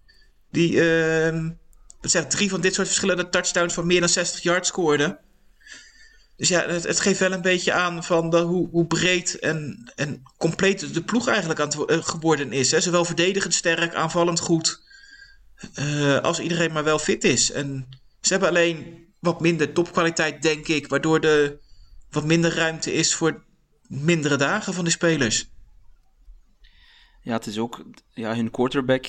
Die 0.52 0.72
uh, 0.74 1.50
wat 2.02 2.12
zeg, 2.12 2.28
drie 2.28 2.50
van 2.50 2.62
dit 2.62 2.74
soort 2.74 2.88
verschillende 2.88 3.30
touchdowns 3.30 3.74
van 3.74 3.88
meer 3.88 4.00
dan 4.00 4.10
60 4.10 4.42
yards 4.42 4.68
scoorden. 4.68 5.20
Dus 6.38 6.50
ja, 6.50 6.66
het, 6.68 6.84
het, 6.84 7.00
geeft 7.00 7.20
wel 7.20 7.32
een 7.32 7.42
beetje 7.42 7.74
aan 7.74 8.04
van 8.04 8.30
de, 8.30 8.40
hoe, 8.40 8.70
hoe, 8.70 8.88
breed 8.88 9.40
en, 9.40 9.92
en 9.96 10.22
compleet 10.38 10.94
de 10.94 11.04
ploeg 11.04 11.28
eigenlijk 11.28 11.60
aan 11.60 11.68
het 11.68 11.90
uh, 11.90 12.04
geworden 12.04 12.52
is. 12.52 12.72
Hè. 12.72 12.82
Zowel 12.82 13.06
verdedigend 13.06 13.54
sterk, 13.54 13.94
aanvallend 13.94 14.40
goed. 14.40 14.82
Uh, 15.80 16.20
als 16.20 16.40
iedereen 16.40 16.72
maar 16.72 16.84
wel 16.84 17.00
fit 17.00 17.24
is. 17.24 17.52
En 17.52 17.88
ze 18.22 18.32
hebben 18.32 18.50
alleen 18.50 19.08
wat 19.20 19.42
minder 19.42 19.74
topkwaliteit, 19.74 20.42
denk 20.42 20.68
ik. 20.68 20.88
Waardoor 20.88 21.20
er 21.20 21.60
wat 22.10 22.26
minder 22.26 22.56
ruimte 22.56 22.94
is 22.94 23.16
voor 23.16 23.44
mindere 23.88 24.36
dagen 24.36 24.74
van 24.74 24.84
die 24.84 24.94
spelers. 24.94 25.50
Ja, 27.22 27.34
het 27.34 27.46
is 27.46 27.58
ook 27.58 27.84
ja, 28.14 28.36
hun 28.36 28.52
quarterback, 28.52 29.06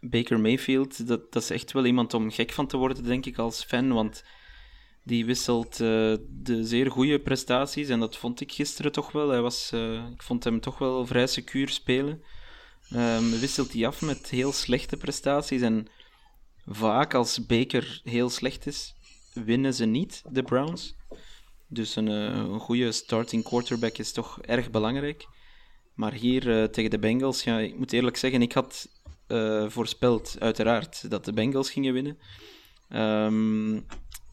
Baker 0.00 0.40
Mayfield, 0.40 1.06
dat, 1.06 1.32
dat 1.32 1.42
is 1.42 1.50
echt 1.50 1.72
wel 1.72 1.84
iemand 1.84 2.14
om 2.14 2.30
gek 2.30 2.52
van 2.52 2.66
te 2.66 2.76
worden, 2.76 3.04
denk 3.04 3.26
ik, 3.26 3.38
als 3.38 3.64
fan. 3.64 3.92
Want 3.92 4.24
die 5.04 5.24
wisselt 5.24 5.80
uh, 5.80 6.16
de 6.28 6.64
zeer 6.64 6.90
goede 6.90 7.20
prestaties. 7.20 7.88
En 7.88 8.00
dat 8.00 8.16
vond 8.16 8.40
ik 8.40 8.52
gisteren 8.52 8.92
toch 8.92 9.12
wel. 9.12 9.28
Hij 9.28 9.40
was, 9.40 9.70
uh, 9.74 10.06
ik 10.12 10.22
vond 10.22 10.44
hem 10.44 10.60
toch 10.60 10.78
wel 10.78 11.06
vrij 11.06 11.26
secuur 11.26 11.68
spelen. 11.68 12.22
Um, 12.94 13.30
wisselt 13.30 13.72
hij 13.72 13.86
af 13.86 14.00
met 14.00 14.30
heel 14.30 14.52
slechte 14.52 14.96
prestaties. 14.96 15.60
En 15.60 15.86
vaak 16.66 17.14
als 17.14 17.46
Baker 17.46 18.00
heel 18.04 18.30
slecht 18.30 18.66
is, 18.66 18.94
winnen 19.32 19.74
ze 19.74 19.84
niet, 19.84 20.22
de 20.30 20.42
Browns. 20.42 20.94
Dus 21.66 21.96
een, 21.96 22.08
uh, 22.08 22.24
een 22.24 22.60
goede 22.60 22.92
starting 22.92 23.44
quarterback 23.44 23.98
is 23.98 24.12
toch 24.12 24.40
erg 24.40 24.70
belangrijk. 24.70 25.26
Maar 25.94 26.12
hier 26.12 26.70
tegen 26.70 26.90
de 26.90 26.98
Bengals, 26.98 27.44
ja, 27.44 27.58
ik 27.58 27.78
moet 27.78 27.92
eerlijk 27.92 28.16
zeggen, 28.16 28.42
ik 28.42 28.52
had 28.52 28.88
voorspeld 29.68 30.36
uiteraard 30.38 31.10
dat 31.10 31.24
de 31.24 31.32
Bengals 31.32 31.70
gingen 31.70 31.92
winnen. 31.92 32.18
Um, 32.88 33.86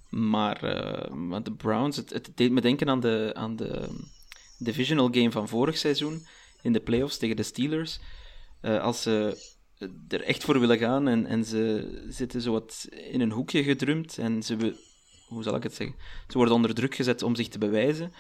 maar, 0.09 0.63
uh, 0.63 1.37
de 1.43 1.51
Browns, 1.51 1.95
het, 1.95 2.09
het, 2.09 2.31
deed 2.35 2.51
me 2.51 2.61
denken 2.61 2.89
aan 2.89 2.99
de, 2.99 3.31
aan 3.33 3.55
de 3.55 3.89
divisional 4.57 5.07
game 5.11 5.31
van 5.31 5.47
vorig 5.47 5.77
seizoen 5.77 6.25
in 6.61 6.73
de 6.73 6.79
playoffs 6.79 7.17
tegen 7.17 7.35
de 7.35 7.43
Steelers. 7.43 7.99
Uh, 8.61 8.81
als 8.81 9.01
ze 9.01 9.45
er 10.07 10.21
echt 10.21 10.43
voor 10.43 10.59
willen 10.59 10.77
gaan 10.77 11.07
en, 11.07 11.25
en 11.25 11.45
ze 11.45 12.05
zitten 12.09 12.41
zo 12.41 12.51
wat 12.51 12.87
in 13.11 13.21
een 13.21 13.31
hoekje 13.31 13.63
gedrumd 13.63 14.17
en 14.17 14.43
ze, 14.43 14.75
hoe 15.27 15.43
zal 15.43 15.55
ik 15.55 15.63
het 15.63 15.73
zeggen, 15.73 15.95
ze 16.27 16.37
worden 16.37 16.55
onder 16.55 16.73
druk 16.73 16.95
gezet 16.95 17.23
om 17.23 17.35
zich 17.35 17.47
te 17.47 17.57
bewijzen. 17.57 18.13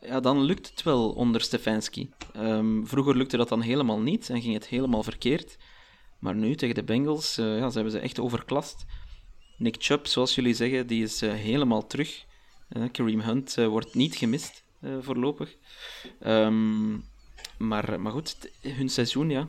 Ja, 0.00 0.20
dan 0.20 0.42
lukt 0.42 0.70
het 0.70 0.82
wel 0.82 1.10
onder 1.10 1.40
Stefanski. 1.40 2.10
Um, 2.36 2.86
vroeger 2.86 3.16
lukte 3.16 3.36
dat 3.36 3.48
dan 3.48 3.60
helemaal 3.60 4.00
niet 4.00 4.30
en 4.30 4.42
ging 4.42 4.54
het 4.54 4.66
helemaal 4.66 5.02
verkeerd. 5.02 5.56
Maar 6.20 6.34
nu 6.34 6.54
tegen 6.54 6.74
de 6.74 6.84
Bengals, 6.84 7.38
uh, 7.38 7.58
ja, 7.58 7.68
ze 7.68 7.74
hebben 7.74 7.92
ze 7.92 7.98
echt 7.98 8.20
overklast. 8.20 8.84
Nick 9.58 9.76
Chubb, 9.78 10.06
zoals 10.06 10.34
jullie 10.34 10.54
zeggen, 10.54 10.86
die 10.86 11.02
is 11.02 11.22
uh, 11.22 11.32
helemaal 11.32 11.86
terug. 11.86 12.24
Kareem 12.92 13.20
Hunt 13.20 13.54
wordt 13.54 13.94
niet 13.94 14.16
gemist 14.16 14.64
voorlopig. 15.00 15.56
Um, 16.26 17.04
maar, 17.58 18.00
maar 18.00 18.12
goed, 18.12 18.36
hun 18.60 18.88
seizoen, 18.88 19.30
ja. 19.30 19.48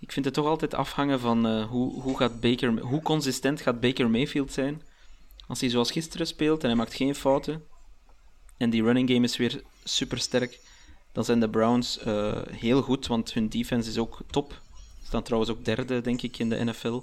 Ik 0.00 0.12
vind 0.12 0.24
het 0.24 0.34
toch 0.34 0.46
altijd 0.46 0.74
afhangen 0.74 1.20
van 1.20 1.62
hoe, 1.62 2.02
hoe, 2.02 2.16
gaat 2.16 2.40
Baker, 2.40 2.78
hoe 2.78 3.02
consistent 3.02 3.60
gaat 3.60 3.80
Baker 3.80 4.10
Mayfield 4.10 4.52
zijn. 4.52 4.82
Als 5.46 5.60
hij 5.60 5.70
zoals 5.70 5.90
gisteren 5.90 6.26
speelt 6.26 6.62
en 6.62 6.68
hij 6.68 6.76
maakt 6.76 6.94
geen 6.94 7.14
fouten. 7.14 7.64
En 8.56 8.70
die 8.70 8.82
running 8.82 9.10
game 9.10 9.24
is 9.24 9.36
weer 9.36 9.62
super 9.84 10.18
sterk. 10.18 10.60
Dan 11.12 11.24
zijn 11.24 11.40
de 11.40 11.50
Browns 11.50 12.00
heel 12.50 12.82
goed, 12.82 13.06
want 13.06 13.32
hun 13.32 13.48
defense 13.48 13.90
is 13.90 13.98
ook 13.98 14.18
top. 14.30 14.60
Ze 15.00 15.06
staan 15.06 15.22
trouwens 15.22 15.52
ook 15.52 15.64
derde, 15.64 16.00
denk 16.00 16.22
ik, 16.22 16.38
in 16.38 16.48
de 16.48 16.64
NFL 16.64 17.00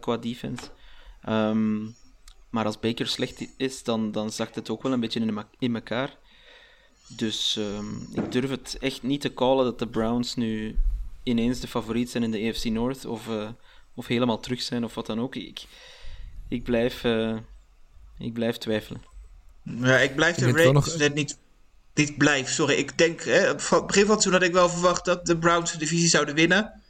qua 0.00 0.16
defense. 0.16 0.70
Um, 1.28 1.94
maar 2.54 2.64
als 2.64 2.80
Baker 2.80 3.06
slecht 3.06 3.46
is, 3.56 3.82
dan, 3.82 4.12
dan 4.12 4.30
zakt 4.30 4.54
het 4.54 4.70
ook 4.70 4.82
wel 4.82 4.92
een 4.92 5.00
beetje 5.00 5.20
in, 5.20 5.44
in 5.58 5.74
elkaar. 5.74 6.16
Dus 7.06 7.56
um, 7.56 8.08
ik 8.12 8.32
durf 8.32 8.50
het 8.50 8.76
echt 8.80 9.02
niet 9.02 9.20
te 9.20 9.34
callen 9.34 9.64
dat 9.64 9.78
de 9.78 9.86
Browns 9.86 10.34
nu 10.34 10.78
ineens 11.22 11.60
de 11.60 11.68
favoriet 11.68 12.10
zijn 12.10 12.22
in 12.22 12.30
de 12.30 12.48
AFC 12.48 12.64
North 12.64 13.04
of, 13.04 13.26
uh, 13.26 13.48
of 13.94 14.06
helemaal 14.06 14.40
terug 14.40 14.62
zijn 14.62 14.84
of 14.84 14.94
wat 14.94 15.06
dan 15.06 15.20
ook. 15.20 15.34
Ik, 15.34 15.64
ik, 16.48 16.62
blijf, 16.62 17.04
uh, 17.04 17.36
ik 18.18 18.32
blijf 18.32 18.56
twijfelen. 18.56 19.02
Ja, 19.62 19.98
ik 19.98 20.14
blijf 20.14 20.36
de 20.36 20.50
Ravens 20.50 20.72
nog... 20.72 20.96
net 20.96 21.14
niet, 21.14 21.38
niet 21.94 22.18
blijf. 22.18 22.50
Sorry, 22.50 22.74
ik 22.74 22.98
denk, 22.98 23.22
hè, 23.22 23.32
het 23.32 23.56
begin 23.56 24.06
van 24.06 24.14
het 24.14 24.22
seizoen 24.22 24.32
had 24.32 24.42
ik 24.42 24.52
wel 24.52 24.68
verwacht 24.68 25.04
dat 25.04 25.26
de 25.26 25.38
Browns 25.38 25.72
de 25.72 25.78
divisie 25.78 26.08
zouden 26.08 26.34
winnen. 26.34 26.82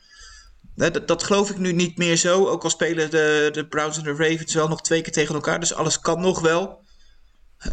Dat, 0.74 1.09
dat, 1.09 1.22
geloof 1.22 1.50
ik 1.50 1.59
nu 1.59 1.72
niet 1.72 1.96
meer 1.98 2.16
zo. 2.16 2.46
Ook 2.46 2.64
al 2.64 2.70
spelen 2.70 3.11
de, 3.11 3.48
de 3.53 3.66
Browns 3.66 3.96
en 3.96 4.05
de 4.05 4.14
Ravens 4.14 4.55
wel 4.55 4.68
nog 4.68 4.83
twee 4.83 5.03
keer 5.03 5.12
tegen 5.12 5.35
elkaar. 5.35 5.61
Dus 5.61 5.74
alles 5.74 6.00
kan 6.00 6.20
nog 6.20 6.40
wel. 6.40 6.83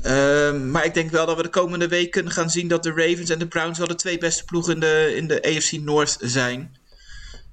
Uh, 0.06 0.62
maar 0.62 0.86
ik 0.86 0.94
denk 0.94 1.12
wel 1.12 1.26
dat 1.26 1.38
we 1.38 1.44
de 1.44 1.50
komende 1.50 1.88
weken 1.88 2.32
gaan 2.32 2.50
zien 2.50 2.68
dat 2.68 2.84
de 2.84 2.90
Ravens 2.90 3.30
en 3.30 3.40
de 3.40 3.48
Browns 3.48 3.78
wel 3.78 3.88
de 3.88 3.96
twee 3.96 4.18
beste 4.18 4.46
ploegen 4.46 4.74
in 4.74 4.80
de, 4.80 5.14
in 5.16 5.28
de 5.28 5.44
AFC 5.44 5.72
North 5.72 6.18
zijn. 6.20 6.78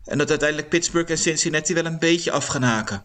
En 0.05 0.19
dat 0.19 0.31
uiteindelijk 0.31 0.69
Pittsburgh 0.69 1.11
en 1.11 1.19
Cincinnati 1.19 1.75
wel 1.75 1.87
een 1.87 1.99
beetje 1.99 2.31
af 2.31 2.47
gaan 2.47 2.63
haken. 2.63 3.05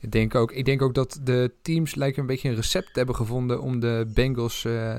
Ik 0.00 0.12
denk 0.12 0.34
ook, 0.34 0.52
ik 0.52 0.64
denk 0.64 0.82
ook 0.82 0.94
dat 0.94 1.20
de 1.22 1.52
teams 1.62 1.94
lijken 1.94 2.20
een 2.20 2.26
beetje 2.26 2.48
een 2.48 2.54
recept 2.54 2.96
hebben 2.96 3.14
gevonden 3.14 3.60
om 3.60 3.80
de 3.80 4.10
Bengals 4.14 4.64
uh, 4.64 4.96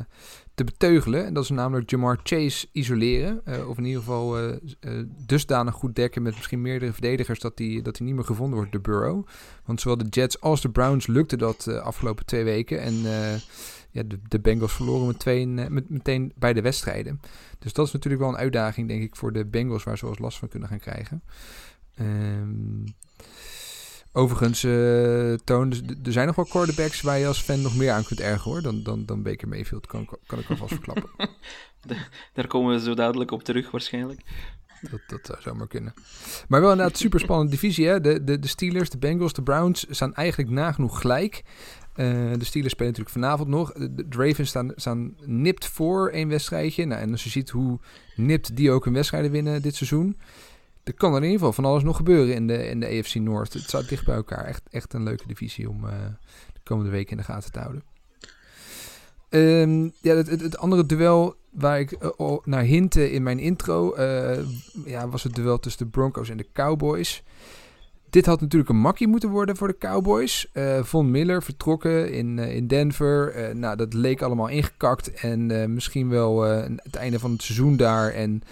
te 0.58 0.64
beteugelen. 0.64 1.26
En 1.26 1.34
dat 1.34 1.44
is 1.44 1.50
namelijk 1.50 1.90
Jamar 1.90 2.20
Chase 2.24 2.68
isoleren. 2.72 3.42
Uh, 3.46 3.70
of 3.70 3.78
in 3.78 3.86
ieder 3.86 4.02
geval 4.02 4.44
uh, 4.44 4.56
uh, 4.82 5.04
dusdanig 5.26 5.74
goed 5.74 5.96
dekken 5.96 6.22
met 6.22 6.36
misschien 6.36 6.62
meerdere 6.62 6.92
verdedigers 6.92 7.40
dat 7.40 7.58
hij 7.58 7.80
dat 7.84 8.00
niet 8.00 8.16
meer 8.16 8.24
gevonden 8.24 8.56
wordt, 8.58 8.72
de 8.72 8.80
Burrow. 8.80 9.26
Want 9.66 9.82
zowel 9.82 9.98
de 9.98 10.06
Jets 10.10 10.42
als 10.42 10.62
de 10.62 10.70
Browns 10.70 11.08
lukte 11.08 11.38
dat 11.38 11.62
de 11.62 11.82
afgelopen 11.82 12.26
twee 12.26 12.44
weken. 12.44 12.82
En 12.82 12.94
ja, 13.92 14.04
de, 14.04 14.20
de, 14.28 14.40
Bengals 14.40 14.74
verloren 14.74 15.08
met 15.08 15.20
twee, 15.20 15.48
met, 15.48 15.90
meteen 15.90 16.32
beide 16.36 16.62
wedstrijden. 16.62 17.22
Dus 17.60 17.74
dat 17.74 17.88
is 17.88 17.94
natuurlijk 17.94 18.24
wel 18.24 18.32
een 18.32 18.40
uitdaging, 18.40 18.88
denk 18.88 19.04
ik, 19.04 19.16
voor 19.16 19.34
de 19.34 19.46
Bengals 19.46 19.84
waar 19.84 19.98
ze 19.98 20.06
wel 20.06 20.16
last 20.20 20.38
van 20.38 20.48
kunnen 20.48 20.70
gaan 20.70 20.80
krijgen. 20.80 21.24
Um, 22.00 22.84
Overigens, 24.12 24.64
uh, 24.64 25.34
Toon, 25.34 25.70
dus 25.70 25.82
er 26.04 26.12
zijn 26.12 26.28
nog 26.28 26.36
wel 26.36 26.46
quarterbacks 26.46 27.02
waar 27.02 27.18
je 27.18 27.28
als 27.28 27.42
fan 27.42 27.62
nog 27.62 27.76
meer 27.76 27.92
aan 27.92 28.04
kunt 28.04 28.20
ergen 28.20 28.52
hoor, 28.52 28.62
dan, 28.62 28.84
dan, 28.84 29.06
dan 29.06 29.24
Baker 29.24 29.48
Mayfield, 29.48 29.88
kan, 29.88 30.10
kan 30.26 30.40
ik 30.40 30.50
alvast 30.50 30.74
verklappen. 30.74 31.10
Daar 32.34 32.48
komen 32.48 32.74
we 32.74 32.82
zo 32.82 32.94
dadelijk 32.94 33.32
op 33.32 33.44
terug 33.44 33.72
waarschijnlijk. 33.72 34.22
Dat, 34.82 35.02
dat 35.08 35.26
zou 35.26 35.42
zomaar 35.42 35.68
kunnen. 35.68 35.94
Maar 36.48 36.62
wel 36.62 36.72
inderdaad 36.72 36.98
super 36.98 37.20
spannende 37.20 37.52
divisie. 37.52 37.88
Hè? 37.88 38.02
De, 38.02 38.24
de, 38.24 38.40
de 38.40 38.48
Steelers, 38.48 38.90
de 38.90 38.98
Bengals, 38.98 39.34
de 39.34 39.44
Browns 39.44 39.86
staan 39.90 40.14
eigenlijk 40.14 40.52
nagenoeg 40.52 41.02
gelijk. 41.02 41.44
Uh, 41.96 42.06
de 42.34 42.46
Steelers 42.46 42.74
spelen 42.74 42.92
natuurlijk 42.92 43.10
vanavond 43.10 43.50
nog. 43.50 43.72
De, 43.72 43.94
de 43.94 44.06
Ravens 44.10 44.50
staan, 44.50 44.72
staan 44.76 45.16
nipt 45.26 45.68
voor 45.68 46.10
één 46.10 46.28
wedstrijdje. 46.28 46.86
Nou, 46.86 47.02
en 47.02 47.12
als 47.12 47.24
je 47.24 47.30
ziet 47.30 47.50
hoe 47.50 47.80
nipt 48.16 48.56
die 48.56 48.72
ook 48.72 48.86
een 48.86 48.94
wedstrijden 48.94 49.32
winnen 49.32 49.62
dit 49.62 49.76
seizoen 49.76 50.18
er 50.88 50.94
kan 50.94 51.12
er 51.12 51.18
in 51.18 51.24
ieder 51.24 51.38
geval 51.38 51.54
van 51.54 51.66
alles 51.66 51.84
nog 51.84 51.96
gebeuren 51.96 52.36
in 52.36 52.48
de, 52.48 52.70
in 52.70 52.80
de 52.80 52.88
AFC 52.88 53.16
North. 53.16 53.54
Het 53.54 53.64
staat 53.64 53.90
dicht 53.90 54.06
bij 54.06 54.16
elkaar. 54.16 54.46
Echt, 54.46 54.62
echt 54.72 54.94
een 54.94 55.04
leuke 55.04 55.28
divisie 55.28 55.70
om 55.70 55.84
uh, 55.84 55.92
de 56.54 56.60
komende 56.64 56.92
weken 56.92 57.12
in 57.12 57.18
de 57.18 57.24
gaten 57.24 57.52
te 57.52 57.60
houden. 57.60 57.84
Um, 59.30 59.92
ja, 60.02 60.16
het, 60.16 60.28
het, 60.28 60.58
andere 60.58 60.86
duel 60.86 61.36
waar 61.50 61.80
ik 61.80 62.04
uh, 62.20 62.38
naar 62.44 62.64
hintte 62.64 63.12
in 63.12 63.24
mijn 63.24 63.40
intro, 63.40 63.96
uh, 63.98 64.38
ja, 64.86 65.10
was 65.10 65.24
het 65.24 65.36
duel 65.36 65.60
tussen 65.60 65.86
de 65.86 65.92
Broncos 65.92 66.30
en 66.30 66.38
de 66.38 66.48
Cowboys. 66.54 67.24
Dit 68.10 68.26
had 68.26 68.42
natuurlijk 68.42 68.70
een 68.70 68.80
makkie 68.80 69.08
moeten 69.08 69.30
worden 69.30 69.56
voor 69.58 69.68
de 69.68 69.78
Cowboys. 69.78 70.52
Von 70.82 71.12
Miller 71.12 71.44
vertrokken 71.44 72.12
in, 72.12 72.40
in 72.40 72.68
Denver. 72.68 73.52
nou, 73.56 73.76
dat 73.76 73.94
leek 73.94 74.22
allemaal 74.22 74.48
ingekakt. 74.48 75.12
En 75.12 75.74
misschien 75.74 76.10
wel 76.10 76.42
het 76.42 76.96
einde 76.96 77.20
van 77.20 77.32
het 77.32 77.42
seizoen 77.42 77.78
daar. 77.78 78.10
En 78.10 78.44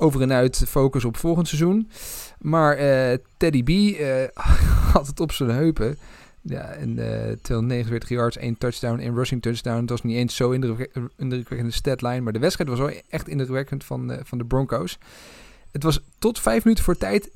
over 0.00 0.20
en 0.20 0.32
uit 0.32 0.64
focus 0.68 1.04
op 1.04 1.16
volgend 1.16 1.48
seizoen. 1.48 1.90
Maar 2.38 2.80
uh, 2.80 3.16
Teddy 3.36 3.62
B 3.62 3.68
uh, 3.68 4.24
had 4.92 5.06
het 5.06 5.20
op 5.20 5.32
zijn 5.32 5.50
heupen. 5.50 5.98
Ja, 6.42 6.62
en 6.62 6.90
uh, 6.90 7.32
249 7.42 8.08
yards, 8.08 8.36
één 8.36 8.58
touchdown, 8.58 8.98
één 8.98 9.14
rushing 9.14 9.42
touchdown. 9.42 9.80
Dat 9.80 9.90
was 9.90 10.02
niet 10.02 10.16
eens 10.16 10.36
zo 10.36 10.50
indrukwekkende 10.50 11.70
statline. 11.70 12.20
Maar 12.20 12.32
de 12.32 12.38
wedstrijd 12.38 12.70
was 12.70 12.78
wel 12.78 12.92
echt 13.08 13.28
indrukwekkend 13.28 13.84
van, 13.84 14.18
van 14.24 14.38
de 14.38 14.44
Broncos. 14.44 14.98
Het 15.70 15.82
was 15.82 16.00
tot 16.18 16.38
vijf 16.38 16.64
minuten 16.64 16.84
voor 16.84 16.96
tijd 16.96 17.30
30-0 17.30 17.34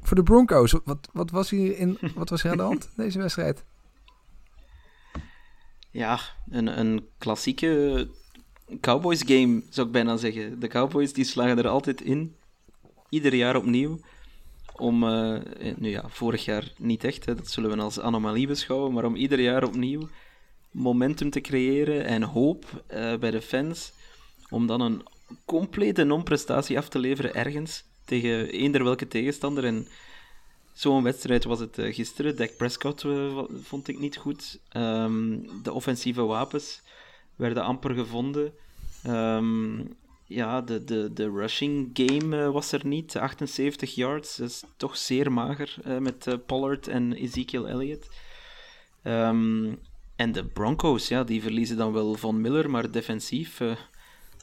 voor 0.00 0.16
de 0.16 0.22
Broncos. 0.22 0.74
Wat, 0.84 1.08
wat, 1.12 1.30
was 1.30 1.50
hier 1.50 1.78
in, 1.78 1.98
wat 2.14 2.30
was 2.30 2.42
hier 2.42 2.50
aan 2.50 2.56
de 2.56 2.62
hand, 2.62 2.88
deze 2.96 3.18
wedstrijd? 3.18 3.64
Ja, 5.90 6.20
een, 6.50 6.78
een 6.78 7.06
klassieke 7.18 8.08
Cowboys 8.80 9.22
game, 9.26 9.62
zou 9.70 9.86
ik 9.86 9.92
bijna 9.92 10.16
zeggen. 10.16 10.60
De 10.60 10.68
Cowboys 10.68 11.12
die 11.12 11.24
slagen 11.24 11.58
er 11.58 11.68
altijd 11.68 12.00
in, 12.00 12.34
ieder 13.08 13.34
jaar 13.34 13.56
opnieuw, 13.56 14.00
om, 14.76 15.02
uh, 15.02 15.38
nu 15.76 15.88
ja, 15.88 16.04
vorig 16.08 16.44
jaar 16.44 16.72
niet 16.78 17.04
echt, 17.04 17.26
hè, 17.26 17.34
dat 17.34 17.50
zullen 17.50 17.70
we 17.70 17.82
als 17.82 18.00
anomalie 18.00 18.46
beschouwen, 18.46 18.92
maar 18.92 19.04
om 19.04 19.14
ieder 19.14 19.40
jaar 19.40 19.64
opnieuw 19.64 20.08
momentum 20.70 21.30
te 21.30 21.40
creëren 21.40 22.04
en 22.04 22.22
hoop 22.22 22.84
uh, 22.94 23.16
bij 23.16 23.30
de 23.30 23.42
fans, 23.42 23.92
om 24.50 24.66
dan 24.66 24.80
een 24.80 25.02
complete 25.44 26.04
non-prestatie 26.04 26.78
af 26.78 26.88
te 26.88 26.98
leveren 26.98 27.34
ergens, 27.34 27.84
tegen 28.04 28.48
eender 28.48 28.84
welke 28.84 29.08
tegenstander. 29.08 29.64
En 29.64 29.88
zo'n 30.72 31.02
wedstrijd 31.02 31.44
was 31.44 31.60
het 31.60 31.78
uh, 31.78 31.94
gisteren. 31.94 32.36
Dak 32.36 32.56
Prescott 32.56 33.04
vond 33.62 33.88
ik 33.88 33.98
niet 33.98 34.16
goed. 34.16 34.58
Um, 34.76 35.46
de 35.62 35.72
offensieve 35.72 36.22
wapens 36.22 36.82
werden 37.36 37.62
amper 37.62 37.94
gevonden. 37.94 38.52
Um, 39.06 39.96
ja, 40.24 40.60
de, 40.60 40.84
de, 40.84 41.12
de 41.12 41.30
rushing 41.30 41.90
game 41.92 42.36
uh, 42.36 42.50
was 42.50 42.72
er 42.72 42.86
niet. 42.86 43.16
78 43.16 43.94
yards, 43.94 44.36
dat 44.36 44.48
is 44.48 44.64
toch 44.76 44.96
zeer 44.96 45.32
mager 45.32 45.76
uh, 45.86 45.98
met 45.98 46.26
uh, 46.26 46.34
Pollard 46.46 46.88
en 46.88 47.12
Ezekiel 47.12 47.68
Elliott. 47.68 48.08
Um, 49.02 49.78
en 50.16 50.32
de 50.32 50.44
Broncos, 50.44 51.08
ja, 51.08 51.24
die 51.24 51.42
verliezen 51.42 51.76
dan 51.76 51.92
wel 51.92 52.14
Von 52.14 52.40
Miller, 52.40 52.70
maar 52.70 52.90
defensief 52.90 53.60
eh, 53.60 53.76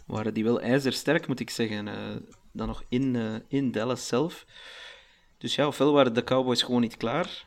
waren 0.06 0.34
die 0.34 0.44
wel 0.44 0.62
ijzersterk, 0.62 1.28
moet 1.28 1.40
ik 1.40 1.50
zeggen. 1.50 1.88
eh, 1.88 2.16
dan 2.52 2.68
nog 2.68 2.84
in, 2.90 3.16
eh, 3.16 3.36
in 3.48 3.72
Dallas 3.72 4.08
zelf. 4.08 4.46
Dus 5.38 5.56
ja, 5.56 5.68
ofwel 5.68 5.94
waren 5.94 6.14
de 6.14 6.24
Cowboys 6.24 6.62
gewoon 6.62 6.82
niet 6.82 6.98
klaar, 6.98 7.46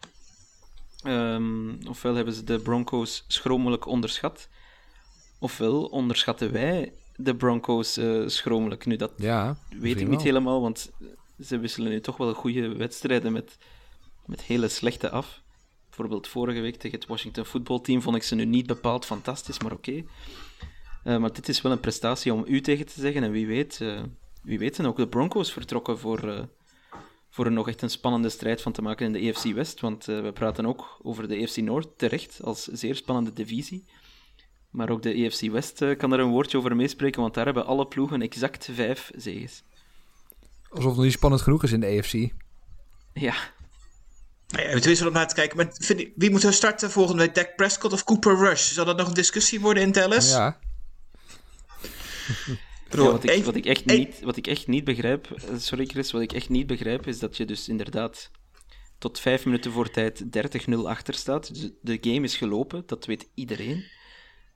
ehm, 1.03 1.87
ofwel 1.89 2.15
hebben 2.15 2.35
ze 2.35 2.45
de 2.45 2.59
Broncos 2.59 3.25
schromelijk 3.29 3.87
onderschat, 3.87 4.49
ofwel 5.39 5.85
onderschatten 5.85 6.53
wij 6.53 6.93
de 7.17 7.37
Broncos 7.37 7.97
eh, 7.97 8.23
schromelijk. 8.27 8.87
Nu, 8.87 8.97
dat 8.97 9.13
Ja, 9.17 9.57
weet 9.81 10.01
ik 10.01 10.09
niet 10.09 10.17
wel. 10.17 10.25
helemaal, 10.25 10.61
want 10.61 10.91
ze 11.41 11.59
wisselen 11.59 11.91
nu 11.91 12.01
toch 12.01 12.17
wel 12.17 12.33
goede 12.33 12.77
wedstrijden 12.77 13.33
met, 13.33 13.57
met 14.27 14.43
hele 14.43 14.69
slechte 14.69 15.11
af. 15.11 15.43
Bijvoorbeeld 15.87 16.29
vorige 16.29 16.61
week 16.61 16.77
tegen 16.77 16.99
het 16.99 17.09
Washington 17.09 17.45
voetbalteam 17.47 18.03
vond 18.03 18.17
ik 18.17 18.23
ze 18.23 18.35
nu 18.35 18.45
niet 18.45 18.67
bepaald 18.67 19.05
fantastisch, 19.05 19.61
maar 19.61 19.73
oké. 19.73 20.05
Eh, 21.05 21.17
maar 21.17 21.33
dit 21.33 21.49
is 21.49 21.63
wel 21.63 21.73
een 21.73 21.81
prestatie 21.81 22.33
om 22.33 22.45
u 22.47 22.61
tegen 22.61 22.87
te 22.87 23.01
zeggen. 23.01 23.23
En 23.23 23.31
wie 23.31 23.47
weet, 23.47 23.81
eh, 23.81 24.03
wie 24.43 24.59
weet 24.59 24.75
zijn 24.75 24.87
ook 24.87 24.97
de 24.97 25.09
Broncos 25.09 25.53
vertrokken 25.53 25.99
voor, 25.99 26.49
voor 27.31 27.45
er 27.45 27.53
nog 27.53 27.69
echt 27.69 27.83
een 27.83 27.91
spannende 27.91 28.29
strijd 28.29 28.63
van 28.63 28.73
te 28.73 28.83
maken 28.83 29.07
in 29.07 29.13
de 29.13 29.19
EFC 29.19 29.55
West. 29.55 29.81
Want 29.81 30.05
we 30.05 30.31
praten 30.35 30.67
ook 30.67 30.99
over 31.03 31.29
de 31.29 31.37
EFC 31.37 31.57
Noord 31.57 31.99
terecht 31.99 32.43
als 32.43 32.65
zeer 32.65 32.95
spannende 32.95 33.33
divisie. 33.33 33.85
Maar 34.71 34.91
ook 34.91 35.03
de 35.03 35.13
EFC 35.25 35.41
West 35.41 35.83
eh, 35.83 35.97
kan 35.97 36.13
er 36.13 36.21
een 36.21 36.31
woordje 36.31 36.59
over 36.59 36.77
meespreken, 36.77 37.21
want 37.21 37.35
daar 37.35 37.45
hebben 37.45 37.67
alle 37.67 37.87
ploegen 37.87 38.23
exact 38.23 38.69
vijf 38.73 39.11
zegens. 39.17 39.63
Alsof 40.69 40.87
het 40.87 40.95
nog 40.95 41.05
niet 41.05 41.13
spannend 41.13 41.43
genoeg 41.43 41.63
is 41.63 41.73
in 41.73 41.81
de 41.81 41.87
AFC. 41.99 42.13
Ja, 42.13 43.35
ja, 44.47 44.59
het 44.59 44.87
is 44.87 44.99
wel 44.99 45.09
om 45.09 45.15
naar 45.15 45.29
te 45.29 45.35
kijken. 45.35 45.57
Maar 45.57 45.69
vind 45.79 46.01
ik- 46.01 46.13
wie 46.17 46.31
moet 46.31 46.43
er 46.43 46.53
starten 46.53 46.91
volgende 46.91 47.23
week? 47.23 47.35
Dak 47.35 47.57
Prescott 47.57 47.93
of 47.93 48.05
Cooper 48.05 48.37
Rush? 48.37 48.73
Zal 48.73 48.85
dat 48.85 48.97
nog 48.97 49.09
een 49.09 49.15
discussie 49.15 49.61
worden 49.61 49.83
in 49.83 49.93
Dallas? 49.93 50.31
Ja, 53.07 53.13
wat, 53.13 53.25
ik, 53.25 53.31
één- 53.31 53.45
wat, 53.45 53.55
ik 53.55 53.67
echt 53.67 53.85
niet, 53.99 54.21
wat 54.21 54.37
ik 54.37 54.47
echt 54.47 54.67
niet 54.67 54.85
begrijp, 54.85 55.31
eh, 55.31 55.55
sorry 55.59 55.87
Chris, 55.87 56.13
wat 56.13 56.23
ik 56.23 56.33
echt 56.33 56.49
niet 56.49 56.67
begrijp 56.67 57.07
is 57.07 57.19
dat 57.19 57.37
je 57.37 57.45
dus 57.45 57.69
inderdaad 57.69 58.31
tot 58.99 59.21
vijf 59.21 59.45
minuten 59.45 59.73
voor 59.73 59.91
tijd 59.91 60.25
30-0 60.31 60.89
achter 60.89 61.15
staat. 61.15 61.55
Dus 61.55 61.71
de 61.81 61.99
game 62.01 62.21
is 62.21 62.37
gelopen, 62.37 62.83
dat 62.87 63.07
weet 63.07 63.29
iedereen. 63.35 63.85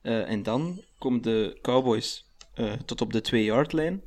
Eh, 0.01 0.29
en 0.29 0.43
dan 0.43 0.83
komen 0.97 1.21
de 1.21 1.59
Cowboys 1.61 2.25
eh, 2.53 2.73
tot 2.73 3.01
op 3.01 3.13
de 3.13 3.21
2-yard-lijn. 3.21 4.03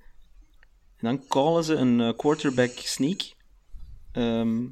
En 0.97 1.17
dan 1.17 1.27
callen 1.29 1.65
ze 1.65 1.75
een 1.75 2.01
eh, 2.01 2.17
quarterback 2.17 2.71
sneak 2.71 3.21
ehm, 4.13 4.67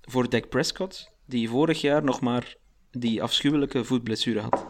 voor 0.00 0.28
Dak 0.28 0.48
Prescott, 0.48 1.12
die 1.26 1.48
vorig 1.48 1.80
jaar 1.80 2.04
nog 2.04 2.20
maar 2.20 2.56
die 2.90 3.22
afschuwelijke 3.22 3.84
voetblessure 3.84 4.40
had. 4.40 4.66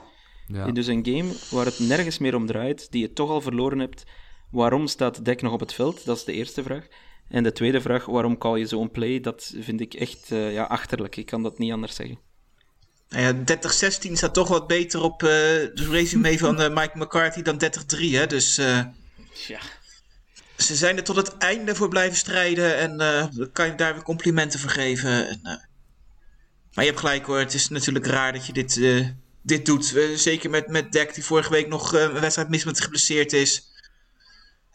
ja. 0.47 0.67
In 0.67 0.75
dus 0.75 0.87
een 0.87 1.07
game 1.07 1.33
waar 1.51 1.65
het 1.65 1.79
nergens 1.79 2.19
meer 2.19 2.35
om 2.35 2.47
draait, 2.47 2.91
die 2.91 3.01
je 3.01 3.13
toch 3.13 3.31
al 3.31 3.41
verloren 3.41 3.79
hebt. 3.79 4.05
Waarom 4.51 4.87
staat 4.87 5.25
Dek 5.25 5.43
nog 5.43 5.53
op 5.53 5.61
het 5.61 5.73
veld? 5.73 6.05
Dat 6.05 6.17
is 6.17 6.25
de 6.25 6.33
eerste 6.33 6.63
vraag. 6.63 6.87
En 7.29 7.43
de 7.43 7.53
tweede 7.53 7.81
vraag, 7.81 8.05
waarom 8.05 8.39
call 8.39 8.59
je 8.59 8.67
zo'n 8.67 8.91
play? 8.91 9.21
Dat 9.21 9.55
vind 9.59 9.81
ik 9.81 9.95
echt 9.95 10.29
ja, 10.29 10.65
achterlijk. 10.65 11.17
Ik 11.17 11.27
kan 11.27 11.43
dat 11.43 11.59
niet 11.59 11.73
anders 11.73 11.95
zeggen. 11.95 12.19
Nou 13.09 13.23
ja, 13.23 13.57
30-16 14.09 14.13
staat 14.13 14.35
toch 14.35 14.49
wat 14.49 14.67
beter 14.67 15.01
op 15.03 15.23
eh 15.23 15.31
het 15.53 15.81
resume 15.81 16.39
van 16.47 16.61
eh, 16.61 16.75
Mike 16.75 16.99
McCarthy 16.99 17.43
dan 17.43 17.63
30-3. 17.65 17.99
Hè? 17.99 18.27
Dus 18.27 18.59
eh, 18.59 18.81
Ja. 19.47 19.61
ze 20.57 20.77
zijn 20.77 20.97
er 20.97 21.05
tot 21.05 21.17
het 21.17 21.37
einde 21.37 21.75
voor 21.75 21.89
blijven 21.89 22.17
strijden. 22.17 22.77
En 22.79 23.01
eh, 23.01 23.27
dan 23.33 23.53
kan 23.53 23.67
je 23.67 23.75
daar 23.75 23.95
weer 23.95 24.03
complimenten 24.03 24.61
voor 24.61 24.71
geven. 24.71 25.29
En, 25.29 25.41
eh, 25.43 25.57
maar 26.75 26.85
je 26.85 26.91
hebt 26.91 26.99
gelijk 27.01 27.27
hoor. 27.27 27.39
Het 27.39 27.55
is 27.55 27.69
natuurlijk 27.69 28.07
raar 28.07 28.33
dat 28.33 28.47
je 28.47 28.53
dit, 28.53 28.77
eh, 28.77 29.07
dit 29.43 29.67
doet. 29.67 29.95
Eh, 29.97 30.17
zeker 30.17 30.51
met, 30.51 30.69
met 30.69 30.93
Dek 30.93 31.15
die 31.15 31.25
vorige 31.25 31.51
week 31.51 31.69
nog 31.69 31.95
eh, 31.95 32.03
een 32.03 32.21
wedstrijd 32.21 32.49
mis 32.49 32.65
met 32.65 32.81
geblesseerd 32.81 33.33
is. 33.33 33.63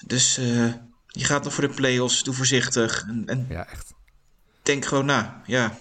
Dus 0.06 0.38
eh, 0.38 0.74
je 1.08 1.24
gaat 1.26 1.44
nog 1.44 1.54
voor 1.54 1.68
de 1.68 1.74
play-offs. 1.74 2.24
Doe 2.24 2.34
voorzichtig. 2.34 3.06
En, 3.08 3.24
en 3.26 3.46
ja, 3.50 3.68
echt. 3.70 3.94
denk 4.64 4.86
gewoon 4.86 5.06
na. 5.06 5.42
Ja. 5.46 5.78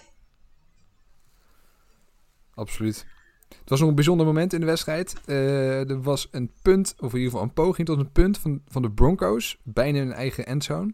Absoluut. 2.61 3.07
Het 3.49 3.69
was 3.69 3.81
nog 3.81 3.89
een 3.89 3.95
bijzonder 3.95 4.27
moment 4.27 4.53
in 4.53 4.61
de 4.61 4.67
wedstrijd. 4.67 5.15
Eh, 5.25 5.91
er 5.91 6.03
was 6.03 6.29
een 6.31 6.51
punt, 6.63 6.95
of 6.99 7.13
in 7.13 7.19
ieder 7.19 7.31
geval 7.31 7.43
een 7.43 7.53
poging 7.53 7.87
tot 7.87 7.99
een 7.99 8.13
punt 8.13 8.39
van, 8.39 8.63
van 8.69 8.83
de 8.83 8.91
Broncos. 8.91 9.59
Bijna 9.63 9.99
hun 9.99 10.13
eigen 10.13 10.47
endzone. 10.47 10.93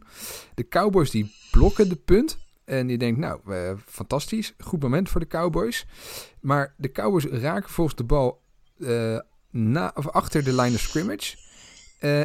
De 0.54 0.68
Cowboys 0.68 1.10
die 1.10 1.34
blokken 1.50 1.88
de 1.88 1.96
punt. 1.96 2.38
En 2.64 2.88
je 2.88 2.98
denkt, 2.98 3.20
nou, 3.20 3.40
eh, 3.46 3.72
fantastisch. 3.86 4.54
Goed 4.58 4.82
moment 4.82 5.08
voor 5.08 5.20
de 5.20 5.26
Cowboys. 5.26 5.86
Maar 6.40 6.74
de 6.76 6.92
Cowboys 6.92 7.24
raken 7.24 7.70
volgens 7.70 7.96
de 7.96 8.04
bal 8.04 8.40
eh, 8.80 9.18
na, 9.50 9.92
of 9.94 10.08
achter 10.08 10.44
de 10.44 10.54
line 10.54 10.74
of 10.74 10.80
scrimmage. 10.80 11.36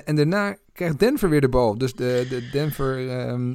En 0.05 0.15
daarna 0.15 0.57
krijgt 0.73 0.99
Denver 0.99 1.29
weer 1.29 1.41
de 1.41 1.49
bal. 1.49 1.77
Dus 1.77 1.93
de, 1.93 2.25
de 2.29 2.49
Denver 2.51 3.09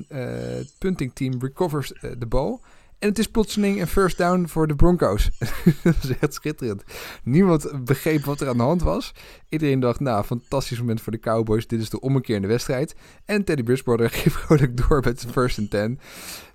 eh, 0.08 0.66
punting 0.78 1.14
team 1.14 1.40
recovers 1.40 1.92
de 2.18 2.26
bal. 2.26 2.62
En 2.98 3.08
het 3.08 3.18
is 3.18 3.26
plotseling 3.26 3.80
een 3.80 3.86
first 3.86 4.18
down 4.18 4.46
voor 4.46 4.66
de 4.66 4.74
Broncos. 4.76 5.30
dat 5.82 6.02
is 6.02 6.18
echt 6.18 6.34
schitterend. 6.34 6.84
Niemand 7.22 7.84
begreep 7.84 8.24
wat 8.24 8.40
er 8.40 8.48
aan 8.48 8.56
de 8.56 8.62
hand 8.62 8.82
was. 8.82 9.14
Iedereen 9.48 9.80
dacht, 9.80 10.00
nou, 10.00 10.24
fantastisch 10.24 10.78
moment 10.78 11.00
voor 11.00 11.12
de 11.12 11.18
Cowboys. 11.18 11.66
Dit 11.66 11.80
is 11.80 11.90
de 11.90 12.00
ommekeer 12.00 12.36
in 12.36 12.42
de 12.42 12.48
wedstrijd. 12.48 12.96
En 13.24 13.44
Teddy 13.44 13.62
Bridgewater 13.62 14.10
ging 14.20 14.34
vrolijk 14.34 14.76
door 14.76 15.00
met 15.04 15.20
zijn 15.20 15.32
first 15.32 15.58
and 15.58 15.70
ten. 15.70 16.00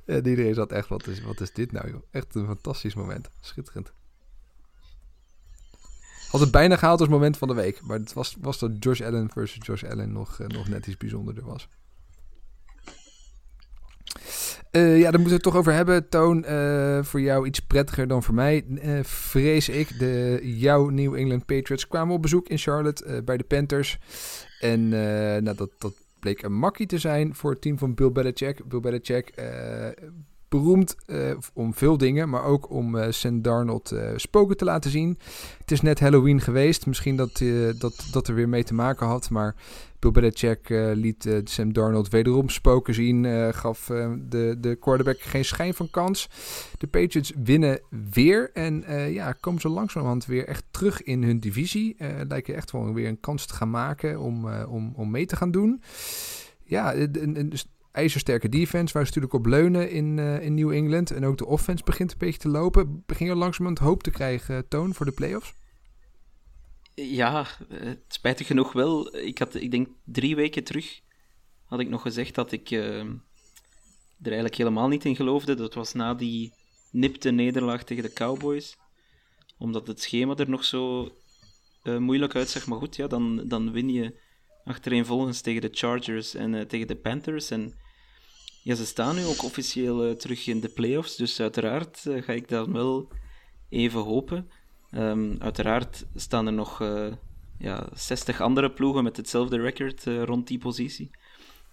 En 0.05 0.27
iedereen 0.27 0.53
zat 0.53 0.71
echt, 0.71 0.87
wat 0.87 1.07
is, 1.07 1.23
wat 1.23 1.41
is 1.41 1.53
dit 1.53 1.71
nou, 1.71 1.89
joh? 1.89 2.01
Echt 2.11 2.35
een 2.35 2.45
fantastisch 2.45 2.95
moment. 2.95 3.29
Schitterend. 3.39 3.93
Had 6.31 6.41
het 6.41 6.51
bijna 6.51 6.75
gehaald 6.75 6.99
als 6.99 7.09
moment 7.09 7.37
van 7.37 7.47
de 7.47 7.53
week. 7.53 7.81
Maar 7.81 7.97
het 7.97 8.13
was, 8.13 8.35
was 8.39 8.59
dat 8.59 8.71
Josh 8.79 9.01
Allen 9.01 9.29
versus 9.29 9.65
Josh 9.65 9.83
Allen 9.83 10.11
nog, 10.11 10.39
eh, 10.39 10.47
nog 10.47 10.67
net 10.67 10.87
iets 10.87 10.97
bijzonderder 10.97 11.45
was. 11.45 11.67
Eh, 14.71 14.97
ja, 14.97 15.11
daar 15.11 15.19
moeten 15.19 15.23
we 15.23 15.33
het 15.33 15.43
toch 15.43 15.55
over 15.55 15.73
hebben. 15.73 16.09
Toon, 16.09 16.43
eh, 16.43 17.03
voor 17.03 17.21
jou 17.21 17.47
iets 17.47 17.59
prettiger 17.59 18.07
dan 18.07 18.23
voor 18.23 18.33
mij, 18.33 18.65
eh, 18.81 19.03
vrees 19.03 19.69
ik. 19.69 19.99
De, 19.99 20.39
jouw 20.43 20.89
New 20.89 21.15
England 21.15 21.45
Patriots 21.45 21.87
kwamen 21.87 22.15
op 22.15 22.21
bezoek 22.21 22.47
in 22.47 22.57
Charlotte 22.57 23.21
bij 23.25 23.37
de 23.37 23.43
Panthers. 23.43 23.99
En 24.59 24.89
nou, 25.43 25.55
dat, 25.55 25.69
dat 25.77 25.93
bleek 26.19 26.41
een 26.41 26.57
makkie 26.57 26.87
te 26.87 26.97
zijn 26.97 27.35
voor 27.35 27.51
het 27.51 27.61
team 27.61 27.77
van 27.77 27.93
Bill 27.93 28.11
Belichick. 28.11 28.67
Bill 28.67 28.79
Belichick, 28.79 29.33
beroemd 30.51 30.95
eh, 31.05 31.31
om 31.53 31.73
veel 31.73 31.97
dingen, 31.97 32.29
maar 32.29 32.43
ook 32.43 32.69
om 32.69 32.97
eh 32.97 33.11
Sam 33.11 33.41
Darnold 33.41 33.91
eh, 33.91 34.11
spoken 34.15 34.57
te 34.57 34.65
laten 34.65 34.91
zien. 34.91 35.17
Het 35.59 35.71
is 35.71 35.81
net 35.81 35.99
Halloween 35.99 36.41
geweest. 36.41 36.85
Misschien 36.85 37.15
dat, 37.15 37.43
dat 37.77 38.07
dat 38.11 38.27
er 38.27 38.35
weer 38.35 38.49
mee 38.49 38.63
te 38.63 38.73
maken 38.73 39.07
had, 39.07 39.29
maar 39.29 39.55
Bill 39.99 40.11
Belichick 40.11 40.69
liet 40.93 41.29
Sam 41.43 41.73
Darnold 41.73 42.09
wederom 42.09 42.49
spoken 42.49 42.93
zien. 42.93 43.25
gaf 43.53 43.85
de, 44.29 44.57
de 44.59 44.75
quarterback 44.79 45.19
geen 45.19 45.45
schijn 45.45 45.73
van 45.73 45.89
kans. 45.89 46.29
De 46.77 46.87
Patriots 46.87 47.31
winnen 47.43 47.79
weer. 48.11 48.49
En 48.53 48.83
ja, 49.13 49.31
komen 49.31 49.61
ze 49.61 49.69
langzamerhand 49.69 50.25
weer 50.25 50.47
echt 50.47 50.63
terug 50.71 51.03
in 51.03 51.23
hun 51.23 51.39
divisie. 51.39 51.95
Lijken 52.27 52.55
echt 52.55 52.71
wel 52.71 52.93
weer 52.93 53.07
een 53.07 53.19
kans 53.19 53.45
te 53.45 53.53
gaan 53.53 53.69
maken 53.69 54.19
om, 54.19 54.53
om, 54.53 54.93
om 54.95 55.11
mee 55.11 55.25
te 55.25 55.35
gaan 55.35 55.51
doen. 55.51 55.81
Ja, 56.63 56.95
een 56.95 57.53
ijzersterke 57.91 58.49
defense 58.49 58.93
waar 58.93 59.05
ze 59.05 59.11
natuurlijk 59.13 59.33
op 59.33 59.45
leunen 59.45 59.91
in, 59.91 60.19
eh, 60.19 60.41
in 60.41 60.53
New 60.53 60.71
England. 60.71 61.11
En 61.11 61.25
ook 61.25 61.37
de 61.37 61.45
offense 61.45 61.83
begint 61.83 62.11
een 62.11 62.17
beetje 62.17 62.39
te 62.39 62.49
lopen. 62.49 63.03
Begin 63.05 63.27
je 63.27 63.35
langzamerhand 63.35 63.79
hoop 63.87 64.03
te 64.03 64.11
krijgen, 64.11 64.55
eh, 64.55 64.61
Toon, 64.69 64.93
voor 64.93 65.05
de 65.05 65.11
playoffs? 65.11 65.53
Ja, 66.95 67.47
eh, 67.69 67.91
spijtig 68.07 68.47
genoeg 68.47 68.73
wel. 68.73 69.15
Ik 69.15 69.37
had, 69.37 69.55
ik 69.55 69.71
denk 69.71 69.87
drie 70.05 70.35
weken 70.35 70.63
terug, 70.63 71.01
had 71.65 71.79
ik 71.79 71.89
nog 71.89 72.01
gezegd 72.01 72.35
dat 72.35 72.51
ik 72.51 72.71
eh, 72.71 72.99
er 72.99 73.11
eigenlijk 74.21 74.55
helemaal 74.55 74.87
niet 74.87 75.05
in 75.05 75.15
geloofde. 75.15 75.55
Dat 75.55 75.73
was 75.73 75.93
na 75.93 76.13
die 76.13 76.53
nipte 76.91 77.31
nederlaag 77.31 77.83
tegen 77.83 78.03
de 78.03 78.13
Cowboys. 78.13 78.77
Omdat 79.57 79.87
het 79.87 80.01
schema 80.01 80.35
er 80.35 80.49
nog 80.49 80.65
zo 80.65 81.11
moeilijk 81.83 82.35
uitzag. 82.35 82.67
Maar 82.67 82.77
goed, 82.77 82.95
ja, 82.95 83.07
dan, 83.07 83.47
dan 83.47 83.71
win 83.71 83.89
je 83.89 84.19
achtereenvolgens 84.65 85.41
tegen 85.41 85.61
de 85.61 85.69
Chargers 85.71 86.35
en 86.35 86.55
eh, 86.55 86.61
tegen 86.61 86.87
de 86.87 86.95
Panthers. 86.95 87.51
En 87.51 87.73
ja, 88.63 88.75
ze 88.75 88.85
staan 88.85 89.15
nu 89.15 89.25
ook 89.25 89.43
officieel 89.43 90.03
eh, 90.03 90.11
terug 90.11 90.47
in 90.47 90.59
de 90.59 90.69
playoffs. 90.69 91.15
Dus 91.15 91.39
uiteraard 91.39 92.05
eh, 92.05 92.21
ga 92.21 92.33
ik 92.33 92.47
dan 92.47 92.73
wel 92.73 93.07
even 93.69 94.01
hopen. 94.01 94.49
Ehm, 94.91 95.35
uiteraard 95.39 96.05
staan 96.15 96.47
er 96.47 96.53
nog 96.53 96.83
ja, 97.57 97.87
60 97.93 98.41
andere 98.41 98.71
ploegen 98.71 99.03
met 99.03 99.17
hetzelfde 99.17 99.57
record 99.61 100.03
rond 100.03 100.47
die 100.47 100.57
positie. 100.57 101.09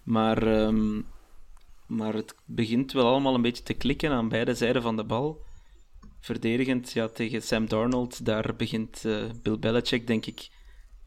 Maar, 0.03 0.47
ehm, 0.47 1.01
maar 1.87 2.13
het 2.13 2.35
begint 2.45 2.91
wel 2.91 3.07
allemaal 3.07 3.35
een 3.35 3.41
beetje 3.41 3.63
te 3.63 3.73
klikken 3.73 4.11
aan 4.11 4.29
beide 4.29 4.53
zijden 4.53 4.81
van 4.81 4.95
de 4.95 5.03
bal. 5.03 5.45
Verdedigend 6.19 6.91
ja, 6.91 7.07
tegen 7.07 7.41
Sam 7.41 7.67
Darnold, 7.67 8.25
daar 8.25 8.55
begint 8.55 9.01
Bill 9.41 9.59
Belichick, 9.59 10.07
denk 10.07 10.25
ik, 10.25 10.49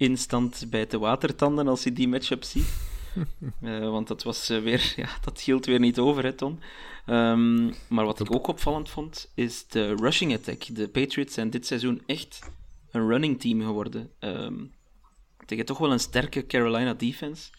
instant 0.03 0.67
bij 0.71 0.87
te 0.87 0.99
watertanden 0.99 1.69
als 1.69 1.85
hij 1.85 1.93
die 1.93 2.09
matchup 2.09 2.43
ziet. 2.45 2.69
Eh, 3.61 3.91
want 3.91 4.09
dat 4.09 4.23
was 4.23 4.49
eh, 4.49 4.63
weer, 4.63 4.93
ja, 4.97 5.09
dat 5.21 5.41
hield 5.41 5.67
weer 5.67 5.79
niet 5.79 5.99
over, 5.99 6.25
hè, 6.25 6.33
Tom. 6.33 6.59
Ehm, 7.07 7.73
maar 7.89 8.05
wat 8.05 8.21
ik 8.21 8.35
ook 8.35 8.47
opvallend 8.47 8.89
vond, 8.89 9.33
is 9.35 9.67
de 9.67 9.95
rushing 9.95 10.35
attack. 10.35 10.75
De 10.75 10.89
Patriots 10.89 11.35
zijn 11.35 11.51
dit 11.51 11.67
seizoen 11.67 12.03
echt 12.07 12.51
een 12.91 13.09
running 13.09 13.41
team 13.41 13.61
geworden. 13.61 14.11
Ehm, 14.19 14.55
tegen 15.47 15.65
toch 15.65 15.79
wel 15.79 15.93
een 15.93 16.01
sterke 16.01 16.47
Carolina 16.47 16.95
defense 16.95 17.51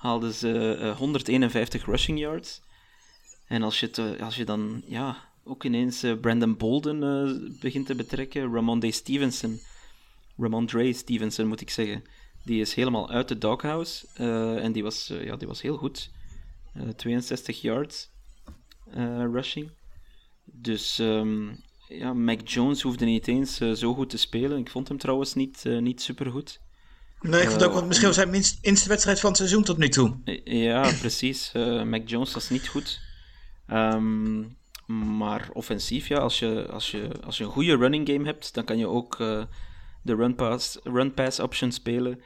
haalden 0.00 0.34
ze 0.34 0.74
eh, 0.74 0.96
151 0.96 1.84
rushing 1.84 2.18
yards. 2.18 2.60
En 3.46 3.62
als 3.62 3.80
je, 3.80 3.90
te, 3.90 4.16
als 4.20 4.36
je 4.36 4.44
dan 4.44 4.82
ja, 4.86 5.28
ook 5.44 5.64
ineens 5.64 6.02
eh, 6.02 6.20
Brandon 6.20 6.56
Bolden 6.56 7.02
eh, 7.02 7.60
begint 7.60 7.86
te 7.86 7.94
betrekken, 7.94 8.52
Ramondre 8.52 8.90
Stevenson, 8.90 9.60
Ramondre 10.40 10.92
Stevenson 10.92 11.46
moet 11.46 11.60
ik 11.60 11.70
zeggen, 11.70 12.02
die 12.44 12.60
is 12.60 12.74
helemaal 12.74 13.10
uit 13.10 13.28
de 13.28 13.38
doghouse 13.38 14.06
eh, 14.14 14.64
en 14.64 14.72
die 14.72 14.82
was, 14.82 15.10
eh, 15.10 15.24
ja, 15.24 15.36
die 15.36 15.48
was 15.48 15.62
heel 15.62 15.76
goed. 15.76 16.10
Eh, 16.74 16.88
62 16.88 17.60
yards 17.60 18.10
eh, 18.90 19.24
rushing. 19.32 19.70
Dus 20.44 20.98
ehm, 20.98 21.48
ja, 21.88 22.12
Mac 22.12 22.48
Jones 22.48 22.82
hoefde 22.82 23.04
niet 23.04 23.28
eens 23.28 23.56
zo 23.56 23.94
goed 23.94 24.10
te 24.10 24.18
spelen. 24.18 24.58
Ik 24.58 24.70
vond 24.70 24.88
hem 24.88 24.98
trouwens 24.98 25.34
niet, 25.34 25.64
niet 25.64 26.02
super 26.02 26.30
goed. 26.30 26.60
Nee, 27.20 27.42
ik 27.42 27.48
vond 27.48 27.64
ook, 27.64 27.72
want 27.72 27.86
misschien 27.86 28.06
was 28.06 28.16
zijn 28.16 28.30
minst, 28.30 28.58
minste 28.62 28.88
wedstrijd 28.88 29.20
van 29.20 29.28
het 29.28 29.38
seizoen 29.38 29.62
tot 29.62 29.78
nu 29.78 29.88
toe. 29.88 30.16
Ja, 30.44 30.92
precies. 31.00 31.52
Mac 31.84 32.08
Jones 32.08 32.34
was 32.34 32.50
niet 32.50 32.68
goed. 32.68 33.00
Ehm, 33.66 34.44
maar 35.16 35.48
offensief, 35.52 36.08
ja, 36.08 36.18
als 36.18 36.38
je, 36.38 36.68
als, 36.68 36.90
je, 36.90 37.10
als 37.24 37.38
je 37.38 37.44
een 37.44 37.50
goede 37.50 37.76
running 37.76 38.08
game 38.08 38.24
hebt, 38.24 38.54
dan 38.54 38.64
kan 38.64 38.78
je 38.78 38.86
ook 38.86 39.18
de 40.02 40.14
run-pass 40.14 40.78
run 40.82 41.14
pass 41.14 41.40
option 41.40 41.72
spelen. 41.72 42.20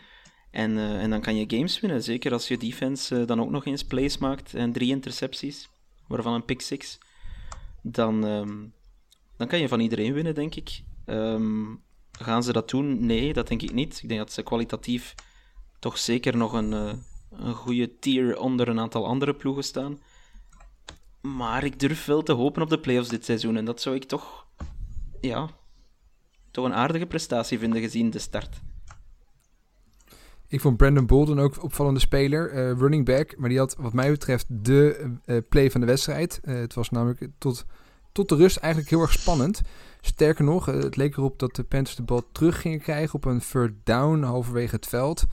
En, 0.51 0.79
eh, 0.79 1.03
en 1.03 1.11
dan 1.11 1.21
kan 1.21 1.37
je 1.37 1.57
games 1.57 1.81
winnen. 1.81 2.03
Zeker 2.03 2.33
als 2.33 2.49
je 2.49 2.57
defense 2.57 3.21
eh, 3.21 3.27
dan 3.27 3.41
ook 3.41 3.51
nog 3.51 3.65
eens 3.65 3.85
plays 3.85 4.19
maakt 4.19 4.55
en 4.55 4.73
drie 4.73 4.91
intercepties, 4.91 5.71
waarvan 6.09 6.35
een 6.35 6.45
pick 6.45 6.61
six. 6.61 6.99
Dan, 7.83 8.27
ehm, 8.27 8.67
dan 9.37 9.47
kan 9.47 9.59
je 9.59 9.69
van 9.69 9.81
iedereen 9.81 10.13
winnen, 10.13 10.35
denk 10.35 10.55
ik. 10.55 10.83
Ehm, 11.05 11.75
gaan 12.13 12.43
ze 12.43 12.53
dat 12.53 12.71
doen? 12.71 13.07
Nee, 13.07 13.33
dat 13.33 13.49
denk 13.49 13.63
ik 13.63 13.73
niet. 13.73 14.01
Ik 14.03 14.09
denk 14.09 14.21
dat 14.21 14.33
ze 14.33 14.43
kwalitatief 14.43 15.15
toch 15.79 15.99
zeker 15.99 16.37
nog 16.37 16.53
een, 16.53 16.73
eh, 16.73 16.93
een 17.31 17.55
goede 17.55 17.99
tier 17.99 18.39
onder 18.39 18.69
een 18.69 18.81
aantal 18.81 19.07
andere 19.07 19.35
ploegen 19.35 19.65
staan. 19.65 19.99
Maar 21.21 21.65
ik 21.65 21.81
durf 21.81 22.05
wel 22.05 22.23
te 22.23 22.33
hopen 22.33 22.63
op 22.63 22.69
de 22.69 22.81
playoffs 22.81 23.09
dit 23.09 23.25
seizoen. 23.25 23.57
En 23.57 23.65
dat 23.65 23.81
zou 23.81 23.95
ik 23.95 24.05
toch, 24.05 24.47
ja, 25.21 25.51
toch 26.55 26.65
een 26.65 26.75
aardige 26.75 27.07
prestatie 27.07 27.59
vinden 27.59 27.81
gezien 27.81 28.11
de 28.11 28.19
start. 28.19 28.61
Ik 30.49 30.61
vond 30.61 30.77
Brandon 30.77 31.07
Bolden 31.07 31.39
ook 31.39 31.63
opvallende 31.63 32.01
speler, 32.01 32.51
eh, 32.51 32.79
running 32.79 33.05
back. 33.05 33.37
Maar 33.37 33.49
die 33.49 33.59
had 33.59 33.77
wat 33.79 33.93
mij 33.93 34.11
betreft 34.11 34.47
de 34.49 35.11
eh, 35.25 35.37
play 35.49 35.71
van 35.71 35.81
de 35.81 35.87
wedstrijd. 35.87 36.41
Eh, 36.43 36.55
het 36.55 36.75
was 36.75 36.91
namelijk 36.91 37.29
tot, 37.39 37.65
tot 38.13 38.29
de 38.29 38.37
rust 38.37 38.57
eigenlijk 38.57 38.91
heel 38.93 39.01
erg 39.01 39.13
spannend. 39.13 39.63
Sterker 40.01 40.45
nog, 40.45 40.67
het 40.67 40.97
leek 40.97 41.17
erop 41.17 41.39
dat 41.39 41.57
de 41.57 41.65
Panthers 41.65 41.97
de 41.97 42.03
bal 42.03 42.25
terug 42.33 42.61
gingen 42.61 42.81
krijgen 42.81 43.15
op 43.15 43.25
een 43.25 43.43
third 43.51 43.73
down 43.85 44.23
halverwege 44.23 44.75
het 44.75 44.87
veld. 44.87 45.25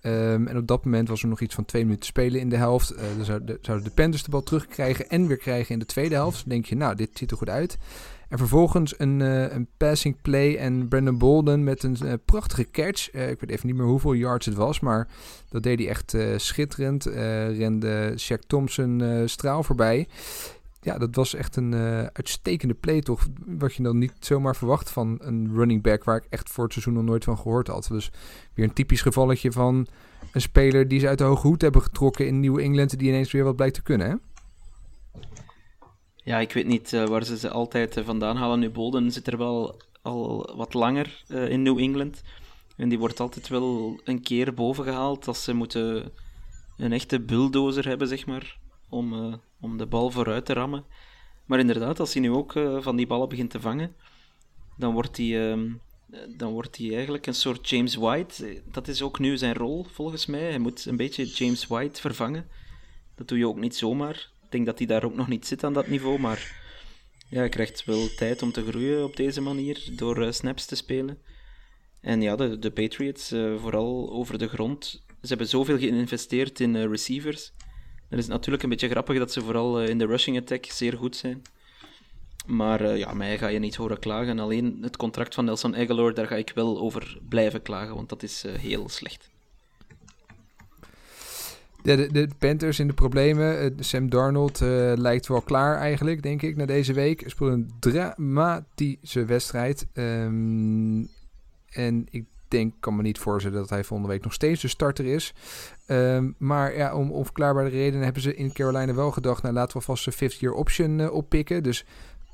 Ehm, 0.00 0.46
en 0.46 0.56
op 0.56 0.66
dat 0.66 0.84
moment 0.84 1.08
was 1.08 1.22
er 1.22 1.28
nog 1.28 1.40
iets 1.40 1.54
van 1.54 1.64
twee 1.64 1.84
minuten 1.84 2.06
spelen 2.06 2.40
in 2.40 2.48
de 2.48 2.56
helft. 2.56 2.94
Dan 3.16 3.24
zouden 3.24 3.46
de, 3.46 3.58
zouden 3.60 3.88
de 3.88 3.94
Panthers 3.94 4.22
de 4.22 4.30
bal 4.30 4.42
terugkrijgen 4.42 5.08
en 5.08 5.26
weer 5.26 5.36
krijgen 5.36 5.72
in 5.72 5.78
de 5.78 5.86
tweede 5.86 6.14
helft. 6.14 6.38
Dan 6.38 6.48
denk 6.48 6.64
je, 6.64 6.76
nou, 6.76 6.94
dit 6.94 7.10
ziet 7.14 7.30
er 7.30 7.36
goed 7.36 7.48
uit. 7.48 7.78
En 8.30 8.38
vervolgens 8.38 8.94
een, 8.98 9.22
eh, 9.22 9.52
een 9.52 9.68
passing 9.76 10.16
play 10.22 10.56
en 10.56 10.88
Brandon 10.88 11.18
Bolden 11.18 11.64
met 11.64 11.82
een 11.82 11.96
eh, 11.96 12.12
prachtige 12.24 12.70
catch. 12.70 13.10
Eh, 13.10 13.30
ik 13.30 13.40
weet 13.40 13.50
even 13.50 13.66
niet 13.66 13.76
meer 13.76 13.86
hoeveel 13.86 14.14
yards 14.14 14.46
het 14.46 14.54
was, 14.54 14.80
maar 14.80 15.08
dat 15.48 15.62
deed 15.62 15.78
hij 15.78 15.88
echt 15.88 16.16
schitterend. 16.36 17.04
Rende 17.04 18.14
Shaq 18.18 18.46
Thompson 18.46 19.22
straal 19.24 19.62
voorbij. 19.62 20.08
Ja, 20.80 20.98
dat 20.98 21.14
was 21.14 21.34
echt 21.34 21.56
een 21.56 21.74
uitstekende 22.12 22.74
play 22.74 23.00
toch. 23.00 23.26
Wat 23.46 23.74
je 23.74 23.82
dan 23.82 23.98
niet 23.98 24.12
zomaar 24.18 24.56
verwacht 24.56 24.90
van 24.90 25.18
een 25.22 25.50
running 25.54 25.82
back 25.82 26.04
waar 26.04 26.16
ik 26.16 26.26
echt 26.28 26.50
voor 26.50 26.64
het 26.64 26.72
seizoen 26.72 26.94
nog 26.94 27.04
nooit 27.04 27.24
van 27.24 27.36
gehoord 27.36 27.66
had. 27.66 27.86
Dus 27.90 28.10
weer 28.54 28.64
een 28.64 28.72
typisch 28.72 29.02
gevalletje 29.02 29.52
van 29.52 29.86
een 30.32 30.40
speler 30.40 30.88
die 30.88 31.00
ze 31.00 31.08
uit 31.08 31.18
de 31.18 31.24
hoge 31.24 31.46
hoed 31.46 31.62
hebben 31.62 31.82
getrokken 31.82 32.26
in 32.26 32.40
New 32.40 32.58
England. 32.58 32.98
Die 32.98 33.08
ineens 33.08 33.32
weer 33.32 33.44
wat 33.44 33.56
blijkt 33.56 33.74
te 33.74 33.82
kunnen, 33.82 34.10
hè? 34.10 34.14
Ja, 36.30 36.38
ik 36.38 36.52
weet 36.52 36.66
niet 36.66 36.92
eh, 36.92 37.06
waar 37.06 37.24
ze 37.24 37.38
ze 37.38 37.50
altijd 37.50 37.96
eh, 37.96 38.04
vandaan 38.04 38.36
halen. 38.36 38.58
Nu, 38.58 38.70
Bolden 38.70 39.12
zit 39.12 39.26
er 39.26 39.38
wel 39.38 39.82
al 40.02 40.52
wat 40.56 40.74
langer 40.74 41.24
eh, 41.28 41.48
in 41.48 41.62
New 41.62 41.78
England. 41.78 42.22
En 42.76 42.88
die 42.88 42.98
wordt 42.98 43.20
altijd 43.20 43.48
wel 43.48 44.00
een 44.04 44.22
keer 44.22 44.54
boven 44.54 44.84
gehaald 44.84 45.28
als 45.28 45.44
ze 45.44 45.54
moeten 45.54 46.12
een 46.76 46.92
echte 46.92 47.20
bulldozer 47.20 47.86
hebben, 47.86 48.08
zeg 48.08 48.26
maar, 48.26 48.58
om, 48.88 49.40
om 49.60 49.78
de 49.78 49.86
bal 49.86 50.10
vooruit 50.10 50.44
te 50.44 50.52
rammen. 50.52 50.84
Maar 51.44 51.58
inderdaad, 51.58 52.00
als 52.00 52.12
hij 52.12 52.22
nu 52.22 52.30
ook 52.30 52.52
van 52.80 52.96
die 52.96 53.06
ballen 53.06 53.28
begint 53.28 53.50
te 53.50 53.60
vangen, 53.60 53.94
dan 54.76 54.92
wordt 54.92 55.16
hij, 55.16 55.50
ehm, 55.50 55.72
eh, 56.10 56.20
dan 56.36 56.52
wordt 56.52 56.76
hij 56.76 56.94
eigenlijk 56.94 57.26
een 57.26 57.34
soort 57.34 57.68
James 57.68 57.94
White. 57.94 58.62
Dat 58.72 58.88
is 58.88 59.02
ook 59.02 59.18
nu 59.18 59.36
zijn 59.36 59.54
rol, 59.54 59.86
volgens 59.92 60.26
mij. 60.26 60.48
Hij 60.48 60.58
moet 60.58 60.84
een 60.84 60.96
beetje 60.96 61.24
James 61.24 61.66
White 61.66 62.00
vervangen. 62.00 62.48
Dat 63.14 63.28
doe 63.28 63.38
je 63.38 63.48
ook 63.48 63.60
niet 63.60 63.76
zomaar. 63.76 64.30
Denk 64.50 64.66
dat 64.66 64.78
hij 64.78 64.86
daar 64.86 65.04
ook 65.04 65.14
nog 65.14 65.28
niet 65.28 65.46
zit 65.46 65.64
aan 65.64 65.72
dat 65.72 65.86
niveau, 65.86 66.18
maar 66.18 66.58
ja, 67.28 67.38
hij 67.38 67.48
krijgt 67.48 67.84
wel 67.84 68.08
tijd 68.16 68.42
om 68.42 68.52
te 68.52 68.66
groeien 68.66 69.04
op 69.04 69.16
deze 69.16 69.40
manier, 69.40 69.88
door 69.92 70.22
eh, 70.22 70.32
snaps 70.32 70.66
te 70.66 70.76
spelen. 70.76 71.18
En 72.00 72.22
ja, 72.22 72.36
de, 72.36 72.58
de 72.58 72.70
Patriots, 72.70 73.32
eh, 73.32 73.56
vooral 73.56 74.10
over 74.12 74.38
de 74.38 74.48
grond, 74.48 75.04
ze 75.22 75.28
hebben 75.28 75.46
zoveel 75.46 75.78
geïnvesteerd 75.78 76.60
in 76.60 76.76
eh, 76.76 76.84
receivers. 76.84 77.52
Dan 78.08 78.18
is 78.18 78.24
het 78.24 78.34
natuurlijk 78.34 78.62
een 78.62 78.68
beetje 78.68 78.88
grappig 78.88 79.18
dat 79.18 79.32
ze 79.32 79.40
vooral 79.40 79.82
in 79.82 79.98
de 79.98 80.06
rushing 80.06 80.38
attack 80.38 80.64
zeer 80.64 80.96
goed 80.96 81.16
zijn. 81.16 81.42
Maar 82.46 82.96
ja, 82.96 83.14
mij 83.14 83.38
ga 83.38 83.48
je 83.48 83.58
niet 83.58 83.76
horen 83.76 83.98
klagen. 83.98 84.38
Alleen 84.38 84.78
het 84.80 84.96
contract 84.96 85.34
van 85.34 85.44
Nelson 85.44 85.76
Aguilar, 85.76 86.14
daar 86.14 86.26
ga 86.26 86.36
ik 86.36 86.52
wel 86.54 86.80
over 86.80 87.18
blijven 87.28 87.62
klagen, 87.62 87.94
want 87.94 88.08
dat 88.08 88.22
is 88.22 88.44
heel 88.58 88.88
slecht. 88.88 89.29
De, 91.82 92.12
de 92.12 92.28
Panthers 92.38 92.78
in 92.78 92.86
de 92.86 92.92
problemen. 92.92 93.58
Eh, 93.58 93.70
Sam 93.78 94.10
Darnold 94.10 94.60
eh, 94.60 94.92
lijkt 94.96 95.26
wel 95.26 95.40
klaar 95.40 95.76
eigenlijk, 95.76 96.22
denk 96.22 96.42
ik, 96.42 96.56
na 96.56 96.66
deze 96.66 96.92
week. 96.92 97.22
Speelde 97.26 97.52
een 97.54 97.70
dramatische 97.80 99.24
wedstrijd. 99.24 99.86
Ehm, 99.92 101.04
en 101.70 102.06
ik 102.10 102.24
denk, 102.48 102.74
kan 102.80 102.96
me 102.96 103.02
niet 103.02 103.18
voorstellen 103.18 103.58
dat 103.58 103.70
hij 103.70 103.84
volgende 103.84 104.12
week 104.12 104.22
nog 104.22 104.32
steeds 104.32 104.62
de 104.62 104.68
starter 104.68 105.04
is. 105.04 105.34
Ehm, 105.86 106.30
maar 106.38 106.76
ja, 106.76 106.94
om 106.94 107.10
onverklaarbare 107.10 107.68
redenen 107.68 108.04
hebben 108.04 108.22
ze 108.22 108.34
in 108.34 108.52
Carolina 108.52 108.94
wel 108.94 109.10
gedacht... 109.10 109.42
nou, 109.42 109.54
laten 109.54 109.78
we 109.78 109.84
vast 109.84 110.06
een 110.06 110.30
50-year 110.30 110.52
option 110.52 111.00
eh, 111.00 111.12
oppikken. 111.12 111.62
Dus 111.62 111.84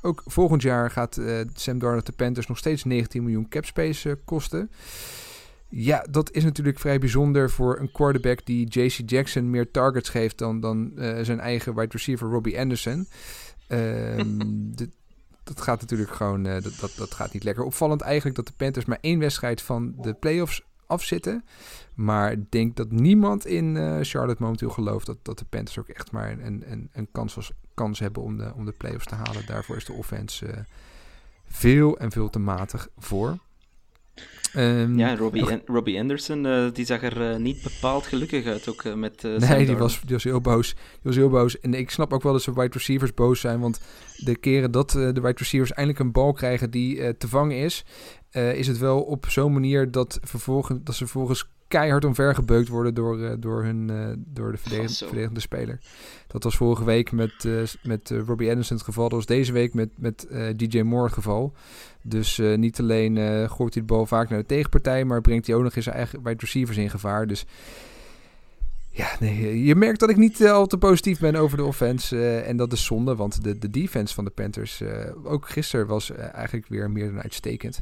ook 0.02 0.22
volgend 0.26 0.62
jaar 0.62 0.90
gaat 0.90 1.20
Sam 1.54 1.78
Darnold 1.78 2.06
de 2.06 2.12
Panthers 2.12 2.46
nog 2.46 2.58
steeds 2.58 2.84
19 2.84 3.22
miljoen 3.22 3.48
cap 3.48 3.64
space 3.64 4.18
kosten. 4.24 4.70
Ja, 5.68 6.06
dat 6.10 6.30
is 6.32 6.44
natuurlijk 6.44 6.78
vrij 6.78 6.98
bijzonder 6.98 7.50
voor 7.50 7.78
een 7.80 7.92
quarterback 7.92 8.44
die 8.46 8.66
JC 8.68 9.10
Jackson 9.10 9.50
meer 9.50 9.70
targets 9.70 10.08
geeft 10.08 10.38
dan, 10.38 10.60
dan 10.60 10.98
eh, 10.98 11.22
zijn 11.24 11.40
eigen 11.40 11.74
wide 11.74 11.92
receiver 11.92 12.28
Robbie 12.28 12.58
Anderson. 12.58 13.06
Ehm, 13.66 14.38
dit- 14.76 14.94
dat 15.44 15.60
gaat 15.60 15.80
natuurlijk 15.80 16.10
gewoon, 16.10 16.46
eh, 16.46 16.62
dat, 16.62 16.76
dat, 16.80 16.94
dat 16.96 17.14
gaat 17.14 17.32
niet 17.32 17.44
lekker. 17.44 17.64
Opvallend 17.64 18.00
eigenlijk 18.00 18.36
dat 18.36 18.46
de 18.46 18.52
Panthers 18.56 18.84
maar 18.84 18.98
één 19.00 19.18
wedstrijd 19.18 19.62
van 19.62 19.94
de 20.00 20.14
playoffs 20.14 20.62
afzitten. 20.86 21.44
Maar 21.94 22.32
ik 22.32 22.50
denk 22.50 22.76
dat 22.76 22.90
niemand 22.90 23.46
in 23.46 23.76
eh, 23.76 23.98
Charlotte 24.00 24.42
momenteel 24.42 24.70
gelooft 24.70 25.06
dat, 25.06 25.16
dat 25.22 25.38
de 25.38 25.44
Panthers 25.44 25.78
ook 25.78 25.88
echt 25.88 26.10
maar 26.12 26.30
een, 26.30 26.64
een, 26.72 26.88
een 26.92 27.08
kans, 27.12 27.34
was, 27.34 27.50
kans 27.74 27.98
hebben 27.98 28.22
om 28.22 28.36
de, 28.38 28.52
om 28.54 28.64
de 28.64 28.72
playoffs 28.72 29.06
te 29.06 29.14
halen. 29.14 29.46
Daarvoor 29.46 29.76
is 29.76 29.84
de 29.84 29.92
offense 29.92 30.64
veel 31.48 31.98
en 31.98 32.10
veel 32.10 32.30
te 32.30 32.38
matig 32.38 32.88
voor. 32.98 33.38
Ehm, 34.56 34.98
Ja, 34.98 35.16
Robbie, 35.16 35.40
nog- 35.42 35.60
Robbie 35.66 35.98
Anderson, 36.00 36.46
eh, 36.46 36.64
die 36.72 36.84
zag 36.84 37.02
er 37.02 37.30
eh, 37.30 37.36
niet 37.38 37.62
bepaald 37.62 38.06
gelukkig 38.06 38.46
uit, 38.46 38.68
ook 38.68 38.82
eh, 38.82 38.94
met 38.94 39.22
Nee, 39.22 39.66
die 39.66 39.76
was, 39.76 40.00
die 40.00 40.14
was 40.14 40.24
heel 40.24 40.40
boos. 40.40 40.74
Die 40.74 41.00
was 41.02 41.16
heel 41.16 41.28
boos. 41.28 41.60
En 41.60 41.74
ik 41.74 41.90
snap 41.90 42.12
ook 42.12 42.22
wel 42.22 42.32
dat 42.32 42.42
ze 42.42 42.52
wide 42.54 42.72
receivers 42.72 43.14
boos 43.14 43.40
zijn. 43.40 43.60
Want 43.60 43.80
de 44.16 44.36
keren 44.36 44.70
dat 44.70 44.90
de 44.90 45.12
wide 45.12 45.34
receivers 45.36 45.72
eindelijk 45.72 46.04
een 46.04 46.12
bal 46.12 46.32
krijgen 46.32 46.70
die 46.70 47.16
te 47.16 47.28
vangen 47.28 47.56
is, 47.56 47.84
is 48.30 48.66
het 48.66 48.78
wel 48.78 49.02
op 49.02 49.26
zo'n 49.28 49.52
manier 49.52 49.90
dat, 49.90 50.18
vervolgens, 50.22 50.78
dat 50.84 50.94
ze 50.94 51.02
vervolgens 51.04 51.48
keihard 51.68 52.04
omvergebeukt 52.04 52.68
worden 52.68 52.94
door, 52.94 53.40
door, 53.40 53.64
hun, 53.64 53.86
door 54.26 54.52
de 54.52 54.58
Oh, 54.72 54.86
verdedigende 54.88 55.40
speler. 55.40 55.78
Dat 56.26 56.42
was 56.42 56.56
vorige 56.56 56.84
week 56.84 57.12
met, 57.12 57.48
met 57.82 58.12
Robbie 58.26 58.48
Anderson 58.50 58.76
het 58.76 58.84
geval. 58.86 59.04
Dat 59.08 59.12
was 59.18 59.26
deze 59.26 59.52
week 59.52 59.74
met, 59.74 59.88
met 59.98 60.26
DJ 60.56 60.80
Moore 60.80 61.04
het 61.04 61.14
geval. 61.14 61.52
Dus 62.08 62.38
eh, 62.38 62.56
niet 62.56 62.80
alleen 62.80 63.16
eh, 63.16 63.50
gooit 63.50 63.74
hij 63.74 63.82
de 63.82 63.92
bal 63.92 64.06
vaak 64.06 64.28
naar 64.28 64.38
de 64.38 64.46
tegenpartij, 64.46 65.04
maar 65.04 65.20
brengt 65.20 65.46
hij 65.46 65.56
ook 65.56 65.62
nog 65.62 65.76
eens 65.76 65.86
eigen 65.86 66.22
wide 66.22 66.40
receivers 66.40 66.76
in 66.76 66.90
gevaar. 66.90 67.26
Dus 67.26 67.46
ja, 68.90 69.08
nee, 69.20 69.64
je 69.64 69.74
merkt 69.74 70.00
dat 70.00 70.10
ik 70.10 70.16
niet 70.16 70.40
eh, 70.40 70.52
al 70.52 70.66
te 70.66 70.78
positief 70.78 71.18
ben 71.18 71.34
over 71.36 71.56
de 71.56 71.64
offense. 71.64 72.16
eh, 72.16 72.48
en 72.48 72.56
dat 72.56 72.72
is 72.72 72.84
zonde, 72.84 73.14
want 73.16 73.44
de, 73.44 73.58
de 73.58 73.70
defense 73.70 74.14
van 74.14 74.24
de 74.24 74.30
Panthers, 74.30 74.80
eh, 74.80 74.90
ook 75.24 75.48
gisteren, 75.48 75.86
was 75.86 76.10
eh, 76.10 76.34
eigenlijk 76.34 76.68
weer 76.68 76.90
meer 76.90 77.06
dan 77.12 77.22
uitstekend. 77.22 77.80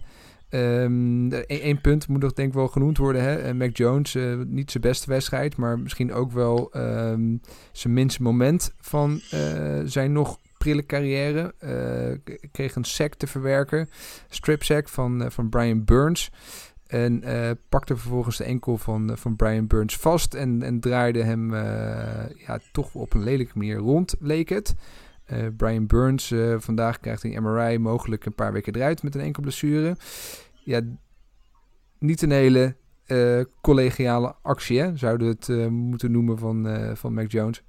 Eén 0.49 1.33
één 1.47 1.81
punt 1.81 2.09
moet 2.09 2.20
nog 2.22 2.33
denk 2.33 2.49
ik 2.49 2.55
wel 2.55 2.68
genoemd 2.68 2.99
worden. 2.99 3.22
Hè? 3.22 3.35
Eh, 3.37 3.55
Mac 3.55 3.77
Jones, 3.77 4.14
eh, 4.14 4.37
niet 4.47 4.70
zijn 4.70 4.83
beste 4.83 5.11
wedstrijd, 5.11 5.57
maar 5.57 5.79
misschien 5.79 6.12
ook 6.12 6.33
wel 6.33 6.72
ehm, 6.72 7.37
zijn 7.72 7.93
minste 7.93 8.22
moment 8.22 8.72
van 8.81 9.20
eh, 9.31 9.81
zijn 9.85 10.12
nog 10.12 10.39
prille 10.65 10.87
carrière. 10.87 11.55
Uh, 11.61 12.37
kreeg 12.53 12.75
een 12.75 12.85
sack 12.85 13.15
te 13.15 13.27
verwerken. 13.27 13.89
Strip 14.29 14.62
sack 14.62 14.89
van, 14.89 15.23
uh, 15.23 15.31
van 15.31 15.49
Brian 15.49 15.85
Burns. 15.85 16.31
En 16.87 17.29
uh, 17.29 17.51
pakte 17.69 17.97
vervolgens 17.97 18.37
de 18.37 18.45
enkel 18.45 18.79
van, 18.79 19.11
van 19.15 19.37
Brian 19.37 19.67
Burns 19.67 19.97
vast. 19.97 20.35
En, 20.35 20.62
en 20.62 20.81
draaide 20.81 21.23
hem 21.23 21.55
ja, 22.47 22.59
toch 22.73 22.95
op 22.95 23.15
een 23.15 23.23
lelijke 23.23 23.59
manier 23.59 23.77
rond, 23.77 24.15
leek 24.21 24.49
het. 24.49 24.75
Brian 25.57 25.87
Burns 25.87 26.35
vandaag 26.59 27.01
krijgt 27.01 27.25
een 27.25 27.43
MRI, 27.43 27.79
mogelijk 27.79 28.27
een 28.27 28.35
paar 28.35 28.53
weken 28.53 28.75
eruit 28.75 29.03
met 29.03 29.15
een 29.15 29.21
enkel 29.21 29.43
blessure. 29.43 29.97
Ja, 30.65 30.81
niet 31.99 32.23
een 32.23 32.31
hele 32.31 32.77
collegiale 33.61 34.35
actie, 34.43 34.97
zouden 34.97 35.27
we 35.27 35.53
het 35.53 35.71
moeten 35.71 36.11
noemen 36.11 36.39
van, 36.39 36.67
van 36.97 37.15
Mac 37.15 37.31
Jones. 37.31 37.62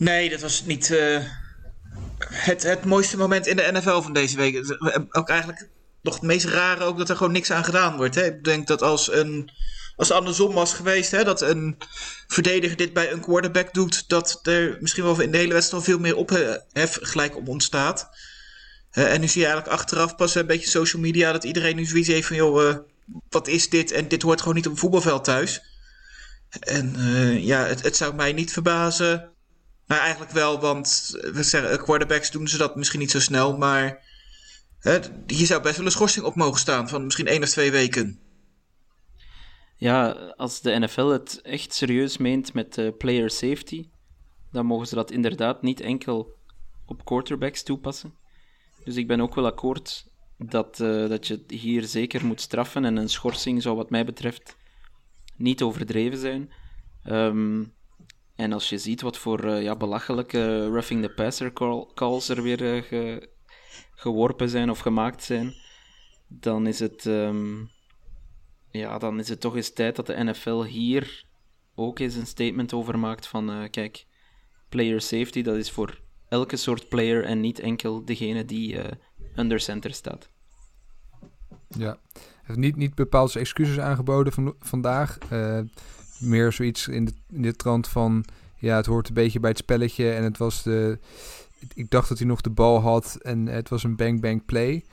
Nee, 0.00 0.30
dat 0.30 0.40
was 0.40 0.64
niet 0.64 0.88
uh, 0.88 1.24
het, 2.18 2.62
het 2.62 2.84
mooiste 2.84 3.16
moment 3.16 3.46
in 3.46 3.56
de 3.56 3.68
NFL 3.72 4.00
van 4.00 4.12
deze 4.12 4.36
week. 4.36 4.76
Ook 5.10 5.28
eigenlijk 5.28 5.68
nog 6.02 6.14
het 6.14 6.22
meest 6.22 6.46
rare 6.46 6.84
ook 6.84 6.98
dat 6.98 7.08
er 7.08 7.16
gewoon 7.16 7.32
niks 7.32 7.50
aan 7.50 7.64
gedaan 7.64 7.96
wordt. 7.96 8.14
Hè? 8.14 8.24
Ik 8.24 8.44
denk 8.44 8.66
dat 8.66 8.82
als 8.82 9.12
een 9.12 9.50
als 9.96 10.08
het 10.08 10.16
andersom 10.16 10.52
was 10.54 10.74
geweest, 10.74 11.10
hè, 11.10 11.24
dat 11.24 11.40
een 11.40 11.76
verdediger 12.26 12.76
dit 12.76 12.92
bij 12.92 13.12
een 13.12 13.20
quarterback 13.20 13.74
doet, 13.74 14.08
dat 14.08 14.40
er 14.42 14.76
misschien 14.80 15.04
wel 15.04 15.20
in 15.20 15.30
de 15.30 15.38
hele 15.38 15.52
wedstrijd 15.52 15.84
veel 15.84 15.98
meer 15.98 16.16
ophef 16.16 16.98
gelijk 17.00 17.36
om 17.36 17.48
ontstaat. 17.48 18.08
En 18.90 19.20
nu 19.20 19.28
zie 19.28 19.40
je 19.40 19.46
eigenlijk 19.46 19.76
achteraf 19.80 20.16
pas 20.16 20.34
een 20.34 20.46
beetje 20.46 20.70
social 20.70 21.02
media 21.02 21.32
dat 21.32 21.44
iedereen 21.44 21.76
nu 21.76 21.84
zoiets 21.84 22.08
heeft 22.08 22.26
van, 22.26 22.36
joh, 22.36 22.62
uh, 22.62 22.76
wat 23.28 23.48
is 23.48 23.68
dit? 23.68 23.92
En 23.92 24.08
dit 24.08 24.22
hoort 24.22 24.40
gewoon 24.40 24.54
niet 24.54 24.66
op 24.66 24.72
een 24.72 24.78
voetbalveld 24.78 25.24
thuis. 25.24 25.62
En 26.60 26.94
ja, 27.42 27.64
het, 27.64 27.82
het 27.82 27.96
zou 27.96 28.14
mij 28.14 28.32
niet 28.32 28.52
verbazen 28.52 29.30
nou, 29.90 30.02
eigenlijk 30.02 30.32
wel, 30.32 30.60
want 30.60 31.16
we 31.32 31.42
zeggen, 31.42 31.82
quarterbacks 31.82 32.30
doen 32.30 32.48
ze 32.48 32.58
dat 32.58 32.76
misschien 32.76 33.00
niet 33.00 33.10
zo 33.10 33.20
snel, 33.20 33.56
maar 33.56 34.02
hè, 34.78 34.98
hier 35.26 35.46
zou 35.46 35.62
best 35.62 35.76
wel 35.76 35.86
een 35.86 35.92
schorsing 35.92 36.24
op 36.24 36.34
mogen 36.34 36.60
staan 36.60 36.88
van 36.88 37.04
misschien 37.04 37.26
één 37.26 37.42
of 37.42 37.48
twee 37.48 37.70
weken. 37.70 38.20
Ja, 39.76 40.10
als 40.36 40.60
de 40.60 40.78
NFL 40.78 41.06
het 41.06 41.40
echt 41.42 41.74
serieus 41.74 42.16
meent 42.16 42.54
met 42.54 42.78
uh, 42.78 42.88
player 42.98 43.30
safety, 43.30 43.88
dan 44.52 44.66
mogen 44.66 44.86
ze 44.86 44.94
dat 44.94 45.10
inderdaad 45.10 45.62
niet 45.62 45.80
enkel 45.80 46.36
op 46.86 47.04
quarterbacks 47.04 47.62
toepassen. 47.62 48.14
Dus 48.84 48.96
ik 48.96 49.06
ben 49.06 49.20
ook 49.20 49.34
wel 49.34 49.46
akkoord 49.46 50.06
dat, 50.38 50.78
uh, 50.80 51.08
dat 51.08 51.26
je 51.26 51.44
hier 51.46 51.84
zeker 51.84 52.26
moet 52.26 52.40
straffen 52.40 52.84
en 52.84 52.96
een 52.96 53.08
schorsing 53.08 53.62
zou 53.62 53.76
wat 53.76 53.90
mij 53.90 54.04
betreft 54.04 54.56
niet 55.36 55.62
overdreven 55.62 56.18
zijn. 56.18 56.52
Um, 57.06 57.72
en 58.40 58.52
als 58.52 58.68
je 58.68 58.78
ziet 58.78 59.00
wat 59.00 59.18
voor 59.18 59.44
uh, 59.44 59.62
ja, 59.62 59.76
belachelijke 59.76 60.68
roughing 60.68 61.02
the 61.02 61.08
passer 61.08 61.52
calls 61.94 62.28
er 62.28 62.42
weer 62.42 62.82
ge 62.82 63.28
geworpen 63.94 64.48
zijn 64.48 64.70
of 64.70 64.78
gemaakt 64.78 65.22
zijn, 65.22 65.54
dan 66.28 66.66
is 66.66 66.78
het, 66.78 67.04
um, 67.04 67.70
ja, 68.70 68.98
dan 68.98 69.18
is 69.18 69.28
het 69.28 69.40
toch 69.40 69.56
eens 69.56 69.72
tijd 69.72 69.96
dat 69.96 70.06
de 70.06 70.24
NFL 70.24 70.62
hier 70.62 71.24
ook 71.74 71.98
eens 71.98 72.14
een 72.14 72.26
statement 72.26 72.72
over 72.72 72.98
maakt 72.98 73.26
van 73.26 73.50
uh, 73.50 73.70
kijk, 73.70 74.06
player 74.68 75.00
safety, 75.00 75.42
dat 75.42 75.56
is 75.56 75.70
voor 75.70 76.00
elke 76.28 76.56
soort 76.56 76.88
player 76.88 77.24
en 77.24 77.40
niet 77.40 77.58
enkel 77.58 78.04
degene 78.04 78.44
die 78.44 78.78
under 79.36 79.60
center 79.60 79.92
staat. 79.92 80.28
Ja, 81.68 81.98
heeft 82.42 82.58
niet, 82.58 82.76
niet 82.76 82.94
bepaald 82.94 83.36
excuses 83.36 83.78
aangeboden 83.78 84.32
van, 84.32 84.54
vandaag 84.58 85.18
meer 86.20 86.52
zoiets 86.52 86.88
in 86.88 87.04
de, 87.04 87.12
in 87.32 87.42
de 87.42 87.56
trant 87.56 87.88
van... 87.88 88.24
Ja, 88.56 88.76
het 88.76 88.86
hoort 88.86 89.08
een 89.08 89.14
beetje 89.14 89.40
bij 89.40 89.50
het 89.50 89.58
spelletje. 89.58 90.10
En 90.10 90.24
het 90.24 90.38
was 90.38 90.62
de... 90.62 90.98
Ik 91.74 91.90
dacht 91.90 92.08
dat 92.08 92.18
hij 92.18 92.26
nog 92.26 92.40
de 92.40 92.50
bal 92.50 92.80
had 92.80 93.18
en 93.22 93.46
het 93.46 93.68
was 93.68 93.82
een 93.82 93.96
bang-bang 93.96 94.44
play. 94.44 94.84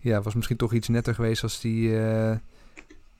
Ja, 0.00 0.22
was 0.22 0.34
misschien 0.34 0.56
toch 0.56 0.72
iets 0.72 0.88
netter 0.88 1.14
geweest 1.14 1.42
als 1.42 1.62
hij 1.62 1.72
uh, 1.72 2.36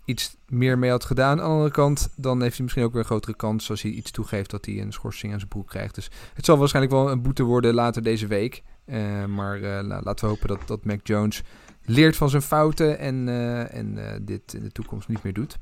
iets 0.05 0.37
meer 0.49 0.79
mee 0.79 0.91
had 0.91 1.05
gedaan. 1.05 1.31
Aan 1.31 1.37
de 1.37 1.43
andere 1.43 1.71
kant, 1.71 2.09
dan 2.17 2.43
heeft 2.43 2.55
hij 2.55 2.63
misschien 2.63 2.85
ook 2.85 2.93
weer 2.93 3.01
een 3.01 3.07
grotere 3.07 3.37
kans 3.37 3.71
als 3.71 3.83
hij 3.83 3.91
iets 3.91 4.11
toegeeft 4.11 4.51
dat 4.51 4.65
hij 4.65 4.81
een 4.81 4.93
schorsing 4.93 5.33
aan 5.33 5.39
zijn 5.39 5.51
broek 5.51 5.69
krijgt. 5.69 5.95
Dus 5.95 6.11
het 6.35 6.45
zal 6.45 6.59
waarschijnlijk 6.59 6.95
wel 6.95 7.11
een 7.11 7.23
boete 7.23 7.43
worden 7.43 7.75
later 7.75 8.03
deze 8.03 8.27
week. 8.27 8.63
Uh, 8.85 9.25
maar 9.25 9.61
nou, 9.61 10.03
laten 10.03 10.25
we 10.25 10.31
hopen 10.31 10.49
dat, 10.49 10.61
dat 10.67 10.85
Mac 10.85 11.07
Jones 11.07 11.43
leert 11.85 12.17
van 12.17 12.31
zijn 12.31 12.43
fouten 12.43 12.99
en, 12.99 13.29
en 13.71 13.99
dit 14.25 14.55
in 14.55 14.63
de 14.63 14.73
toekomst 14.73 15.09
niet 15.09 15.23
meer 15.23 15.33
doet. 15.33 15.59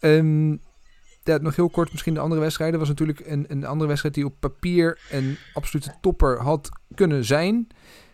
Um, 0.00 0.60
ja, 1.22 1.36
nog 1.36 1.56
heel 1.56 1.70
kort, 1.70 1.90
misschien 1.90 2.14
de 2.14 2.20
andere 2.20 2.40
wedstrijden. 2.40 2.78
was 2.78 2.88
natuurlijk 2.88 3.20
een, 3.20 3.44
een 3.48 3.64
andere 3.64 3.88
wedstrijd 3.88 4.14
die 4.14 4.24
op 4.24 4.34
papier 4.40 4.98
een 5.10 5.36
absolute 5.54 5.94
topper 6.00 6.40
had 6.40 6.68
kunnen 6.94 7.24
zijn. 7.24 7.66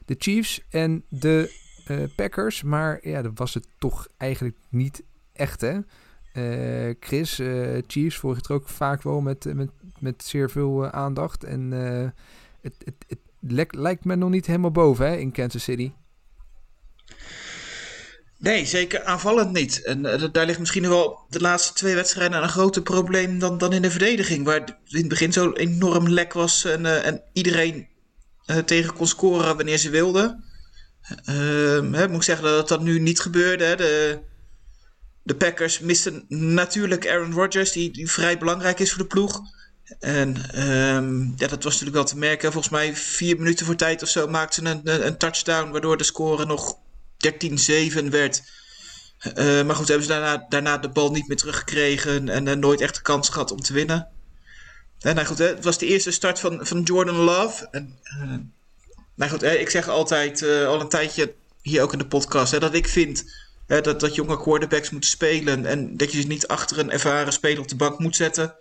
De 0.05 0.15
Chiefs 0.19 0.63
en 0.71 1.05
de 1.09 1.53
uh, 1.91 2.03
Packers. 2.17 2.63
Maar 2.63 3.09
ja, 3.09 3.23
dat 3.23 3.33
was 3.35 3.55
het 3.55 3.67
toch 3.79 4.09
eigenlijk 4.17 4.57
niet 4.69 5.03
echt, 5.33 5.61
hè? 5.61 5.79
Uh, 6.35 6.95
Chris, 7.01 7.41
uh, 7.41 7.79
Chiefs 7.87 8.17
volg 8.17 8.47
je 8.47 8.55
ook 8.55 8.69
vaak 8.69 9.03
wel 9.03 9.21
met, 9.21 9.55
met, 9.55 9.71
met 9.99 10.25
zeer 10.25 10.51
veel 10.51 10.91
aandacht. 10.91 11.45
En 11.45 11.71
het, 12.61 12.75
het, 12.85 13.05
het 13.09 13.75
lijkt 13.75 14.05
me 14.05 14.17
nog 14.17 14.31
niet 14.31 14.47
helemaal 14.47 14.71
boven 14.71 15.07
hè, 15.07 15.17
in 15.17 15.33
Kansas 15.33 15.63
City. 15.63 15.93
Nee, 18.39 18.67
zeker 18.67 19.05
aanvallend 19.05 19.53
niet. 19.53 19.83
En 19.85 20.05
uh, 20.05 20.25
daar 20.33 20.47
ligt 20.47 20.59
misschien 20.59 20.89
wel 20.89 21.27
de 21.29 21.41
laatste 21.41 21.73
twee 21.73 21.95
wedstrijden 21.95 22.43
een 22.43 22.49
groter 22.49 22.83
probleem 22.83 23.39
dan, 23.39 23.59
dan 23.59 23.73
in 23.73 23.83
de 23.83 23.91
verdediging. 23.91 24.45
Waar 24.45 24.79
in 24.87 24.99
het 24.99 25.09
begin 25.09 25.33
zo 25.33 25.53
enorm 25.53 26.09
lek 26.09 26.33
was 26.33 26.65
en, 26.65 26.85
uh, 26.85 27.07
en 27.07 27.23
iedereen 27.33 27.89
uh, 28.47 28.57
tegen 28.57 28.93
kon 28.93 29.07
scoren 29.07 29.57
wanneer 29.57 29.79
ze 29.79 29.91
wilden. 29.91 30.45
Ehm, 31.25 31.93
hè, 31.93 32.09
moet 32.09 32.17
ik 32.17 32.23
zeggen 32.23 32.45
dat 32.45 32.69
dat 32.69 32.81
nu 32.81 32.99
niet 32.99 33.21
gebeurde. 33.21 33.65
Hè. 33.65 33.77
De, 33.77 34.19
de 35.23 35.35
Packers 35.35 35.79
misten 35.81 36.25
natuurlijk 36.29 37.09
Aaron 37.09 37.33
Rodgers, 37.33 37.73
die, 37.73 37.93
die 37.93 38.11
vrij 38.11 38.39
belangrijk 38.39 38.79
is 38.79 38.91
voor 38.91 39.03
de 39.03 39.09
ploeg. 39.09 39.41
En 40.01 40.29
um, 40.69 41.35
ja, 41.37 41.47
dat 41.47 41.63
was 41.63 41.73
natuurlijk 41.73 41.95
wel 41.95 42.05
te 42.05 42.19
merken. 42.19 42.53
Volgens 42.53 42.73
mij 42.73 42.97
vier 42.97 43.37
minuten 43.37 43.67
voor 43.67 43.77
tijd 43.77 44.03
of 44.03 44.09
zo 44.09 44.27
maakten 44.27 44.67
ze 44.67 44.91
een, 44.91 45.07
een 45.07 45.17
touchdown, 45.17 45.71
waardoor 45.71 45.97
de 45.97 46.05
score 46.05 46.47
nog 46.47 46.79
13-7 48.03 48.09
werd. 48.09 48.43
Uh, 49.37 49.65
maar 49.65 49.77
goed, 49.77 49.89
hebben 49.89 50.07
ze 50.07 50.13
daarna, 50.13 50.47
daarna 50.49 50.79
de 50.79 50.89
bal 50.89 51.11
niet 51.11 51.29
meer 51.29 51.37
teruggekregen 51.37 52.29
en 52.29 52.47
uh, 52.47 52.55
nooit 52.55 52.81
echt 52.81 52.95
de 52.95 53.03
kans 53.03 53.29
gehad 53.29 53.51
om 53.51 53.61
te 53.61 53.73
winnen. 53.73 54.09
En, 55.01 55.15
nou 55.15 55.27
goed, 55.27 55.39
hè, 55.39 55.47
het 55.47 55.65
was 55.65 55.79
de 55.79 55.87
eerste 55.87 56.11
start 56.11 56.39
van, 56.41 56.67
van 56.67 56.83
Jordan 56.83 57.17
Love. 57.17 57.69
En, 57.71 57.99
nou 59.15 59.31
goed, 59.31 59.41
hè, 59.41 59.55
ik 59.55 59.71
zeg 59.71 59.89
altijd 59.89 60.43
al 60.43 60.81
een 60.81 60.89
tijdje 60.89 61.35
hier 61.63 61.83
ook 61.83 61.93
in 61.93 61.99
de 61.99 62.07
podcast 62.07 62.53
hè, 62.53 62.59
dat 62.59 62.75
ik 62.75 62.89
vind 62.89 63.25
dat, 63.67 64.01
dat 64.01 64.15
jonge 64.15 64.43
quarterbacks 64.43 64.91
moeten 64.91 65.11
spelen 65.11 65.67
en 65.67 65.97
dat 65.97 66.13
je 66.13 66.21
ze 66.21 66.27
niet 66.27 66.49
achter 66.49 66.79
een 66.79 66.91
ervaren 66.91 67.33
speler 67.33 67.61
op 67.61 67.69
de 67.69 67.77
bank 67.77 67.99
moet 67.99 68.17
zetten. 68.17 68.55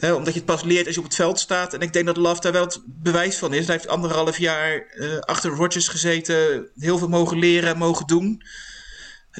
Omdat 0.00 0.32
je 0.32 0.40
het 0.40 0.44
pas 0.44 0.62
leert 0.62 0.86
als 0.86 0.94
je 0.94 1.00
op 1.00 1.06
het 1.06 1.16
veld 1.16 1.38
staat. 1.38 1.74
En 1.74 1.80
ik 1.80 1.92
denk 1.92 2.06
dat 2.06 2.16
Love 2.16 2.40
daar 2.40 2.52
wel 2.52 2.64
het 2.64 2.80
bewijs 2.84 3.36
van 3.36 3.52
is. 3.54 3.66
Hij 3.66 3.74
heeft 3.74 3.88
anderhalf 3.88 4.38
jaar 4.38 4.94
uh, 4.94 5.18
achter 5.18 5.50
Rodgers 5.50 5.88
gezeten. 5.88 6.68
Heel 6.78 6.98
veel 6.98 7.08
mogen 7.08 7.38
leren 7.38 7.68
en 7.68 7.78
mogen 7.78 8.06
doen. 8.06 8.42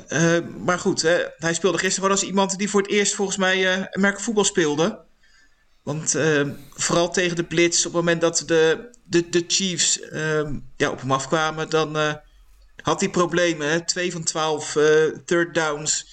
Uh, 0.08 0.38
maar 0.64 0.78
goed, 0.78 1.02
hij 1.38 1.54
speelde 1.54 1.78
gisteren 1.78 2.08
wel 2.08 2.18
als 2.18 2.26
iemand 2.26 2.58
die 2.58 2.70
voor 2.70 2.80
het 2.80 2.90
eerst 2.90 3.14
volgens 3.14 3.36
mij 3.36 3.78
uh, 3.78 3.84
merk 3.92 4.20
voetbal 4.20 4.44
speelde. 4.44 5.02
Want 5.82 6.16
vooral 6.70 7.10
tegen 7.10 7.36
de 7.36 7.44
Blitz, 7.44 7.78
op 7.78 7.84
het 7.84 7.92
moment 7.92 8.20
dat 8.20 8.42
de, 8.46 8.90
de, 9.04 9.28
de 9.28 9.44
Chiefs 9.46 10.00
ja, 10.76 10.90
op 10.90 11.00
hem 11.00 11.12
afkwamen, 11.12 11.70
dan 11.70 11.96
had 12.82 13.00
hij 13.00 13.10
problemen. 13.10 13.86
Twee 13.86 14.12
van 14.12 14.22
twaalf 14.22 14.76
third 15.24 15.54
downs. 15.54 16.06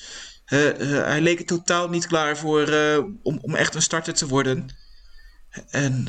Uh, 0.52 0.80
uh, 0.80 1.04
hij 1.04 1.22
leek 1.22 1.40
er 1.40 1.46
totaal 1.46 1.90
niet 1.90 2.08
klaar 2.08 2.38
voor 2.38 2.70
uh, 2.70 2.98
om, 3.24 3.40
om 3.42 3.56
echt 3.56 3.76
een 3.76 3.82
starter 3.82 4.14
te 4.14 4.28
worden. 4.28 4.80
En, 5.70 6.08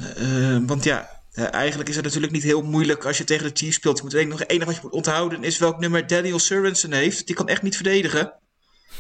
want 0.66 0.84
ja, 0.84 1.22
eigenlijk 1.32 1.88
is 1.88 1.97
het 1.97 2.05
natuurlijk 2.05 2.32
niet 2.32 2.43
heel 2.43 2.62
moeilijk 2.62 3.05
als 3.05 3.18
je 3.18 3.24
tegen 3.24 3.47
de 3.47 3.57
Chiefs 3.57 3.76
speelt. 3.76 3.97
Je 3.97 4.03
moet 4.03 4.28
nog 4.28 4.38
het 4.38 4.51
enige 4.51 4.66
wat 4.66 4.74
je 4.74 4.80
moet 4.82 4.93
onthouden 4.93 5.45
is 5.45 5.59
welk 5.59 5.78
nummer 5.78 6.07
Daniel 6.07 6.38
Sorensen 6.38 6.93
heeft. 6.93 7.26
Die 7.26 7.36
kan 7.36 7.49
echt 7.49 7.62
niet 7.62 7.74
verdedigen. 7.74 8.32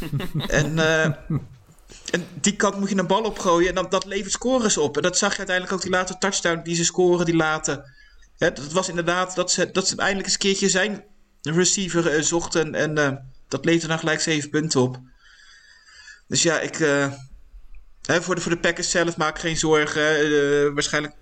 en, 0.48 0.78
en 2.10 2.26
die 2.40 2.56
kant 2.56 2.78
moet 2.78 2.88
je 2.88 2.96
een 2.96 3.06
bal 3.06 3.22
opgooien 3.22 3.68
en 3.68 3.74
dan, 3.74 3.86
dat 3.88 4.04
levert 4.04 4.32
scores 4.32 4.78
op. 4.78 4.96
En 4.96 5.02
dat 5.02 5.18
zag 5.18 5.32
je 5.32 5.38
uiteindelijk 5.38 5.76
ook 5.76 5.82
die 5.82 5.90
laatste 5.90 6.18
touchdown 6.18 6.62
die 6.62 6.74
ze 6.74 6.84
scoren, 6.84 7.26
die 7.26 7.36
laten. 7.36 7.84
Hè, 8.38 8.52
dat 8.52 8.72
was 8.72 8.88
inderdaad 8.88 9.34
dat 9.34 9.50
ze, 9.50 9.70
dat 9.70 9.88
ze 9.88 9.96
eindelijk 9.96 10.24
eens 10.24 10.34
een 10.34 10.40
keertje 10.40 10.68
zijn 10.68 11.04
receiver 11.40 12.24
zochten. 12.24 12.74
En 12.74 12.94
dat 13.48 13.64
leverde 13.64 13.86
dan 13.86 13.98
gelijk 13.98 14.20
zeven 14.20 14.50
punten 14.50 14.80
op. 14.80 15.00
Dus 16.32 16.42
ja, 16.42 16.60
ik, 16.60 16.76
hè, 18.02 18.22
voor, 18.22 18.34
de, 18.34 18.40
voor 18.40 18.50
de 18.50 18.58
Packers 18.58 18.90
zelf 18.90 19.16
maak 19.16 19.38
geen 19.38 19.56
zorgen. 19.56 20.26
Uh, 20.26 20.72
waarschijnlijk, 20.74 21.14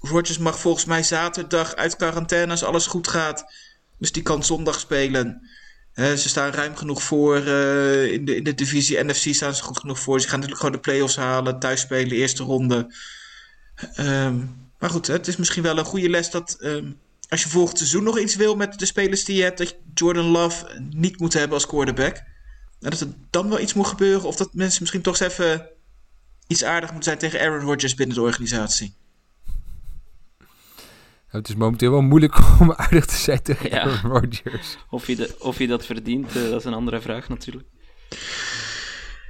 Rodgers 0.00 0.38
mag 0.38 0.58
volgens 0.58 0.84
mij 0.84 1.02
zaterdag 1.02 1.74
uit 1.74 1.96
quarantaine 1.96 2.50
als 2.50 2.64
alles 2.64 2.86
goed 2.86 3.08
gaat. 3.08 3.52
Dus 3.98 4.12
die 4.12 4.22
kan 4.22 4.44
zondag 4.44 4.80
spelen. 4.80 5.48
Ze 5.94 6.28
staan 6.28 6.52
ruim 6.52 6.76
genoeg 6.76 7.02
voor 7.02 7.36
in, 7.36 8.24
de, 8.24 8.36
in 8.36 8.44
de 8.44 8.54
divisie 8.54 9.04
NFC 9.04 9.34
staan 9.34 9.54
ze 9.54 9.62
goed 9.62 9.78
genoeg 9.78 9.98
voor. 9.98 10.20
Ze 10.20 10.28
gaan 10.28 10.40
natuurlijk 10.40 10.60
gewoon 10.66 10.80
de 10.82 10.88
playoffs 10.90 11.16
halen, 11.16 11.58
thuis 11.58 11.80
spelen, 11.80 12.16
eerste 12.16 12.42
ronde. 12.42 12.94
Ehm, 13.94 14.36
maar 14.78 14.90
goed, 14.90 15.06
het 15.06 15.26
is 15.26 15.36
misschien 15.36 15.62
wel 15.62 15.78
een 15.78 15.84
goede 15.84 16.08
les 16.08 16.30
dat 16.30 16.56
ehm, 16.60 16.92
als 17.28 17.42
je 17.42 17.48
volgend 17.48 17.78
seizoen 17.78 18.02
nog 18.02 18.18
iets 18.18 18.36
wil 18.36 18.56
met 18.56 18.78
de 18.78 18.86
spelers 18.86 19.24
die 19.24 19.36
je 19.36 19.42
hebt, 19.42 19.58
dat 19.58 19.68
je 19.68 19.76
Jordan 19.94 20.24
Love 20.24 20.80
niet 20.90 21.20
moet 21.20 21.32
hebben 21.32 21.54
als 21.54 21.66
quarterback. 21.66 22.22
En 22.80 22.90
dat 22.90 23.00
er 23.00 23.08
dan 23.30 23.48
wel 23.48 23.60
iets 23.60 23.74
moet 23.74 23.86
gebeuren, 23.86 24.28
of 24.28 24.36
dat 24.36 24.54
mensen 24.54 24.78
misschien 24.80 25.02
toch 25.02 25.20
eens 25.20 25.32
even 25.32 25.68
iets 26.46 26.64
aardig 26.64 26.92
moeten 26.92 27.08
zijn 27.10 27.18
tegen 27.18 27.40
Aaron 27.40 27.66
Rodgers 27.66 27.94
binnen 27.94 28.16
de 28.16 28.22
organisatie. 28.22 28.94
Het 31.28 31.48
is 31.48 31.54
momenteel 31.54 31.90
wel 31.90 32.00
moeilijk 32.00 32.38
om 32.60 32.72
aardig 32.72 33.06
te 33.06 33.16
zijn 33.16 33.42
tegen 33.42 33.70
Ja. 33.70 33.80
Aaron 33.80 34.10
Rodgers. 34.10 34.76
Of 34.90 35.06
je, 35.06 35.16
de, 35.16 35.36
of 35.38 35.58
je 35.58 35.66
dat 35.66 35.86
verdient, 35.86 36.36
eh, 36.36 36.42
dat 36.42 36.58
is 36.60 36.64
een 36.64 36.74
andere 36.74 37.00
vraag 37.00 37.28
natuurlijk. 37.28 37.68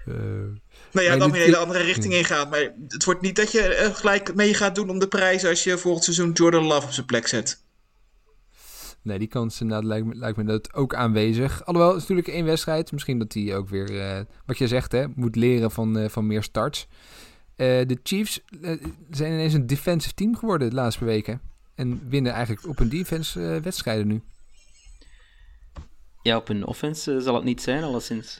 Eh, 0.06 0.14
Nou 0.92 1.06
ja, 1.06 1.16
dan 1.16 1.30
weer 1.30 1.40
een 1.40 1.46
hele 1.46 1.56
andere 1.56 1.84
richting 1.84 2.14
ingaan. 2.14 2.48
Maar 2.48 2.72
het 2.88 3.04
wordt 3.04 3.20
niet 3.20 3.36
dat 3.36 3.52
je 3.52 3.74
eh, 3.74 3.94
gelijk 3.94 4.34
mee 4.34 4.54
gaat 4.54 4.74
doen 4.74 4.90
om 4.90 4.98
de 4.98 5.08
prijs 5.08 5.44
als 5.44 5.64
je 5.64 5.78
volgend 5.78 6.04
seizoen 6.04 6.32
Jordan 6.32 6.64
Love 6.64 6.86
op 6.86 6.92
zijn 6.92 7.06
plek 7.06 7.26
zet. 7.26 7.66
Nee, 9.08 9.18
die 9.18 9.28
kans 9.28 9.60
inderdaad 9.60 10.04
lijkt 10.14 10.36
me, 10.36 10.44
dat 10.44 10.74
ook 10.74 10.94
aanwezig. 10.94 11.64
Alhoewel, 11.64 11.92
het 11.92 12.02
is 12.02 12.08
natuurlijk 12.08 12.36
één 12.36 12.44
wedstrijd. 12.44 12.92
Misschien 12.92 13.18
dat 13.18 13.32
hij 13.32 13.56
ook 13.56 13.68
weer, 13.68 14.00
eh, 14.00 14.20
wat 14.46 14.58
je 14.58 14.68
zegt, 14.68 14.92
hè, 14.92 15.04
moet 15.14 15.36
leren 15.36 15.70
van, 15.70 15.98
eh, 15.98 16.08
van 16.08 16.26
meer 16.26 16.42
starts. 16.42 16.86
Eh, 17.56 17.66
de 17.66 17.98
Chiefs 18.02 18.40
zijn 19.10 19.32
ineens 19.32 19.54
een 19.54 19.66
defensive 19.66 20.14
team 20.14 20.36
geworden 20.36 20.68
de 20.68 20.74
laatste 20.74 21.04
weken. 21.04 21.40
En 21.74 22.08
winnen 22.08 22.32
eigenlijk 22.32 22.68
op 22.68 22.78
hun 22.78 22.88
defense 22.88 23.60
wedstrijden 23.62 24.06
nu. 24.06 24.22
Ja, 26.22 26.36
op 26.36 26.48
hun 26.48 26.66
offense 26.66 27.20
zal 27.20 27.34
het 27.34 27.44
niet 27.44 27.62
zijn, 27.62 27.82
alleszins. 27.82 28.38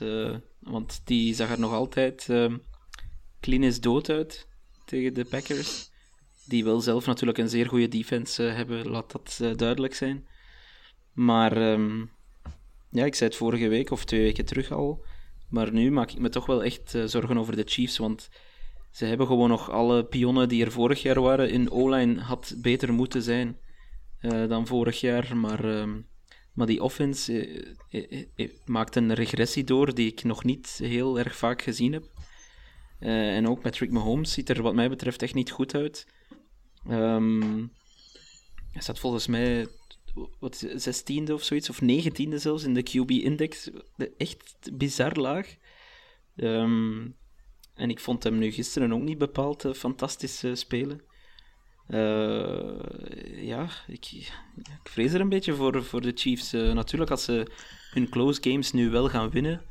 want 0.59 1.01
die 1.03 1.33
zag 1.35 1.51
er 1.51 1.59
nog 1.59 1.73
altijd 1.73 2.29
eh, 2.29 2.53
clean 3.39 3.63
is 3.63 3.81
dood 3.81 4.09
uit 4.09 4.47
tegen 4.85 5.13
de 5.13 5.25
Packers. 5.25 5.89
Die 6.45 6.63
wel 6.63 6.81
zelf 6.81 7.05
natuurlijk 7.05 7.37
een 7.37 7.49
zeer 7.49 7.67
goede 7.67 7.87
defense 7.87 8.43
hebben, 8.43 8.87
laat 8.87 9.11
dat 9.11 9.57
duidelijk 9.57 9.93
zijn. 9.93 10.27
Maar 11.19 11.57
ehm, 11.57 12.05
ja, 12.89 13.05
ik 13.05 13.15
zei 13.15 13.29
het 13.29 13.39
vorige 13.39 13.67
week 13.67 13.91
of 13.91 14.05
twee 14.05 14.21
weken 14.21 14.45
terug 14.45 14.71
al. 14.71 15.05
Maar 15.49 15.71
nu 15.71 15.91
maak 15.91 16.11
ik 16.11 16.19
me 16.19 16.29
toch 16.29 16.45
wel 16.45 16.63
echt 16.63 16.95
eh, 16.95 17.03
zorgen 17.05 17.37
over 17.37 17.55
de 17.55 17.63
Chiefs. 17.65 17.97
Want 17.97 18.29
ze 18.91 19.05
hebben 19.05 19.27
gewoon 19.27 19.49
nog 19.49 19.71
alle 19.71 20.05
pionnen 20.05 20.49
die 20.49 20.65
er 20.65 20.71
vorig 20.71 21.01
jaar 21.01 21.21
waren. 21.21 21.49
In 21.49 21.71
O-line 21.71 22.21
had 22.21 22.53
beter 22.57 22.93
moeten 22.93 23.21
zijn 23.21 23.57
eh, 24.19 24.47
dan 24.47 24.67
vorig 24.67 24.99
jaar. 24.99 25.37
Maar, 25.37 25.79
ehm, 25.79 26.01
maar 26.53 26.67
die 26.67 26.83
offense 26.83 27.65
eh, 27.89 28.49
maakt 28.65 28.95
een 28.95 29.13
regressie 29.13 29.63
door 29.63 29.93
die 29.93 30.11
ik 30.11 30.23
nog 30.23 30.43
niet 30.43 30.79
heel 30.83 31.19
erg 31.19 31.35
vaak 31.35 31.61
gezien 31.61 31.93
heb. 31.93 32.05
En 32.99 33.47
ook 33.47 33.61
Patrick 33.61 33.91
Mahomes 33.91 34.33
ziet 34.33 34.49
er 34.49 34.61
wat 34.61 34.73
mij 34.73 34.89
betreft 34.89 35.21
echt 35.21 35.33
niet 35.33 35.51
goed 35.51 35.75
uit. 35.75 36.07
Ehm 36.87 37.67
hij 38.71 38.81
staat 38.81 38.99
volgens 38.99 39.27
mij 39.27 39.67
wat, 40.39 40.65
16e 40.65 41.31
of 41.31 41.43
zoiets, 41.43 41.69
of 41.69 41.81
19e 41.81 42.35
zelfs 42.35 42.63
in 42.63 42.73
de 42.73 42.83
QB-index. 42.83 43.69
Echt 44.17 44.69
bizar 44.73 45.13
laag. 45.13 45.55
Ehm, 46.35 47.07
en 47.79 47.89
ik 47.89 47.99
vond 47.99 48.23
hem 48.23 48.37
nu 48.37 48.51
gisteren 48.51 48.93
ook 48.93 49.01
niet 49.01 49.17
bepaald 49.17 49.65
eh, 49.65 49.73
fantastisch 49.73 50.43
eh, 50.43 50.55
spelen. 50.55 51.01
Eh, 51.87 53.43
ja, 53.43 53.69
ik, 53.87 54.11
ik 54.55 54.89
vrees 54.89 55.13
er 55.13 55.21
een 55.21 55.29
beetje 55.29 55.53
voor, 55.53 55.83
voor 55.83 56.01
de 56.01 56.11
Chiefs. 56.15 56.51
Natuurlijk, 56.51 57.11
als 57.11 57.23
ze 57.23 57.51
hun 57.91 58.09
close 58.09 58.41
games 58.43 58.71
nu 58.71 58.89
wel 58.89 59.09
gaan 59.09 59.29
winnen 59.29 59.61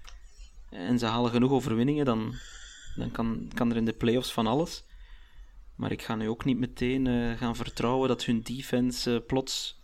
en 0.71 0.99
ze 0.99 1.07
halen 1.07 1.31
genoeg 1.31 1.51
overwinningen, 1.51 2.05
dan, 2.05 2.35
dan 2.97 3.11
kan, 3.11 3.51
kan 3.55 3.71
er 3.71 3.77
in 3.77 3.85
de 3.85 3.93
playoffs 3.93 4.33
van 4.33 4.47
alles. 4.47 4.85
Maar 5.77 5.93
ik 5.93 6.03
ga 6.03 6.15
nu 6.15 6.29
ook 6.29 6.45
niet 6.45 6.59
meteen 6.59 7.37
gaan 7.37 7.57
vertrouwen 7.57 8.09
dat 8.09 8.25
hun 8.25 8.43
defense 8.43 9.25
plots, 9.27 9.78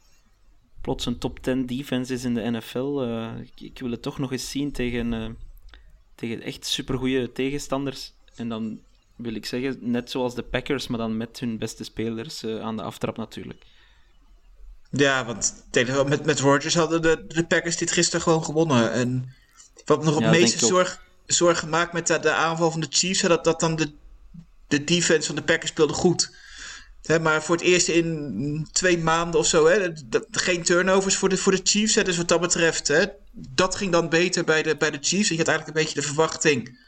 plots 0.84 1.06
een 1.06 1.18
top 1.18 1.38
10 1.42 1.66
defense 1.66 2.12
is 2.12 2.24
in 2.24 2.34
de 2.34 2.50
NFL. 2.50 3.00
Eh, 3.00 3.30
ik, 3.40 3.60
ik 3.60 3.78
wil 3.78 3.90
het 3.90 4.02
toch 4.02 4.18
nog 4.18 4.32
eens 4.32 4.50
zien 4.50 4.72
tegen, 4.72 5.12
eh, 5.12 5.28
tegen 6.14 6.42
echt 6.42 6.66
supergoeie 6.66 7.32
tegenstanders. 7.32 8.12
En 8.34 8.48
dan 8.48 8.80
wil 9.16 9.34
ik 9.34 9.46
zeggen, 9.46 9.78
net 9.80 10.10
zoals 10.10 10.34
de 10.34 10.42
Packers, 10.42 10.86
maar 10.86 10.98
dan 10.98 11.16
met 11.16 11.40
hun 11.40 11.58
beste 11.58 11.84
spelers 11.84 12.42
eh, 12.42 12.60
aan 12.60 12.76
de 12.76 12.82
aftrap 12.82 13.16
natuurlijk. 13.16 13.62
Ja, 14.90 15.24
want 15.24 15.64
tegen- 15.70 16.08
met, 16.08 16.24
met 16.24 16.40
Rodgers 16.40 16.74
hadden 16.74 17.02
de, 17.02 17.24
de 17.28 17.44
Packers 17.44 17.76
dit 17.76 17.92
gisteren 17.92 18.20
gewoon 18.22 18.44
gewonnen. 18.44 18.92
En 18.92 19.34
wat 19.84 19.98
me 19.98 20.04
nog 20.04 20.20
het 20.20 20.30
meeste 20.30 20.66
zorg, 20.66 21.02
zorgen 21.26 21.68
maakt 21.68 21.92
met 21.92 22.06
de, 22.06 22.18
de 22.18 22.32
aanval 22.32 22.70
van 22.70 22.80
de 22.80 22.86
Chiefs, 22.90 23.20
dat, 23.20 23.44
dat 23.44 23.60
dan 23.60 23.76
de, 23.76 23.92
de 24.68 24.84
defense 24.84 25.26
van 25.26 25.36
de 25.36 25.42
Packers 25.42 25.70
speelde 25.70 25.92
goed. 25.92 26.32
Maar 27.20 27.42
voor 27.42 27.56
het 27.56 27.64
eerst 27.64 27.88
in 27.88 28.68
twee 28.72 28.98
maanden 28.98 29.40
of 29.40 29.46
zo, 29.46 29.70
geen 30.30 30.62
turnovers 30.62 31.16
voor 31.16 31.28
de, 31.28 31.36
voor 31.36 31.52
de 31.52 31.60
Chiefs. 31.64 31.94
Hè, 31.94 32.02
dus 32.02 32.16
wat 32.16 32.28
dat 32.28 32.40
betreft, 32.40 32.92
dat 33.32 33.74
ging 33.74 33.92
dan 33.92 34.08
beter 34.08 34.44
bij 34.44 34.62
de, 34.62 34.76
bij 34.76 34.90
de 34.90 34.98
Chiefs. 35.00 35.28
Je 35.28 35.36
had 35.36 35.48
eigenlijk 35.48 35.78
een 35.78 35.84
beetje 35.84 36.00
de 36.00 36.06
verwachting. 36.06 36.78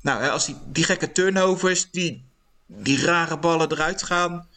Nou, 0.00 0.28
als 0.28 0.50
die, 0.66 0.84
gekke 0.84 1.12
turnovers, 1.12 1.90
die, 1.90 2.24
die 2.66 3.04
rare 3.04 3.38
ballen 3.38 3.72
eruit 3.72 4.02
gaan, 4.02 4.48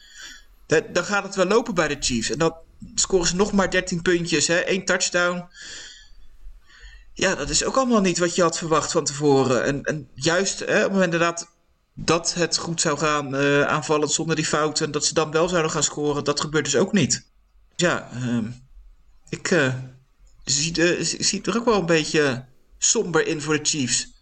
dan 0.66 1.04
gaat 1.04 1.24
het 1.24 1.34
wel 1.34 1.46
lopen 1.46 1.74
bij 1.74 1.88
de 1.88 1.96
Chiefs. 2.00 2.30
En 2.30 2.38
dan 2.38 2.56
scoren 2.94 3.26
ze 3.26 3.36
nog 3.36 3.52
maar 3.52 3.70
13 3.70 4.02
puntjes, 4.02 4.48
één 4.48 4.84
touchdown. 4.84 5.48
Ja, 7.12 7.34
dat 7.34 7.48
is 7.48 7.64
ook 7.64 7.76
allemaal 7.76 8.00
niet 8.00 8.18
wat 8.18 8.34
je 8.34 8.42
had 8.42 8.58
verwacht 8.58 8.92
van 8.92 9.04
tevoren. 9.04 9.84
En, 9.84 10.08
juist 10.14 10.60
op 10.62 10.68
het 10.68 10.82
moment 10.82 11.04
inderdaad 11.04 11.48
dat 12.00 12.34
het 12.34 12.56
goed 12.56 12.80
zou 12.80 12.98
gaan 12.98 13.34
eh, 13.34 13.62
aanvallend 13.62 14.12
zonder 14.12 14.36
die 14.36 14.44
fouten, 14.44 14.90
dat 14.90 15.04
ze 15.04 15.14
dan 15.14 15.30
wel 15.30 15.48
zouden 15.48 15.70
gaan 15.70 15.82
scoren, 15.82 16.24
dat 16.24 16.40
gebeurt 16.40 16.64
dus 16.64 16.76
ook 16.76 16.92
niet. 16.92 17.26
Ja, 17.76 18.10
ehm, 18.12 18.44
ik 19.28 19.50
eh, 19.50 19.74
zie, 20.44 21.04
zie 21.04 21.42
er 21.42 21.56
ook 21.56 21.64
wel 21.64 21.78
een 21.78 21.86
beetje 21.86 22.44
somber 22.78 23.26
in 23.26 23.40
voor 23.40 23.56
de 23.56 23.64
Chiefs. 23.64 24.16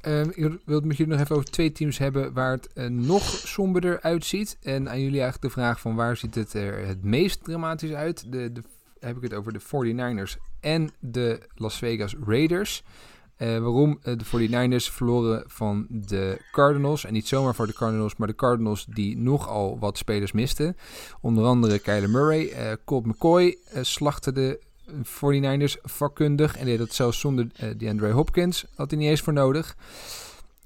Ehm, 0.00 0.28
ik 0.28 0.58
wil 0.64 0.76
het 0.76 0.84
met 0.84 0.96
jullie 0.96 1.12
nog 1.12 1.22
even 1.22 1.36
over 1.36 1.50
twee 1.50 1.72
teams 1.72 1.98
hebben 1.98 2.32
waar 2.32 2.52
het 2.52 2.72
eh, 2.72 2.86
nog 2.86 3.24
somberder 3.28 4.00
uitziet. 4.00 4.56
En 4.62 4.88
aan 4.88 5.00
jullie 5.00 5.20
eigenlijk 5.20 5.54
de 5.54 5.60
vraag 5.60 5.80
van 5.80 5.94
waar 5.94 6.16
ziet 6.16 6.34
het 6.34 6.54
er 6.54 6.86
het 6.86 7.04
meest 7.04 7.44
dramatisch 7.44 7.92
uit? 7.92 8.32
De, 8.32 8.52
de, 8.52 8.62
heb 9.00 9.16
ik 9.16 9.22
het 9.22 9.34
over 9.34 9.52
de 9.52 9.60
49ers 9.60 10.36
en 10.60 10.90
de 11.00 11.40
Las 11.54 11.78
Vegas 11.78 12.14
Raiders. 12.26 12.82
Eh, 13.38 13.48
waarom? 13.58 13.98
Eh, 14.02 14.14
de 14.16 14.24
49ers 14.24 14.90
verloren 14.90 15.44
van 15.46 15.86
de 15.88 16.40
Cardinals. 16.52 17.04
En 17.04 17.12
niet 17.12 17.28
zomaar 17.28 17.54
voor 17.54 17.66
de 17.66 17.72
Cardinals, 17.72 18.16
maar 18.16 18.28
de 18.28 18.34
Cardinals 18.34 18.86
die 18.88 19.16
nogal 19.16 19.78
wat 19.78 19.98
spelers 19.98 20.32
misten. 20.32 20.76
Onder 21.20 21.44
andere 21.44 21.78
Kyler 21.78 22.10
Murray, 22.10 22.48
eh 22.48 22.72
Colt 22.84 23.06
McCoy 23.06 23.58
eh, 23.72 23.82
slachtte 23.82 24.32
de 24.32 24.60
49ers 25.02 25.76
vakkundig. 25.82 26.56
En 26.56 26.64
deed 26.64 26.78
dat 26.78 26.92
zelfs 26.92 27.20
zonder 27.20 27.76
DeAndre 27.76 28.10
Hopkins. 28.10 28.64
Had 28.74 28.90
hij 28.90 28.98
niet 28.98 29.08
eens 29.08 29.20
voor 29.20 29.32
nodig. 29.32 29.76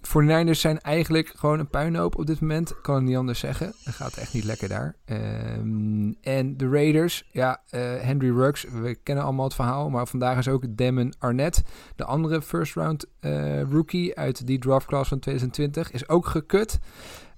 49ers 0.09 0.61
zijn 0.61 0.80
eigenlijk 0.80 1.32
gewoon 1.36 1.59
een 1.59 1.68
puinhoop 1.68 2.18
op 2.18 2.26
dit 2.26 2.40
moment. 2.40 2.80
Kan 2.80 2.96
ik 2.96 3.03
niet 3.03 3.16
anders 3.16 3.38
zeggen. 3.38 3.72
Het 3.84 3.94
gaat 3.94 4.16
echt 4.16 4.34
niet 4.34 4.44
lekker 4.44 4.68
daar. 4.68 4.96
Ehm, 5.05 6.12
en 6.20 6.57
de 6.57 6.68
Raiders, 6.68 7.28
ja, 7.32 7.62
eh, 7.70 7.80
Henry 7.80 8.30
Ruggs, 8.30 8.64
we 8.82 8.94
kennen 8.94 9.24
allemaal 9.24 9.44
het 9.44 9.55
verhaal. 9.55 9.90
Maar 9.90 10.07
vandaag 10.07 10.38
is 10.38 10.48
ook 10.48 10.64
Damon 10.68 11.14
Arnett, 11.18 11.62
de 11.96 12.05
andere 12.05 12.42
first 12.42 12.74
round 12.74 13.07
eh, 13.20 13.62
rookie 13.62 14.16
uit 14.18 14.46
die 14.46 14.59
draft 14.59 14.86
class 14.86 15.09
van 15.09 15.18
2020, 15.18 15.90
is 15.92 16.09
ook 16.09 16.26
gekut. 16.26 16.78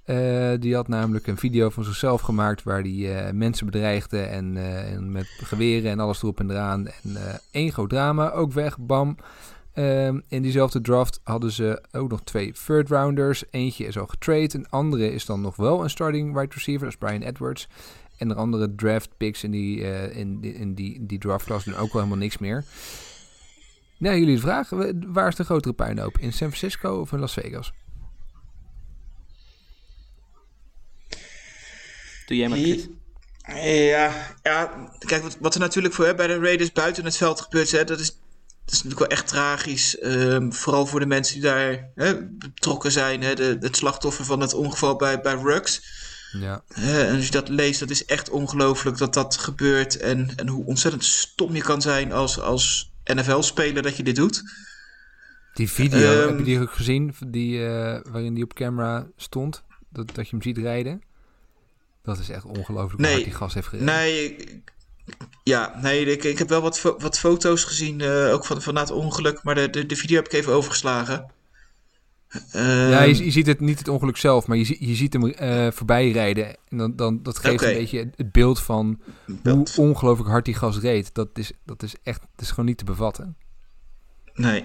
Eh, 0.04 0.52
die 0.58 0.74
had 0.74 0.88
namelijk 0.88 1.26
een 1.26 1.36
video 1.36 1.70
van 1.70 1.84
zichzelf 1.84 2.20
gemaakt 2.20 2.62
waar 2.62 2.80
hij 2.80 3.32
mensen 3.32 3.66
bedreigde 3.66 4.20
en, 4.20 5.12
met 5.12 5.26
geweren 5.26 5.90
en 5.90 6.00
alles 6.00 6.22
erop 6.22 6.40
en 6.40 6.50
eraan. 6.50 6.86
En 6.86 7.16
één 7.50 7.72
groot 7.72 7.88
drama, 7.88 8.30
ook 8.30 8.52
weg, 8.52 8.78
bam. 8.78 9.16
Ehm, 9.75 10.20
in 10.29 10.43
diezelfde 10.43 10.81
draft 10.81 11.20
hadden 11.22 11.53
ze 11.53 11.83
ook 11.93 12.11
nog 12.11 12.22
twee 12.25 12.53
third 12.66 12.89
rounders. 12.89 13.45
Eentje 13.51 13.87
is 13.87 13.99
al 13.99 14.07
getrade, 14.07 14.51
een 14.53 14.68
andere 14.70 15.12
is 15.12 15.25
dan 15.27 15.41
nog 15.41 15.57
wel 15.57 15.83
een 15.83 15.91
starting 15.91 16.35
wide 16.35 16.55
receiver, 16.55 16.85
dat 16.85 16.93
is 16.93 16.97
Brian 17.09 17.22
Edwards. 17.22 17.68
En 18.18 18.29
de 18.29 18.35
andere 18.35 18.75
draft 18.75 19.16
picks 19.16 19.45
in 19.45 19.51
die, 19.51 19.85
eh, 19.85 20.16
in 20.16 20.41
die, 20.41 20.55
in 20.55 20.75
die, 20.75 21.07
die 21.07 21.18
draft 21.18 21.45
class 21.47 21.64
doen 21.64 21.75
ook 21.75 21.93
wel 21.93 22.03
helemaal 22.03 22.22
niks 22.22 22.39
meer. 22.39 22.64
Nou, 23.99 24.18
jullie 24.18 24.35
de 24.35 24.41
vraag, 24.41 24.70
wa- 24.70 24.93
waar 25.07 25.29
is 25.29 25.35
de 25.37 25.45
grotere 25.45 25.75
puinhoop? 25.75 26.18
In 26.18 26.33
San 26.33 26.49
Francisco 26.53 27.01
of 27.01 27.12
in 27.12 27.18
Las 27.18 27.33
Vegas? 27.33 27.72
Doe 32.27 32.37
jij 32.37 32.49
maar, 32.49 32.59
Chris. 32.59 32.89
Ja, 33.47 34.12
ja 34.43 34.89
kijk, 34.99 35.22
wat, 35.22 35.37
wat 35.41 35.55
er 35.55 35.61
natuurlijk 35.61 35.95
voor 35.95 36.05
hè, 36.07 36.14
bij 36.14 36.27
de 36.27 36.39
Raiders 36.39 36.72
buiten 36.72 37.05
het 37.05 37.16
veld 37.16 37.41
gebeurt, 37.41 37.70
hè, 37.70 37.85
dat, 37.85 38.01
is, 38.01 38.18
dat 38.64 38.74
is 38.74 38.82
natuurlijk 38.82 39.00
wel 39.10 39.18
echt 39.18 39.26
tragisch. 39.28 39.98
Ehm, 39.98 40.50
vooral 40.50 40.86
voor 40.86 41.00
de 41.00 41.06
mensen 41.06 41.34
die 41.34 41.42
daar 41.42 41.90
hè, 41.94 42.26
betrokken 42.28 42.92
zijn. 42.92 43.22
Hè, 43.22 43.34
de, 43.34 43.56
het 43.60 43.76
slachtoffer 43.76 44.24
van 44.24 44.40
het 44.40 44.54
ongeval 44.54 44.96
bij, 44.96 45.20
bij 45.20 45.34
Ruggs. 45.34 46.02
Ja. 46.32 46.62
En 46.74 47.14
als 47.14 47.24
je 47.24 47.30
dat 47.30 47.48
leest, 47.48 47.80
dat 47.80 47.90
is 47.90 48.04
echt 48.04 48.30
ongelooflijk 48.30 48.98
dat 48.98 49.14
dat 49.14 49.36
gebeurt. 49.36 49.96
En, 49.96 50.32
en 50.36 50.48
hoe 50.48 50.64
ontzettend 50.64 51.04
stom 51.04 51.54
je 51.54 51.62
kan 51.62 51.82
zijn 51.82 52.12
als, 52.12 52.40
als 52.40 52.92
NFL-speler 53.04 53.82
dat 53.82 53.96
je 53.96 54.02
dit 54.02 54.16
doet. 54.16 54.42
Die 55.54 55.70
video, 55.70 56.12
Ehm, 56.20 56.28
heb 56.28 56.38
je 56.38 56.44
die 56.44 56.60
ook 56.60 56.72
gezien? 56.72 57.14
Die, 57.26 57.66
eh, 57.66 58.00
waarin 58.10 58.34
die 58.34 58.44
op 58.44 58.54
camera 58.54 59.06
stond? 59.16 59.62
Dat, 59.90 60.14
dat 60.14 60.24
je 60.24 60.30
hem 60.30 60.42
ziet 60.42 60.58
rijden? 60.58 61.02
Dat 62.02 62.18
is 62.18 62.28
echt 62.28 62.44
ongelooflijk 62.44 62.92
hoe 62.92 63.00
Nee. 63.00 63.12
hard 63.12 63.24
die 63.24 63.34
gas 63.34 63.54
heeft 63.54 63.66
gereden. 63.66 63.94
Nee, 63.94 64.36
ik- 64.36 64.72
ja, 65.42 65.78
nee 65.82 66.05
ik, 66.05 66.24
ik 66.24 66.38
heb 66.38 66.48
wel 66.48 66.61
wat, 66.61 66.78
fo- 66.78 66.96
wat 66.98 67.18
foto's 67.18 67.64
gezien, 67.64 68.00
eh, 68.00 68.32
ook 68.32 68.44
van, 68.44 68.62
van 68.62 68.74
na 68.74 68.80
het 68.80 68.90
ongeluk, 68.90 69.42
maar 69.42 69.55
de, 69.55 69.70
de, 69.70 69.86
de 69.86 69.96
video 69.96 70.16
heb 70.16 70.26
ik 70.26 70.32
even 70.32 70.52
overgeslagen. 70.52 71.26
Ehm, 72.50 72.90
Ja, 72.90 73.02
je, 73.02 73.24
je 73.24 73.30
ziet 73.30 73.46
het 73.46 73.61
niet 73.61 73.78
het 73.78 73.88
ongeluk 73.88 74.16
zelf, 74.16 74.46
maar 74.46 74.57
je, 74.57 74.76
je 74.86 74.94
ziet 74.94 75.12
hem 75.12 75.24
eh, 75.30 75.70
voorbij 75.72 76.11
rijden. 76.11 76.46
En 76.68 76.76
dan, 76.78 76.96
dan, 76.96 77.22
dat 77.22 77.38
geeft 77.38 77.62
een 77.62 77.74
beetje 77.74 78.11
het- 78.16 78.32
beeld 78.32 78.61
van 78.62 79.00
beeld. 79.26 79.74
hoe 79.74 79.86
ongelooflijk 79.88 80.30
hard 80.30 80.44
die 80.44 80.55
gas 80.55 80.78
reed. 80.78 81.14
Dat 81.14 81.28
is, 81.34 81.52
dat 81.64 81.82
is 81.82 81.94
echt, 82.02 82.20
dat 82.20 82.40
is 82.40 82.48
gewoon 82.50 82.64
niet 82.64 82.78
te 82.78 82.84
bevatten. 82.84 83.36
Nee. 84.34 84.64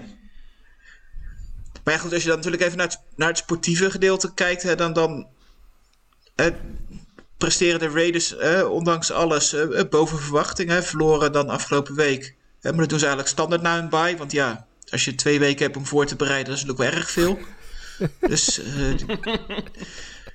Maar 1.84 1.94
ja, 1.94 2.00
goed, 2.00 2.12
als 2.12 2.22
je 2.22 2.28
dan 2.28 2.36
natuurlijk 2.36 2.62
even 2.62 2.76
naar 2.78 2.86
het, 2.86 3.00
naar 3.16 3.28
het 3.28 3.38
sportieve 3.38 3.90
gedeelte 3.90 4.34
kijkt, 4.34 4.62
hè, 4.62 4.74
dan, 4.74 4.92
dan 4.92 5.26
presteren 7.40 7.78
de 7.78 7.88
Raiders, 7.88 8.36
eh, 8.36 8.70
ondanks 8.70 9.12
alles, 9.12 9.52
eh, 9.52 9.88
boven 9.90 10.18
verwachting. 10.18 10.68
Hè, 10.68 10.82
verloren 10.82 11.32
dan 11.32 11.48
afgelopen 11.48 11.94
week. 11.94 12.34
Maar 12.62 12.72
dat 12.72 12.88
doen 12.88 12.98
ze 12.98 13.06
eigenlijk 13.06 13.34
standaard 13.34 13.62
na 13.62 13.78
hun 13.78 13.88
bye. 13.88 14.16
Want 14.16 14.32
ja, 14.32 14.66
als 14.90 15.04
je 15.04 15.14
twee 15.14 15.38
weken 15.38 15.64
hebt 15.64 15.76
om 15.76 15.86
voor 15.86 16.06
te 16.06 16.16
bereiden, 16.16 16.46
dat 16.48 16.56
is 16.56 16.64
natuurlijk 16.64 16.90
wel 16.90 17.00
erg 17.00 17.10
veel. 17.10 17.38
dus 18.34 18.58
eh, 18.58 18.96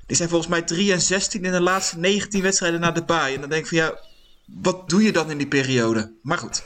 die, 0.08 0.16
zijn 0.16 0.30
volgens 0.30 0.50
mij 0.50 0.62
3 0.62 0.92
en 0.92 1.02
16 1.02 1.46
in 1.46 1.52
de 1.52 1.62
laatste 1.62 1.98
19 1.98 2.42
wedstrijden 2.42 2.80
na 2.80 2.92
de 2.92 3.04
bye. 3.04 3.34
En 3.34 3.40
dan 3.40 3.50
denk 3.50 3.62
ik 3.62 3.68
van 3.68 3.78
ja, 3.78 4.00
wat 4.46 4.90
doe 4.90 5.04
je 5.04 5.12
dan 5.12 5.32
in 5.32 5.38
die 5.38 5.48
periode? 5.48 6.14
Maar 6.22 6.38
goed. 6.38 6.64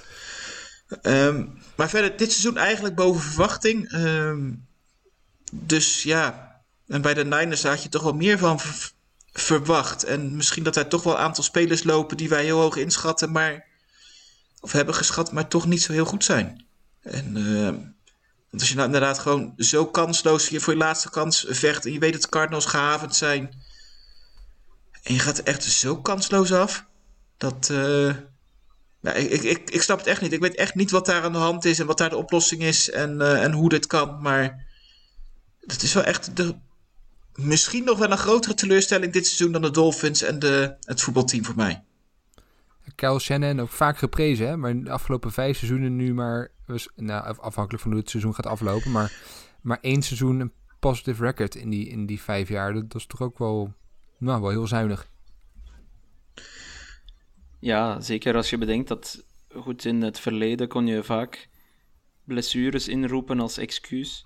Ehm, 1.02 1.46
maar 1.76 1.90
verder, 1.90 2.18
dit 2.18 2.32
seizoen 2.32 2.58
eigenlijk 2.58 2.96
boven 2.96 3.22
verwachting. 3.22 3.92
Ehm, 3.92 4.52
dus 5.52 6.04
ja, 6.04 6.56
en 6.88 7.02
bij 7.02 7.14
de 7.14 7.26
Niners 7.26 7.64
had 7.64 7.84
je 7.84 7.90
toch 7.90 8.04
wel 8.04 8.14
meer 8.14 8.38
van 8.38 8.60
verwacht. 9.34 10.04
En 10.04 10.36
misschien 10.36 10.64
dat 10.64 10.76
er 10.76 10.88
toch 10.88 11.04
wel 11.04 11.14
een 11.14 11.20
aantal 11.20 11.44
spelers 11.44 11.84
lopen 11.84 12.18
die 12.18 12.30
wij 12.30 12.44
heel 12.44 12.60
hoog 12.60 12.76
inschatten, 12.76 13.32
maar. 13.32 13.68
Of 14.62 14.72
hebben 14.72 14.96
geschat, 14.96 15.32
maar 15.32 15.48
toch 15.48 15.66
niet 15.66 15.82
zo 15.82 15.92
heel 15.92 16.06
goed 16.06 16.24
zijn. 16.24 16.66
En 17.02 17.38
ehm, 17.38 17.76
want 18.50 18.62
als 18.62 18.70
je 18.70 18.76
nou 18.76 18.86
inderdaad 18.86 19.20
gewoon 19.20 19.54
zo 19.58 19.86
kansloos 19.86 20.48
hier 20.48 20.62
voor 20.62 20.74
je 20.74 20.80
laatste 20.80 21.10
kans 21.10 21.46
vecht. 21.50 21.86
en 21.86 21.94
je 21.94 22.00
weet 22.00 22.14
dat 22.14 22.22
de 22.22 22.30
Cardinals 22.30 22.66
gehavend 22.66 23.16
zijn. 23.16 23.64
en 25.04 25.14
je 25.14 25.20
gaat 25.20 25.38
er 25.38 25.44
echt 25.44 25.64
zo 25.64 26.02
kansloos 26.02 26.52
af. 26.52 26.86
dat. 27.38 27.70
eh, 27.70 28.16
ja, 29.02 29.14
ik, 29.14 29.44
ik, 29.44 29.70
ik, 29.70 29.82
snap 29.82 29.98
het 29.98 30.08
echt 30.08 30.22
niet. 30.22 30.34
Ik 30.34 30.40
weet 30.40 30.56
echt 30.56 30.76
niet 30.76 30.92
wat 30.92 31.06
daar 31.06 31.24
aan 31.24 31.32
de 31.32 31.38
hand 31.38 31.66
is 31.66 31.80
en 31.80 31.86
wat 31.86 31.98
daar 31.98 32.10
de 32.10 32.16
oplossing 32.16 32.62
is 32.62 32.90
en, 32.90 33.22
eh, 33.22 33.44
en 33.44 33.52
hoe 33.52 33.70
dit 33.70 33.88
kan. 33.88 34.22
Maar 34.22 34.68
het 35.62 35.84
is 35.84 35.94
wel 35.94 36.04
echt 36.04 36.36
de, 36.36 36.56
misschien 37.36 37.84
nog 37.84 37.98
wel 37.98 38.12
een 38.12 38.18
grotere 38.18 38.54
teleurstelling 38.54 39.14
dit 39.14 39.26
seizoen 39.26 39.52
dan 39.52 39.62
de 39.62 39.72
Dolphins 39.72 40.22
en 40.22 40.40
de, 40.40 40.76
het 40.82 41.02
voetbalteam 41.02 41.46
voor 41.46 41.56
mij. 41.56 41.84
Kyle 42.96 43.20
Shannon 43.20 43.60
ook 43.60 43.70
vaak 43.70 43.98
geprezen, 43.98 44.48
hè? 44.48 44.58
maar 44.58 44.84
de 44.84 44.90
afgelopen 44.92 45.32
vijf 45.32 45.58
seizoenen 45.58 45.96
nu 45.96 46.14
maar, 46.14 46.52
was- 46.66 46.90
nou, 46.96 47.24
af- 47.26 47.40
afhankelijk 47.40 47.84
van 47.84 47.92
hoe 47.92 48.00
het 48.02 48.10
seizoen 48.10 48.36
gaat 48.36 48.46
aflopen, 48.46 48.92
maar, 48.92 49.22
maar 49.62 49.78
één 49.82 50.02
seizoen 50.02 50.40
een 50.40 50.52
positive 50.80 51.24
record 51.24 51.56
in 51.56 51.70
die, 51.70 51.88
in 51.88 52.06
die 52.06 52.22
vijf 52.22 52.50
jaar. 52.50 52.74
Dat, 52.74 52.92
dat 52.92 53.02
is 53.02 53.08
toch 53.08 53.22
ook 53.22 53.38
wel, 53.38 53.74
nou, 54.18 54.42
wel 54.42 54.50
heel 54.50 54.68
zuinig. 54.68 55.08
Ja, 57.60 58.02
zeker 58.02 58.36
als 58.36 58.50
je 58.50 58.58
bedenkt 58.58 58.88
dat, 58.88 59.24
goed, 59.56 59.86
in 59.86 60.02
het 60.02 60.20
verleden 60.20 60.68
kon 60.68 60.88
je 60.88 61.04
vaak 61.04 61.50
blessures 62.24 62.88
inroepen 62.88 63.40
als 63.40 63.58
excuus. 63.58 64.26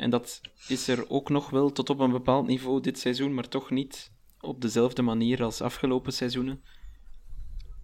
En 0.00 0.10
dat 0.10 0.40
is 0.68 0.88
er 0.88 1.10
ook 1.10 1.28
nog 1.28 1.50
wel 1.50 1.72
tot 1.72 1.90
op 1.90 1.98
een 1.98 2.10
bepaald 2.10 2.46
niveau 2.46 2.80
dit 2.80 2.98
seizoen, 2.98 3.34
maar 3.34 3.48
toch 3.48 3.70
niet 3.70 4.12
op 4.40 4.60
dezelfde 4.60 5.02
manier 5.02 5.42
als 5.42 5.60
afgelopen 5.60 6.12
seizoenen. 6.12 6.62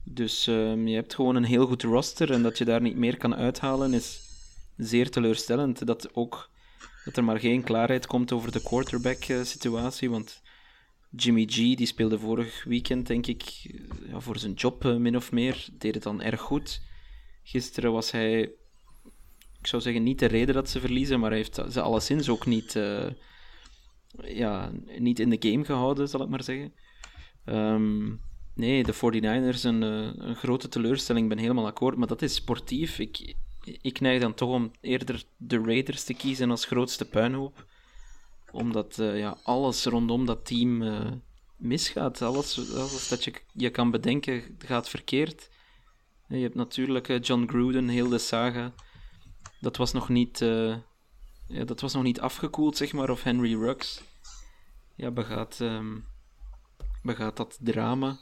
Dus 0.04 0.46
ehm, 0.46 0.86
je 0.86 0.94
hebt 0.94 1.14
gewoon 1.14 1.36
een 1.36 1.44
heel 1.44 1.66
goed 1.66 1.82
roster 1.82 2.32
en 2.32 2.42
dat 2.42 2.58
je 2.58 2.64
daar 2.64 2.80
niet 2.80 2.96
meer 2.96 3.16
kan 3.16 3.34
uithalen 3.34 3.92
is 3.92 4.20
zeer 4.76 5.10
teleurstellend. 5.10 5.86
Dat 5.86 6.14
ook 6.14 6.50
dat 7.04 7.16
er 7.16 7.24
maar 7.24 7.40
geen 7.40 7.62
klaarheid 7.62 8.06
komt 8.06 8.32
over 8.32 8.52
de 8.52 8.62
quarterback-situatie, 8.62 10.10
want 10.10 10.42
Jimmy 11.10 11.44
G, 11.44 11.54
die 11.54 11.86
speelde 11.86 12.18
vorig 12.18 12.64
weekend, 12.64 13.06
denk 13.06 13.26
ik, 13.26 13.42
eh, 13.42 14.10
ja, 14.10 14.20
voor 14.20 14.38
zijn 14.38 14.52
job 14.52 14.84
eh, 14.84 14.96
min 14.96 15.16
of 15.16 15.32
meer. 15.32 15.68
Deed 15.72 15.94
het 15.94 16.02
dan 16.02 16.22
erg 16.22 16.40
goed. 16.40 16.82
Gisteren 17.42 17.92
was 17.92 18.10
hij, 18.10 18.50
ik 19.66 19.72
zou 19.72 19.82
zeggen, 19.82 20.02
niet 20.02 20.18
de 20.18 20.26
reden 20.26 20.54
dat 20.54 20.70
ze 20.70 20.80
verliezen, 20.80 21.20
maar 21.20 21.30
hij 21.30 21.38
heeft 21.38 21.60
ze 21.70 21.80
alleszins 21.80 22.28
ook 22.28 22.46
niet, 22.46 22.76
eh, 22.76 23.06
ja, 24.22 24.72
niet 24.98 25.18
in 25.18 25.30
de 25.30 25.50
game 25.50 25.64
gehouden, 25.64 26.08
zal 26.08 26.22
ik 26.22 26.28
maar 26.28 26.42
zeggen. 26.42 26.72
Ehm, 27.44 28.14
nee, 28.54 28.82
de 28.82 28.92
49ers 28.92 29.64
een, 29.64 29.82
eh, 29.82 30.26
een 30.26 30.34
grote 30.34 30.68
teleurstelling, 30.68 31.24
ik 31.24 31.34
ben 31.34 31.42
helemaal 31.42 31.66
akkoord, 31.66 31.96
maar 31.96 32.06
dat 32.06 32.22
is 32.22 32.34
sportief. 32.34 32.98
Ik, 32.98 33.34
ik 33.82 34.00
neig 34.00 34.20
dan 34.20 34.34
toch 34.34 34.50
om 34.50 34.70
eerder 34.80 35.24
de 35.36 35.58
Raiders 35.58 36.04
te 36.04 36.14
kiezen 36.14 36.50
als 36.50 36.64
grootste 36.64 37.04
puinhoop 37.04 37.66
omdat 38.52 38.98
eh, 38.98 39.18
ja, 39.18 39.38
alles 39.42 39.84
rondom 39.84 40.26
dat 40.26 40.46
team 40.46 40.84
misgaat. 41.56 42.22
Alles, 42.22 42.74
alles 42.74 43.08
dat 43.08 43.24
je, 43.24 43.32
je 43.52 43.70
kan 43.70 43.90
bedenken 43.90 44.56
gaat 44.58 44.88
verkeerd. 44.88 45.50
Je 46.28 46.36
hebt 46.38 46.54
natuurlijk 46.54 47.26
John 47.26 47.46
Gruden, 47.46 47.88
heel 47.88 48.08
de 48.08 48.18
saga. 48.18 48.72
Dat 49.60 49.76
was 49.76 49.92
nog 49.92 50.08
niet, 50.08 50.40
eh, 50.40 50.76
ja, 51.48 51.64
dat 51.64 51.80
was 51.80 51.94
nog 51.94 52.02
niet 52.02 52.20
afgekoeld, 52.20 52.76
zeg 52.76 52.92
maar. 52.92 53.10
Of 53.10 53.22
Henry 53.22 53.54
Ruggs. 53.54 54.02
Ja, 54.94 55.10
begaat, 55.10 55.60
ehm, 55.60 55.98
begaat 57.02 57.36
dat 57.36 57.58
drama. 57.60 58.18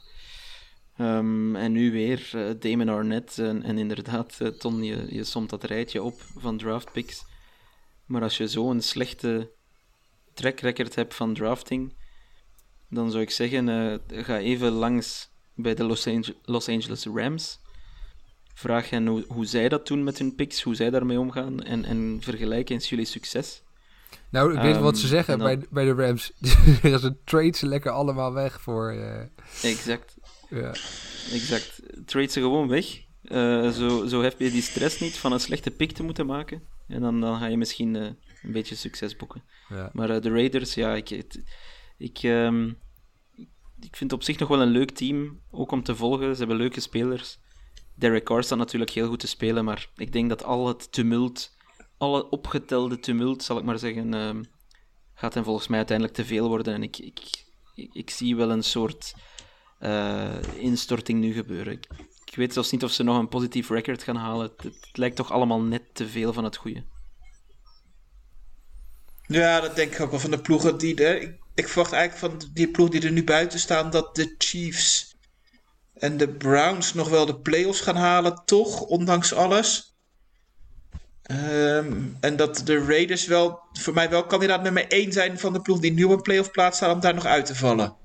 Ehm, 0.97 1.55
en 1.55 1.71
nu 1.71 1.91
weer 1.91 2.29
eh, 2.33 2.49
Damon 2.59 2.89
Arnett. 2.89 3.39
En, 3.39 3.63
en 3.63 3.77
inderdaad, 3.77 4.35
eh, 4.39 4.47
Ton, 4.47 4.83
je, 4.83 5.05
je 5.09 5.23
somt 5.23 5.49
dat 5.49 5.63
rijtje 5.63 6.03
op 6.03 6.21
van 6.37 6.57
draft 6.57 6.91
picks. 6.91 7.25
Maar 8.05 8.21
als 8.21 8.37
je 8.37 8.47
zo'n 8.47 8.81
slechte 8.81 9.51
track 10.33 10.59
record 10.59 10.95
hebt 10.95 11.15
van 11.15 11.33
drafting, 11.33 11.93
dan 12.89 13.11
zou 13.11 13.23
ik 13.23 13.29
zeggen, 13.29 13.69
eh, 13.69 14.23
ga 14.23 14.37
even 14.39 14.71
langs 14.71 15.29
bij 15.55 15.75
de 15.75 15.83
Los 16.43 16.69
Angeles 16.69 17.05
Rams. 17.05 17.59
Vraag 18.57 18.89
hen 18.89 19.07
hoe, 19.07 19.25
hoe 19.27 19.45
zij 19.45 19.69
dat 19.69 19.87
doen 19.87 20.03
met 20.03 20.17
hun 20.17 20.35
picks, 20.35 20.61
hoe 20.61 20.75
zij 20.75 20.89
daarmee 20.89 21.19
omgaan 21.19 21.63
en, 21.63 21.85
en 21.85 22.17
vergelijk 22.21 22.69
eens 22.69 22.89
jullie 22.89 23.05
succes. 23.05 23.63
Nou, 24.29 24.53
ik 24.55 24.61
weet 24.61 24.77
wat 24.77 24.91
Ehm, 24.93 25.01
ze 25.01 25.07
zeggen 25.07 25.33
en 25.33 25.39
dan- 25.39 25.47
bij, 25.59 25.67
bij 25.69 25.85
de 25.85 25.93
Rams. 26.05 26.31
ze 27.01 27.15
trade 27.23 27.55
ze 27.57 27.67
lekker 27.67 27.91
allemaal 27.91 28.33
weg 28.33 28.61
voor... 28.61 28.89
eh, 28.91 29.69
Exact, 29.71 30.17
ja. 30.49 30.69
exact. 31.31 31.81
Trade 32.05 32.27
ze 32.31 32.39
gewoon 32.39 32.67
weg. 32.67 33.03
Eh, 33.23 33.69
zo, 33.69 34.05
zo 34.07 34.21
heb 34.21 34.39
je 34.39 34.51
die 34.51 34.61
stress 34.61 34.99
niet 34.99 35.17
van 35.17 35.31
een 35.31 35.39
slechte 35.39 35.71
pick 35.71 35.91
te 35.91 36.03
moeten 36.03 36.25
maken. 36.25 36.61
En 36.87 37.01
dan, 37.01 37.21
dan 37.21 37.39
ga 37.39 37.45
je 37.45 37.57
misschien 37.57 37.95
eh, 37.95 38.03
een 38.43 38.51
beetje 38.51 38.75
succes 38.75 39.15
boeken. 39.15 39.43
Ja. 39.69 39.89
Maar 39.93 40.21
de 40.21 40.29
Raiders, 40.29 40.73
ja, 40.73 40.93
ik, 40.95 41.07
het- 41.07 41.43
ik, 41.97 42.17
ehm, 42.23 42.67
ik 43.79 43.95
vind 43.95 44.11
het 44.11 44.13
op 44.13 44.23
zich 44.23 44.39
nog 44.39 44.49
wel 44.49 44.61
een 44.61 44.67
leuk 44.71 44.91
team, 44.91 45.39
ook 45.51 45.71
om 45.71 45.83
te 45.83 45.95
volgen. 45.95 46.31
Ze 46.33 46.39
hebben 46.39 46.57
leuke 46.57 46.79
spelers. 46.79 47.39
Derek 47.95 48.23
Carr 48.23 48.43
staat 48.43 48.57
natuurlijk 48.57 48.91
heel 48.91 49.07
goed 49.07 49.19
te 49.19 49.27
spelen, 49.27 49.65
maar 49.65 49.89
ik 49.95 50.13
denk 50.13 50.29
dat 50.29 50.43
al 50.43 50.67
het 50.67 50.91
tumult, 50.91 51.55
alle 51.97 52.29
opgetelde 52.29 52.99
tumult, 52.99 53.43
zal 53.43 53.57
ik 53.57 53.63
maar 53.63 53.79
zeggen, 53.79 54.13
ehm, 54.13 54.43
gaat 55.13 55.33
hem 55.33 55.43
volgens 55.43 55.67
mij 55.67 55.77
uiteindelijk 55.77 56.17
te 56.17 56.25
veel 56.25 56.47
worden. 56.47 56.73
En 56.73 56.83
ik, 56.83 56.97
ik, 56.97 57.45
ik, 57.93 58.09
zie 58.09 58.35
wel 58.35 58.51
een 58.51 58.63
soort 58.63 59.13
eh, 59.79 60.37
instorting 60.57 61.19
nu 61.19 61.33
gebeuren. 61.33 61.73
Ik, 62.25 62.35
weet 62.35 62.53
zelfs 62.53 62.71
niet 62.71 62.83
of 62.83 62.91
ze 62.91 63.03
nog 63.03 63.17
een 63.17 63.27
positief 63.27 63.69
record 63.69 64.03
gaan 64.03 64.15
halen. 64.15 64.51
Het, 64.57 64.89
lijkt 64.91 65.15
toch 65.15 65.31
allemaal 65.31 65.61
net 65.61 65.83
te 65.93 66.07
veel 66.07 66.33
van 66.33 66.43
het 66.43 66.55
goede. 66.55 66.83
Ja, 69.27 69.59
dat 69.59 69.75
denk 69.75 69.93
ik 69.93 69.99
ook 69.99 70.11
wel 70.11 70.19
van 70.19 70.31
de 70.31 70.41
ploegen 70.41 70.77
die 70.77 71.03
er. 71.03 71.21
Ik, 71.21 71.39
ik 71.53 71.67
verwacht 71.67 71.91
eigenlijk 71.93 72.33
van 72.33 72.49
die 72.53 72.71
ploeg 72.71 72.89
die 72.89 73.01
er 73.01 73.11
nu 73.11 73.23
buiten 73.23 73.59
staan 73.59 73.89
dat 73.89 74.15
de 74.15 74.35
Chiefs 74.37 75.14
en 75.97 76.17
de 76.17 76.27
Browns 76.27 76.93
nog 76.93 77.09
wel 77.09 77.25
de 77.25 77.39
playoffs 77.39 77.81
gaan 77.81 77.95
halen, 77.95 78.41
toch, 78.45 78.81
ondanks 78.81 79.33
alles. 79.33 79.95
Ehm, 81.21 81.93
en 82.19 82.35
dat 82.35 82.61
de 82.65 82.85
Raiders 82.85 83.25
wel 83.25 83.59
voor 83.73 83.93
mij 83.93 84.09
wel 84.09 84.25
kandidaat 84.25 84.63
nummer 84.63 84.85
1 84.87 85.11
zijn 85.11 85.39
van 85.39 85.53
de 85.53 85.61
ploeg 85.61 85.79
die 85.79 85.93
nu 85.93 86.03
op 86.03 86.11
een 86.11 86.21
playoff 86.21 86.51
plaats 86.51 86.77
staan 86.77 86.91
om 86.91 86.99
daar 86.99 87.13
nog 87.13 87.25
uit 87.25 87.45
te 87.45 87.55
vallen. 87.55 87.95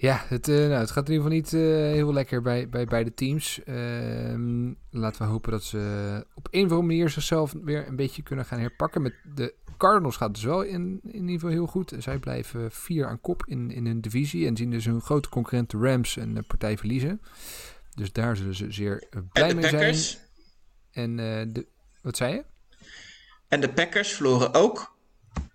Ja, 0.00 0.24
het, 0.28 0.48
eh, 0.48 0.56
nou, 0.56 0.72
het 0.72 0.90
gaat 0.90 1.08
in 1.08 1.12
ieder 1.12 1.30
geval 1.30 1.38
niet 1.38 1.52
eh, 1.52 1.92
heel 1.92 2.12
lekker 2.12 2.42
bij, 2.42 2.68
bij 2.68 2.84
beide 2.84 3.14
teams. 3.14 3.60
Ehm, 3.64 4.72
laten 4.90 5.22
we 5.22 5.28
hopen 5.28 5.50
dat 5.50 5.62
ze 5.62 6.26
op 6.34 6.48
een 6.50 6.64
of 6.64 6.70
andere 6.70 6.86
manier 6.86 7.08
zichzelf 7.08 7.54
weer 7.62 7.88
een 7.88 7.96
beetje 7.96 8.22
kunnen 8.22 8.44
gaan 8.44 8.58
herpakken. 8.58 9.02
Met 9.02 9.14
de 9.34 9.54
Cardinals 9.76 10.16
gaat 10.16 10.34
dus 10.34 10.44
wel 10.44 10.62
in, 10.62 11.00
in 11.04 11.20
ieder 11.20 11.32
geval 11.32 11.50
heel 11.50 11.66
goed. 11.66 11.94
Zij 11.98 12.18
blijven 12.18 12.70
vier 12.70 13.06
aan 13.06 13.20
kop 13.20 13.42
in, 13.46 13.70
in 13.70 13.86
hun 13.86 14.00
divisie 14.00 14.46
en 14.46 14.56
zien 14.56 14.70
dus 14.70 14.84
hun 14.84 15.00
grote 15.00 15.28
concurrent 15.28 15.70
de 15.70 15.78
Rams 15.78 16.16
een 16.16 16.36
eh, 16.36 16.42
partij 16.46 16.78
verliezen. 16.78 17.20
Dus 17.94 18.12
daar 18.12 18.36
zullen 18.36 18.54
ze 18.54 18.72
zeer 18.72 19.08
blij 19.32 19.54
mee 19.54 19.68
zijn. 19.68 19.96
En 20.90 21.16
de, 21.52 21.66
wat 22.02 22.16
zei 22.16 22.34
je? 22.34 22.44
En 23.48 23.60
de 23.60 23.72
Packers 23.72 24.12
verloren 24.12 24.54
ook. 24.54 24.98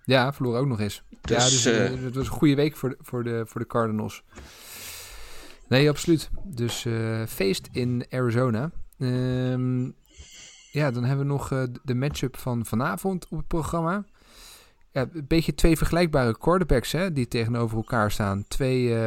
Ja, 0.06 0.34
verloren 0.34 0.60
ook 0.60 0.68
nog 0.68 0.80
eens. 0.80 1.04
ja, 1.10 1.18
Dus, 1.22 1.50
dus 1.50 1.66
eh, 1.66 1.86
eh, 1.86 2.04
het 2.04 2.16
was 2.16 2.26
een 2.28 2.34
goede 2.34 2.56
week 2.56 2.76
voor 2.76 2.90
de, 2.90 2.98
voor 3.00 3.24
de, 3.24 3.44
voor 3.48 3.62
de 3.62 3.68
Cardinals. 3.68 4.24
Nee, 5.68 5.90
absoluut. 5.90 6.30
Dus 6.44 6.86
eh, 6.86 7.24
feest 7.28 7.70
in 7.72 8.06
Arizona. 8.10 8.72
Ehm, 9.00 9.84
ja, 10.72 10.92
dan 10.92 11.04
hebben 11.04 11.26
we 11.26 11.32
nog 11.32 11.68
de 11.84 11.96
matchup 11.96 12.38
van 12.38 12.66
vanavond 12.66 13.28
op 13.30 13.38
het 13.38 13.48
programma. 13.48 14.06
Ja, 14.92 15.10
een 15.14 15.28
beetje 15.28 15.56
twee 15.56 15.78
vergelijkbare 15.78 16.38
quarterbacks 16.38 16.92
hè, 16.92 17.12
die 17.12 17.28
tegenover 17.28 17.78
elkaar 17.78 18.12
staan. 18.12 18.46
Twee 18.48 18.98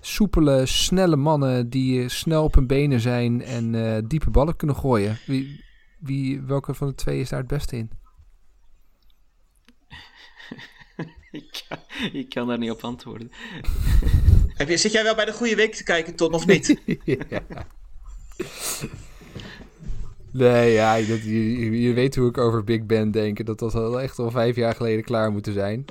soepele, 0.00 0.66
snelle 0.66 1.16
mannen 1.16 1.70
die 1.70 2.08
snel 2.08 2.44
op 2.44 2.54
hun 2.54 2.66
benen 2.66 3.00
zijn 3.00 3.42
en 3.42 4.06
diepe 4.08 4.30
ballen 4.30 4.56
kunnen 4.56 4.76
gooien. 4.76 5.18
Wie, 5.26 5.64
wie, 5.98 6.40
welke 6.42 6.74
van 6.74 6.88
de 6.88 6.94
twee 6.94 7.20
is 7.20 7.28
daar 7.28 7.38
het 7.38 7.48
beste 7.48 7.76
in? 7.76 7.90
Ik, 11.34 11.64
kan, 11.68 11.78
ik 12.12 12.28
kan 12.28 12.46
daar 12.46 12.58
niet 12.58 12.70
op 12.70 12.84
antwoorden. 12.84 13.30
Heb 14.54 14.68
je, 14.68 14.76
zit 14.76 14.92
jij 14.92 15.02
wel 15.02 15.14
bij 15.14 15.24
de 15.24 15.32
goede 15.32 15.54
week 15.54 15.74
te 15.74 15.84
kijken, 15.84 16.14
Ton, 16.14 16.32
of 16.32 16.46
niet? 16.46 16.80
ja. 17.04 17.42
Nee, 20.30 20.72
ja, 20.72 20.96
dat, 20.96 21.22
je, 21.22 21.80
je 21.80 21.92
weet 21.92 22.16
hoe 22.16 22.28
ik 22.28 22.38
over 22.38 22.64
Big 22.64 22.86
Ben 22.86 23.10
denk. 23.10 23.46
Dat 23.46 23.60
was 23.60 23.74
al 23.74 24.00
echt 24.00 24.18
al 24.18 24.30
vijf 24.30 24.56
jaar 24.56 24.74
geleden 24.74 25.04
klaar 25.04 25.32
moeten 25.32 25.52
zijn. 25.52 25.84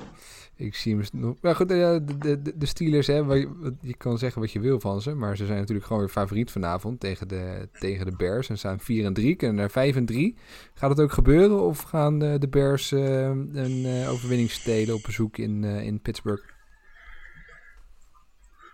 Ik 0.56 0.74
zie 0.74 0.96
hem. 0.96 1.36
Maar 1.40 1.56
goed, 1.56 1.70
eh, 1.70 1.96
de, 2.18 2.42
de, 2.42 2.56
de 2.56 2.66
Steelers, 2.66 3.06
hè, 3.06 3.16
je, 3.16 3.74
je 3.80 3.96
kan 3.96 4.18
zeggen 4.18 4.40
wat 4.40 4.52
je 4.52 4.60
wil 4.60 4.80
van 4.80 5.02
ze. 5.02 5.14
Maar 5.14 5.36
ze 5.36 5.46
zijn 5.46 5.58
natuurlijk 5.58 5.86
gewoon 5.86 6.02
weer 6.02 6.12
favoriet 6.12 6.50
vanavond 6.50 7.00
tegen 7.00 7.28
de, 7.28 7.68
tegen 7.72 8.06
de 8.06 8.16
Bears. 8.16 8.48
En 8.48 8.58
staan 8.58 8.80
4 8.80 9.04
en 9.04 9.12
3, 9.12 9.34
kunnen 9.34 9.56
naar 9.56 9.70
5 9.70 9.96
en 9.96 10.06
3. 10.06 10.36
Gaat 10.74 10.90
het 10.90 11.00
ook 11.00 11.12
gebeuren? 11.12 11.62
Of 11.62 11.80
gaan 11.80 12.18
de, 12.18 12.38
de 12.38 12.48
Bears 12.48 12.92
eh, 12.92 13.28
een 13.52 13.84
eh, 13.84 14.10
overwinning 14.10 14.50
stelen 14.50 14.94
op 14.94 15.02
bezoek 15.02 15.38
in, 15.38 15.64
eh, 15.64 15.86
in 15.86 16.00
Pittsburgh? 16.00 16.52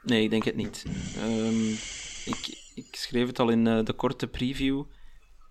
Nee, 0.02 0.22
ik 0.22 0.30
denk 0.30 0.44
het 0.44 0.56
niet. 0.56 0.84
Ehm, 1.16 1.68
ik, 2.24 2.70
ik 2.74 2.96
schreef 2.96 3.26
het 3.26 3.38
al 3.38 3.48
in 3.48 3.66
eh, 3.66 3.84
de 3.84 3.92
korte 3.92 4.26
preview. 4.26 4.84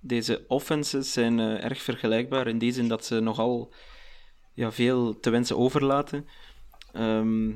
Deze 0.02 0.46
offenses 0.48 1.14
zijn 1.14 1.40
eh, 1.40 1.64
erg 1.64 1.82
vergelijkbaar 1.82 2.48
in 2.48 2.58
die 2.58 2.72
zin 2.72 2.88
dat 2.88 3.06
ze 3.06 3.20
nogal 3.20 3.74
ja, 4.60 4.72
veel 4.72 5.20
te 5.20 5.30
wensen 5.30 5.58
overlaten. 5.58 6.28
Ehm, 6.92 7.52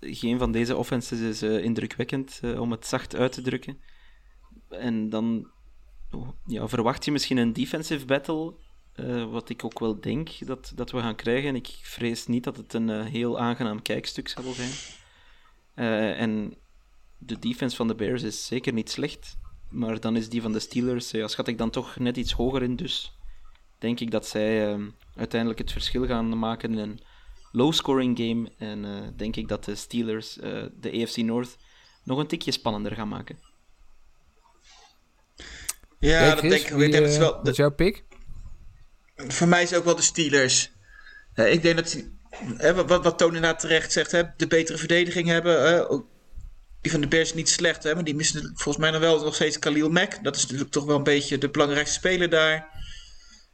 geen 0.00 0.38
van 0.38 0.52
deze 0.52 0.76
offenses 0.76 1.20
is 1.20 1.42
eh, 1.42 1.64
indrukwekkend, 1.64 2.38
eh, 2.42 2.60
om 2.60 2.70
het 2.70 2.86
zacht 2.86 3.16
uit 3.16 3.32
te 3.32 3.42
drukken. 3.42 3.78
En 4.68 5.08
dan 5.08 5.50
oh, 6.10 6.28
ja, 6.46 6.68
verwacht 6.68 7.04
je 7.04 7.12
misschien 7.12 7.36
een 7.36 7.52
defensive 7.52 8.04
battle, 8.04 8.54
eh, 8.92 9.30
wat 9.30 9.48
ik 9.48 9.64
ook 9.64 9.78
wel 9.78 10.00
denk 10.00 10.46
dat, 10.46 10.72
dat 10.74 10.90
we 10.90 11.00
gaan 11.00 11.16
krijgen. 11.16 11.54
Ik 11.54 11.78
vrees 11.82 12.26
niet 12.26 12.44
dat 12.44 12.56
het 12.56 12.72
een 12.72 12.90
heel 13.04 13.38
aangenaam 13.38 13.82
kijkstuk 13.82 14.28
zal 14.28 14.52
zijn. 14.52 14.72
En 16.16 16.56
de 17.18 17.38
defense 17.38 17.76
van 17.76 17.88
de 17.88 17.94
Bears 17.94 18.22
is 18.22 18.46
zeker 18.46 18.72
niet 18.72 18.90
slecht. 18.90 19.36
Maar 19.70 20.00
dan 20.00 20.16
is 20.16 20.28
die 20.28 20.42
van 20.42 20.52
de 20.52 20.58
Steelers, 20.58 21.10
ja, 21.10 21.28
schat 21.28 21.48
ik 21.48 21.58
dan 21.58 21.70
toch 21.70 21.98
net 21.98 22.16
iets 22.16 22.32
hoger 22.32 22.62
in. 22.62 22.76
Dus 22.76 23.18
denk 23.78 24.00
ik 24.00 24.10
dat 24.10 24.26
zij 24.26 24.72
eh, 24.72 24.82
uiteindelijk 25.16 25.60
het 25.60 25.72
verschil 25.72 26.06
gaan 26.06 26.38
maken 26.38 26.72
in 26.72 26.78
een 26.78 27.00
low-scoring 27.52 28.18
game. 28.18 28.50
En 28.58 28.84
eh, 28.84 29.08
denk 29.16 29.36
ik 29.36 29.48
dat 29.48 29.64
de 29.64 29.74
Steelers 29.74 30.38
eh, 30.38 30.62
de 30.80 31.02
AFC 31.02 31.16
North 31.16 31.56
nog 32.04 32.18
een 32.18 32.26
tikje 32.26 32.52
spannender 32.52 32.92
gaan 32.94 33.08
maken. 33.08 33.38
Ja, 35.98 36.34
dat 36.34 36.40
denk 36.40 36.52
ik. 36.52 36.68
wie, 36.68 36.88
is 36.88 37.12
eh, 37.14 37.18
wel 37.18 37.32
wat 37.32 37.44
de- 37.44 37.50
is 37.50 37.56
jouw 37.56 37.70
pick? 37.70 38.04
Voor 39.16 39.48
mij 39.48 39.62
is 39.62 39.70
het 39.70 39.78
ook 39.78 39.84
wel 39.84 39.96
de 39.96 40.02
Steelers. 40.02 40.70
Eh, 41.34 41.52
ik 41.52 41.62
denk 41.62 41.76
dat 41.76 41.90
die, 41.90 42.18
hè, 42.56 42.74
wat, 42.74 43.04
wat 43.04 43.18
Tony 43.18 43.34
inderdaad 43.34 43.60
terecht 43.60 43.92
zegt, 43.92 44.10
hè, 44.10 44.22
de 44.36 44.46
betere 44.46 44.78
verdediging 44.78 45.28
hebben. 45.28 45.62
hè, 45.62 45.90
ook 45.90 46.06
die 46.80 46.92
van 46.92 47.00
de 47.00 47.08
Bears 47.08 47.34
niet 47.34 47.48
slecht, 47.48 47.82
hè, 47.82 47.94
maar 47.94 48.04
die 48.04 48.14
missen 48.14 48.42
volgens 48.54 48.76
mij 48.76 48.90
dan 48.90 49.00
wel 49.00 49.24
nog 49.24 49.34
steeds 49.34 49.58
Khalil 49.58 49.88
Mack. 49.90 50.22
Dat 50.24 50.36
is 50.36 50.42
natuurlijk 50.42 50.70
toch 50.70 50.84
wel 50.84 50.96
een 50.96 51.02
beetje 51.02 51.38
de 51.38 51.50
belangrijkste 51.50 51.94
speler 51.98 52.30
daar. 52.30 52.68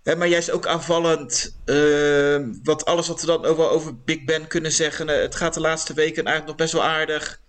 Maar 0.04 0.26
juist 0.28 0.50
ook 0.50 0.66
aanvallend. 0.66 1.58
eh, 1.64 2.38
wat 2.62 2.84
alles 2.84 3.08
wat 3.08 3.20
we 3.20 3.26
dan 3.26 3.44
over, 3.44 3.68
over 3.68 4.02
Big 4.02 4.24
Ben 4.24 4.46
kunnen 4.46 4.72
zeggen. 4.72 5.08
eh, 5.08 5.20
het 5.20 5.34
gaat 5.34 5.54
de 5.54 5.60
laatste 5.60 5.94
weken 5.94 6.24
eigenlijk 6.24 6.46
nog 6.46 6.56
best 6.56 6.72
wel 6.72 6.84
aardig. 6.84 7.40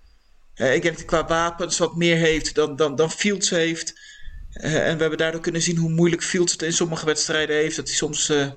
Ik 0.55 0.67
denk 0.81 0.83
dat 0.83 0.95
hij 0.95 1.05
qua 1.05 1.25
wapens 1.27 1.77
wat 1.77 1.95
meer 1.95 2.17
heeft 2.17 2.55
dan, 2.55 2.75
dan, 2.75 2.95
dan 2.95 3.11
Fields 3.11 3.49
heeft. 3.49 3.93
En 4.51 4.71
we 4.95 5.01
hebben 5.01 5.17
daardoor 5.17 5.41
kunnen 5.41 5.61
zien 5.61 5.77
hoe 5.77 5.89
moeilijk 5.89 6.23
Fields 6.23 6.51
het 6.51 6.61
in 6.61 6.73
sommige 6.73 7.05
wedstrijden 7.05 7.55
heeft. 7.55 7.75
Dat 7.75 7.87
hij 7.87 7.95
soms. 7.95 8.29
eh, 8.29 8.47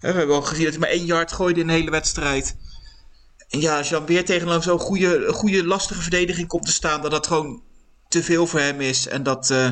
we 0.00 0.06
hebben 0.06 0.34
al 0.34 0.42
gezien 0.42 0.62
dat 0.64 0.72
hij 0.72 0.80
maar 0.80 0.90
één 0.90 1.04
yard 1.04 1.32
gooide 1.32 1.60
in 1.60 1.68
een 1.68 1.74
hele 1.74 1.90
wedstrijd. 1.90 2.56
En 3.48 3.60
ja, 3.60 3.78
als 3.78 3.88
je 3.88 3.94
dan 3.94 4.06
weer 4.06 4.24
tegen 4.24 4.62
zo'n 4.62 4.78
goede, 4.78 5.32
goede, 5.32 5.64
lastige 5.64 6.00
verdediging 6.02 6.48
komt 6.48 6.66
te 6.66 6.72
staan, 6.72 7.02
dat 7.02 7.10
dat 7.10 7.26
gewoon 7.26 7.62
te 8.08 8.22
veel 8.22 8.46
voor 8.46 8.60
hem 8.60 8.80
is. 8.80 9.06
En 9.08 9.22
dat 9.22 9.50
eh, 9.50 9.70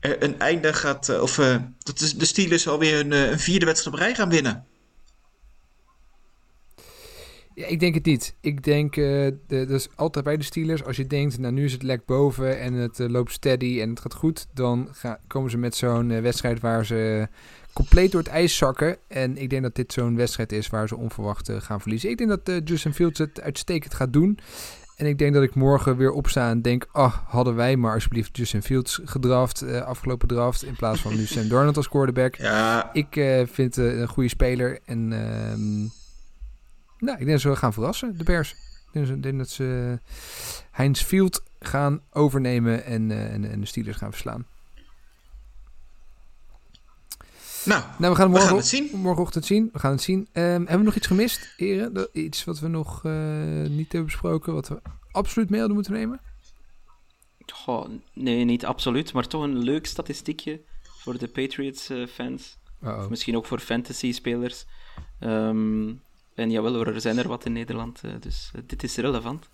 een 0.00 0.38
einde 0.38 0.72
gaat. 0.72 1.08
eh, 1.08 1.22
of 1.22 1.38
eh, 1.38 1.56
dat 1.78 1.98
de 1.98 2.16
de 2.16 2.24
Steelers 2.24 2.68
alweer 2.68 3.00
een, 3.00 3.12
eh, 3.12 3.30
een 3.30 3.38
vierde 3.38 3.66
wedstrijd 3.66 3.96
op 3.96 4.02
rij 4.02 4.14
gaan 4.14 4.28
winnen. 4.30 4.66
Ja, 7.54 7.66
ik 7.66 7.80
denk 7.80 7.94
het 7.94 8.04
niet. 8.04 8.34
Ik 8.40 8.64
denk, 8.64 8.96
eh 8.96 9.04
de, 9.46 9.86
altijd 9.94 10.24
bij 10.24 10.36
de 10.36 10.44
Steelers. 10.44 10.84
Als 10.84 10.96
je 10.96 11.06
denkt, 11.06 11.38
nou 11.38 11.52
nu 11.52 11.64
is 11.64 11.72
het 11.72 11.82
lek 11.82 12.04
boven 12.04 12.60
en 12.60 12.72
het 12.72 13.00
eh, 13.00 13.08
loopt 13.08 13.32
steady 13.32 13.80
en 13.80 13.90
het 13.90 14.00
gaat 14.00 14.14
goed. 14.14 14.46
Dan 14.54 14.88
komen 15.26 15.50
ze 15.50 15.56
met 15.58 15.74
zo'n 15.76 16.10
eh, 16.10 16.20
wedstrijd 16.20 16.60
waar 16.60 16.86
ze 16.86 17.28
compleet 17.72 18.12
door 18.12 18.20
het 18.20 18.30
ijs 18.30 18.56
zakken. 18.56 18.96
En 19.08 19.36
ik 19.36 19.50
denk 19.50 19.62
dat 19.62 19.74
dit 19.74 19.92
zo'n 19.92 20.16
wedstrijd 20.16 20.52
is 20.52 20.68
waar 20.68 20.88
ze 20.88 20.96
onverwacht 20.96 21.48
eh, 21.48 21.60
gaan 21.60 21.80
verliezen. 21.80 22.10
Ik 22.10 22.18
denk 22.18 22.30
dat 22.30 22.48
eh, 22.48 22.56
Justin 22.64 22.94
Fields 22.94 23.18
het 23.18 23.40
uitstekend 23.40 23.94
gaat 23.94 24.12
doen. 24.12 24.38
En 24.98 25.06
ik 25.06 25.18
denk 25.18 25.34
dat 25.34 25.42
ik 25.42 25.54
morgen 25.54 25.96
weer 25.96 26.10
opsta 26.10 26.50
en 26.50 26.62
denk... 26.62 26.86
Ah, 26.92 27.14
hadden 27.26 27.54
wij 27.54 27.76
maar 27.76 27.94
alsjeblieft 27.94 28.36
Justin 28.36 28.62
Fields 28.62 29.00
gedraft, 29.04 29.62
eh, 29.62 29.80
afgelopen 29.82 30.28
draft... 30.28 30.62
in 30.64 30.74
plaats 30.76 31.00
van 31.00 31.14
nu 31.16 31.24
Sam 31.26 31.48
Darnold 31.52 31.76
als 31.76 31.88
quarterback. 31.88 32.34
Ja, 32.36 32.90
Ik 32.92 33.16
eh, 33.16 33.42
vind 33.46 33.76
het 33.76 33.84
een 33.86 34.08
goede 34.08 34.28
speler. 34.28 34.78
En 34.84 35.12
ehm, 35.12 35.78
nou, 36.98 37.18
ik 37.18 37.26
denk 37.26 37.30
dat 37.30 37.40
ze 37.40 37.56
gaan 37.56 37.72
verrassen, 37.72 38.18
de 38.18 38.24
Bears. 38.24 38.54
Ik 38.92 39.22
denk, 39.22 39.38
dat 39.38 39.48
ze- 39.48 39.98
Heinz 40.70 41.02
Field 41.02 41.42
gaan 41.60 42.00
overnemen 42.12 42.84
en, 42.84 43.10
eh, 43.10 43.32
en, 43.32 43.50
en 43.50 43.60
de 43.60 43.66
Steelers 43.66 43.96
gaan 43.96 44.10
verslaan. 44.10 44.46
Nou, 47.68 47.82
Nou, 47.98 48.12
we 48.12 48.18
gaan, 48.18 48.26
We 48.26 48.30
morgen, 48.30 48.48
gaan 48.48 48.56
het 48.56 48.66
zien. 48.66 48.88
morgenochtend 48.92 49.44
zien. 49.44 49.68
We 49.72 49.78
gaan 49.78 49.90
het 49.92 50.02
zien. 50.02 50.28
Ehm, 50.32 50.44
hebben 50.46 50.78
we 50.78 50.82
nog 50.84 50.94
iets 50.94 51.06
gemist, 51.06 51.52
heren? 51.56 51.92
Dat- 51.92 52.08
Iets 52.12 52.44
wat 52.44 52.58
we 52.58 52.68
nog 52.68 53.04
eh, 53.04 53.12
niet 53.68 53.92
hebben 53.92 54.04
besproken, 54.04 54.52
wat 54.54 54.68
we 54.68 54.80
absoluut 55.10 55.48
mee 55.50 55.58
hadden 55.58 55.76
moeten 55.76 55.94
nemen? 55.94 56.20
Goh, 57.52 57.88
nee, 58.12 58.44
niet 58.44 58.64
absoluut, 58.66 59.12
maar 59.12 59.26
toch 59.26 59.42
een 59.42 59.58
leuk 59.58 59.86
statistiekje 59.86 60.60
voor 60.82 61.18
de 61.18 61.28
Patriots-fans. 61.28 62.56
Uh-oh. 62.82 62.98
Of 62.98 63.08
misschien 63.08 63.36
ook 63.36 63.46
voor 63.46 63.58
fantasy-spelers. 63.58 64.66
Ehm, 65.20 65.88
en 66.34 66.50
jawel 66.50 66.74
hoor, 66.74 66.86
er 66.86 67.00
zijn 67.00 67.18
er 67.18 67.28
wat 67.28 67.44
in 67.44 67.52
Nederland, 67.52 68.00
eh, 68.04 68.10
dus 68.20 68.50
eh, 68.54 68.60
dit 68.66 68.82
is 68.82 68.96
relevant. 68.96 69.48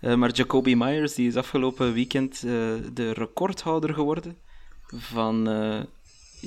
Eh, 0.00 0.14
maar 0.14 0.32
Jacoby 0.32 0.74
Myers 0.74 1.14
die 1.14 1.28
is 1.28 1.36
afgelopen 1.36 1.92
weekend 1.92 2.34
eh, 2.34 2.40
de 2.92 3.12
recordhouder 3.12 3.94
geworden 3.94 4.36
van 4.86 5.48
eh, 5.48 5.80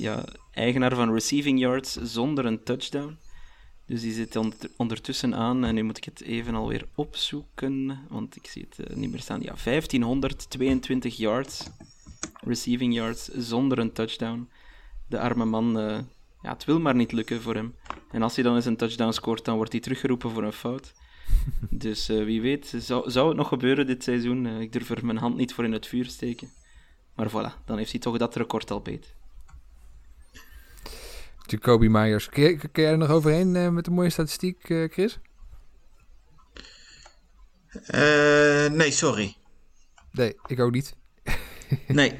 ja, 0.00 0.24
eigenaar 0.52 0.94
van 0.94 1.12
receiving 1.12 1.58
yards 1.58 1.92
zonder 1.94 2.44
een 2.44 2.62
touchdown. 2.62 3.18
Dus 3.86 4.00
die 4.00 4.12
zit 4.12 4.36
onder- 4.36 4.70
ondertussen 4.76 5.34
aan, 5.34 5.64
en 5.64 5.74
nu 5.74 5.82
moet 5.82 5.96
ik 5.96 6.04
het 6.04 6.20
even 6.22 6.54
alweer 6.54 6.86
opzoeken, 6.94 8.00
want 8.08 8.36
ik 8.36 8.46
zie 8.46 8.66
het 8.70 8.86
eh, 8.86 8.96
niet 8.96 9.10
meer 9.10 9.20
staan. 9.20 9.40
Ja, 9.40 9.54
1522 9.64 11.16
yards, 11.16 11.68
receiving 12.40 12.94
yards, 12.94 13.28
zonder 13.28 13.78
een 13.78 13.92
touchdown. 13.92 14.48
De 15.06 15.20
arme 15.20 15.44
man, 15.44 15.78
eh, 15.78 15.98
ja, 16.42 16.52
het 16.52 16.64
wil 16.64 16.80
maar 16.80 16.94
niet 16.94 17.12
lukken 17.12 17.42
voor 17.42 17.54
hem. 17.54 17.74
En 18.10 18.22
als 18.22 18.34
hij 18.34 18.44
dan 18.44 18.54
eens 18.54 18.64
een 18.64 18.76
touchdown 18.76 19.12
scoort, 19.12 19.44
dan 19.44 19.56
wordt 19.56 19.72
hij 19.72 19.80
teruggeroepen 19.80 20.30
voor 20.30 20.42
een 20.42 20.52
fout. 20.52 20.92
Dus 21.70 22.08
eh, 22.08 22.24
wie 22.24 22.40
weet, 22.40 22.74
zou, 22.78 23.10
zou 23.10 23.28
het 23.28 23.36
nog 23.36 23.48
gebeuren 23.48 23.86
dit 23.86 24.02
seizoen? 24.02 24.46
Ik 24.46 24.72
durf 24.72 24.90
er 24.90 25.06
mijn 25.06 25.18
hand 25.18 25.36
niet 25.36 25.54
voor 25.54 25.64
in 25.64 25.72
het 25.72 25.86
vuur 25.86 26.04
steken. 26.06 26.48
Maar 27.14 27.30
voilà, 27.30 27.64
dan 27.64 27.78
heeft 27.78 27.90
hij 27.90 28.00
toch 28.00 28.18
dat 28.18 28.36
record 28.36 28.70
al 28.70 28.80
beet. 28.80 29.14
Jacoby 31.50 31.86
Myers. 31.86 32.28
Kun, 32.28 32.42
je- 32.42 32.56
kun 32.68 32.82
jij 32.82 32.92
er 32.92 32.98
nog 32.98 33.10
overheen 33.10 33.56
eh, 33.56 33.68
met 33.68 33.86
een 33.86 33.92
mooie 33.92 34.10
statistiek, 34.10 34.68
eh, 34.70 34.84
Chris? 34.90 35.18
eh, 37.86 38.66
nee, 38.70 38.90
sorry. 38.90 39.36
Nee, 40.12 40.36
ik 40.46 40.60
ook 40.60 40.72
niet. 40.72 40.94
Nee. 41.88 42.14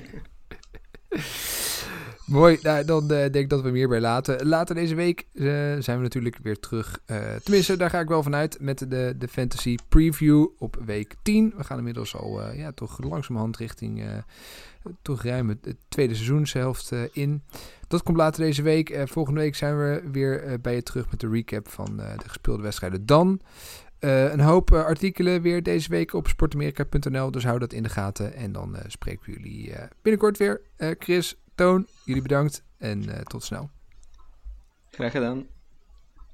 Mooi, 2.28 2.58
nou, 2.62 2.84
dan 2.84 3.02
eh, 3.02 3.08
denk 3.08 3.34
ik 3.34 3.48
dat 3.48 3.60
we 3.60 3.66
hem 3.66 3.74
hierbij 3.74 4.00
laten. 4.00 4.46
Later 4.46 4.74
deze 4.74 4.94
week 4.94 5.26
eh, 5.34 5.44
zijn 5.78 5.96
we 5.96 6.02
natuurlijk 6.02 6.38
weer 6.42 6.58
terug. 6.58 7.00
eh, 7.06 7.34
tenminste, 7.42 7.76
daar 7.76 7.90
ga 7.90 8.00
ik 8.00 8.08
wel 8.08 8.22
vanuit 8.22 8.56
met 8.60 8.78
de, 8.78 9.14
de 9.18 9.28
Fantasy 9.28 9.76
Preview 9.88 10.46
op 10.58 10.78
week 10.84 11.14
10. 11.22 11.54
We 11.56 11.64
gaan 11.64 11.78
inmiddels 11.78 12.16
al 12.16 12.52
ja, 12.52 12.72
toch 12.72 13.02
langzamerhand 13.02 13.56
richting 13.56 14.02
toch 15.02 15.22
ruim 15.22 15.48
het, 15.48 15.74
tweede 15.88 16.14
seizoenshelft 16.14 16.92
in. 17.12 17.42
Dat 17.86 18.02
komt 18.02 18.16
later 18.16 18.42
deze 18.42 18.62
week. 18.62 19.02
Volgende 19.04 19.40
week 19.40 19.54
zijn 19.54 19.78
we 19.78 20.02
weer 20.12 20.60
bij 20.60 20.74
je 20.74 20.82
terug 20.82 21.10
met 21.10 21.20
de 21.20 21.28
recap 21.28 21.68
van 21.68 21.96
de 21.96 22.26
gespeelde 22.28 22.62
wedstrijden 22.62 23.06
dan. 23.06 23.40
Een 23.98 24.40
hoop 24.40 24.72
artikelen 24.72 25.42
weer 25.42 25.62
deze 25.62 25.88
week 25.88 26.12
op 26.12 26.28
sportamerika.nl, 26.28 27.30
dus 27.30 27.44
hou 27.44 27.58
dat 27.58 27.72
in 27.72 27.82
de 27.82 27.88
gaten. 27.88 28.34
En 28.34 28.52
dan 28.52 28.76
eh, 28.76 28.84
spreken 28.86 29.24
we 29.24 29.32
jullie 29.32 29.72
binnenkort 30.02 30.36
weer. 30.36 30.60
Chris, 30.98 31.36
Toon, 31.58 31.86
jullie 32.04 32.22
bedankt 32.22 32.62
en 32.76 33.08
eh, 33.08 33.20
tot 33.20 33.44
snel. 33.44 33.70
Graag 34.90 35.12
gedaan. 35.12 35.46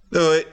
Doei. 0.09 0.47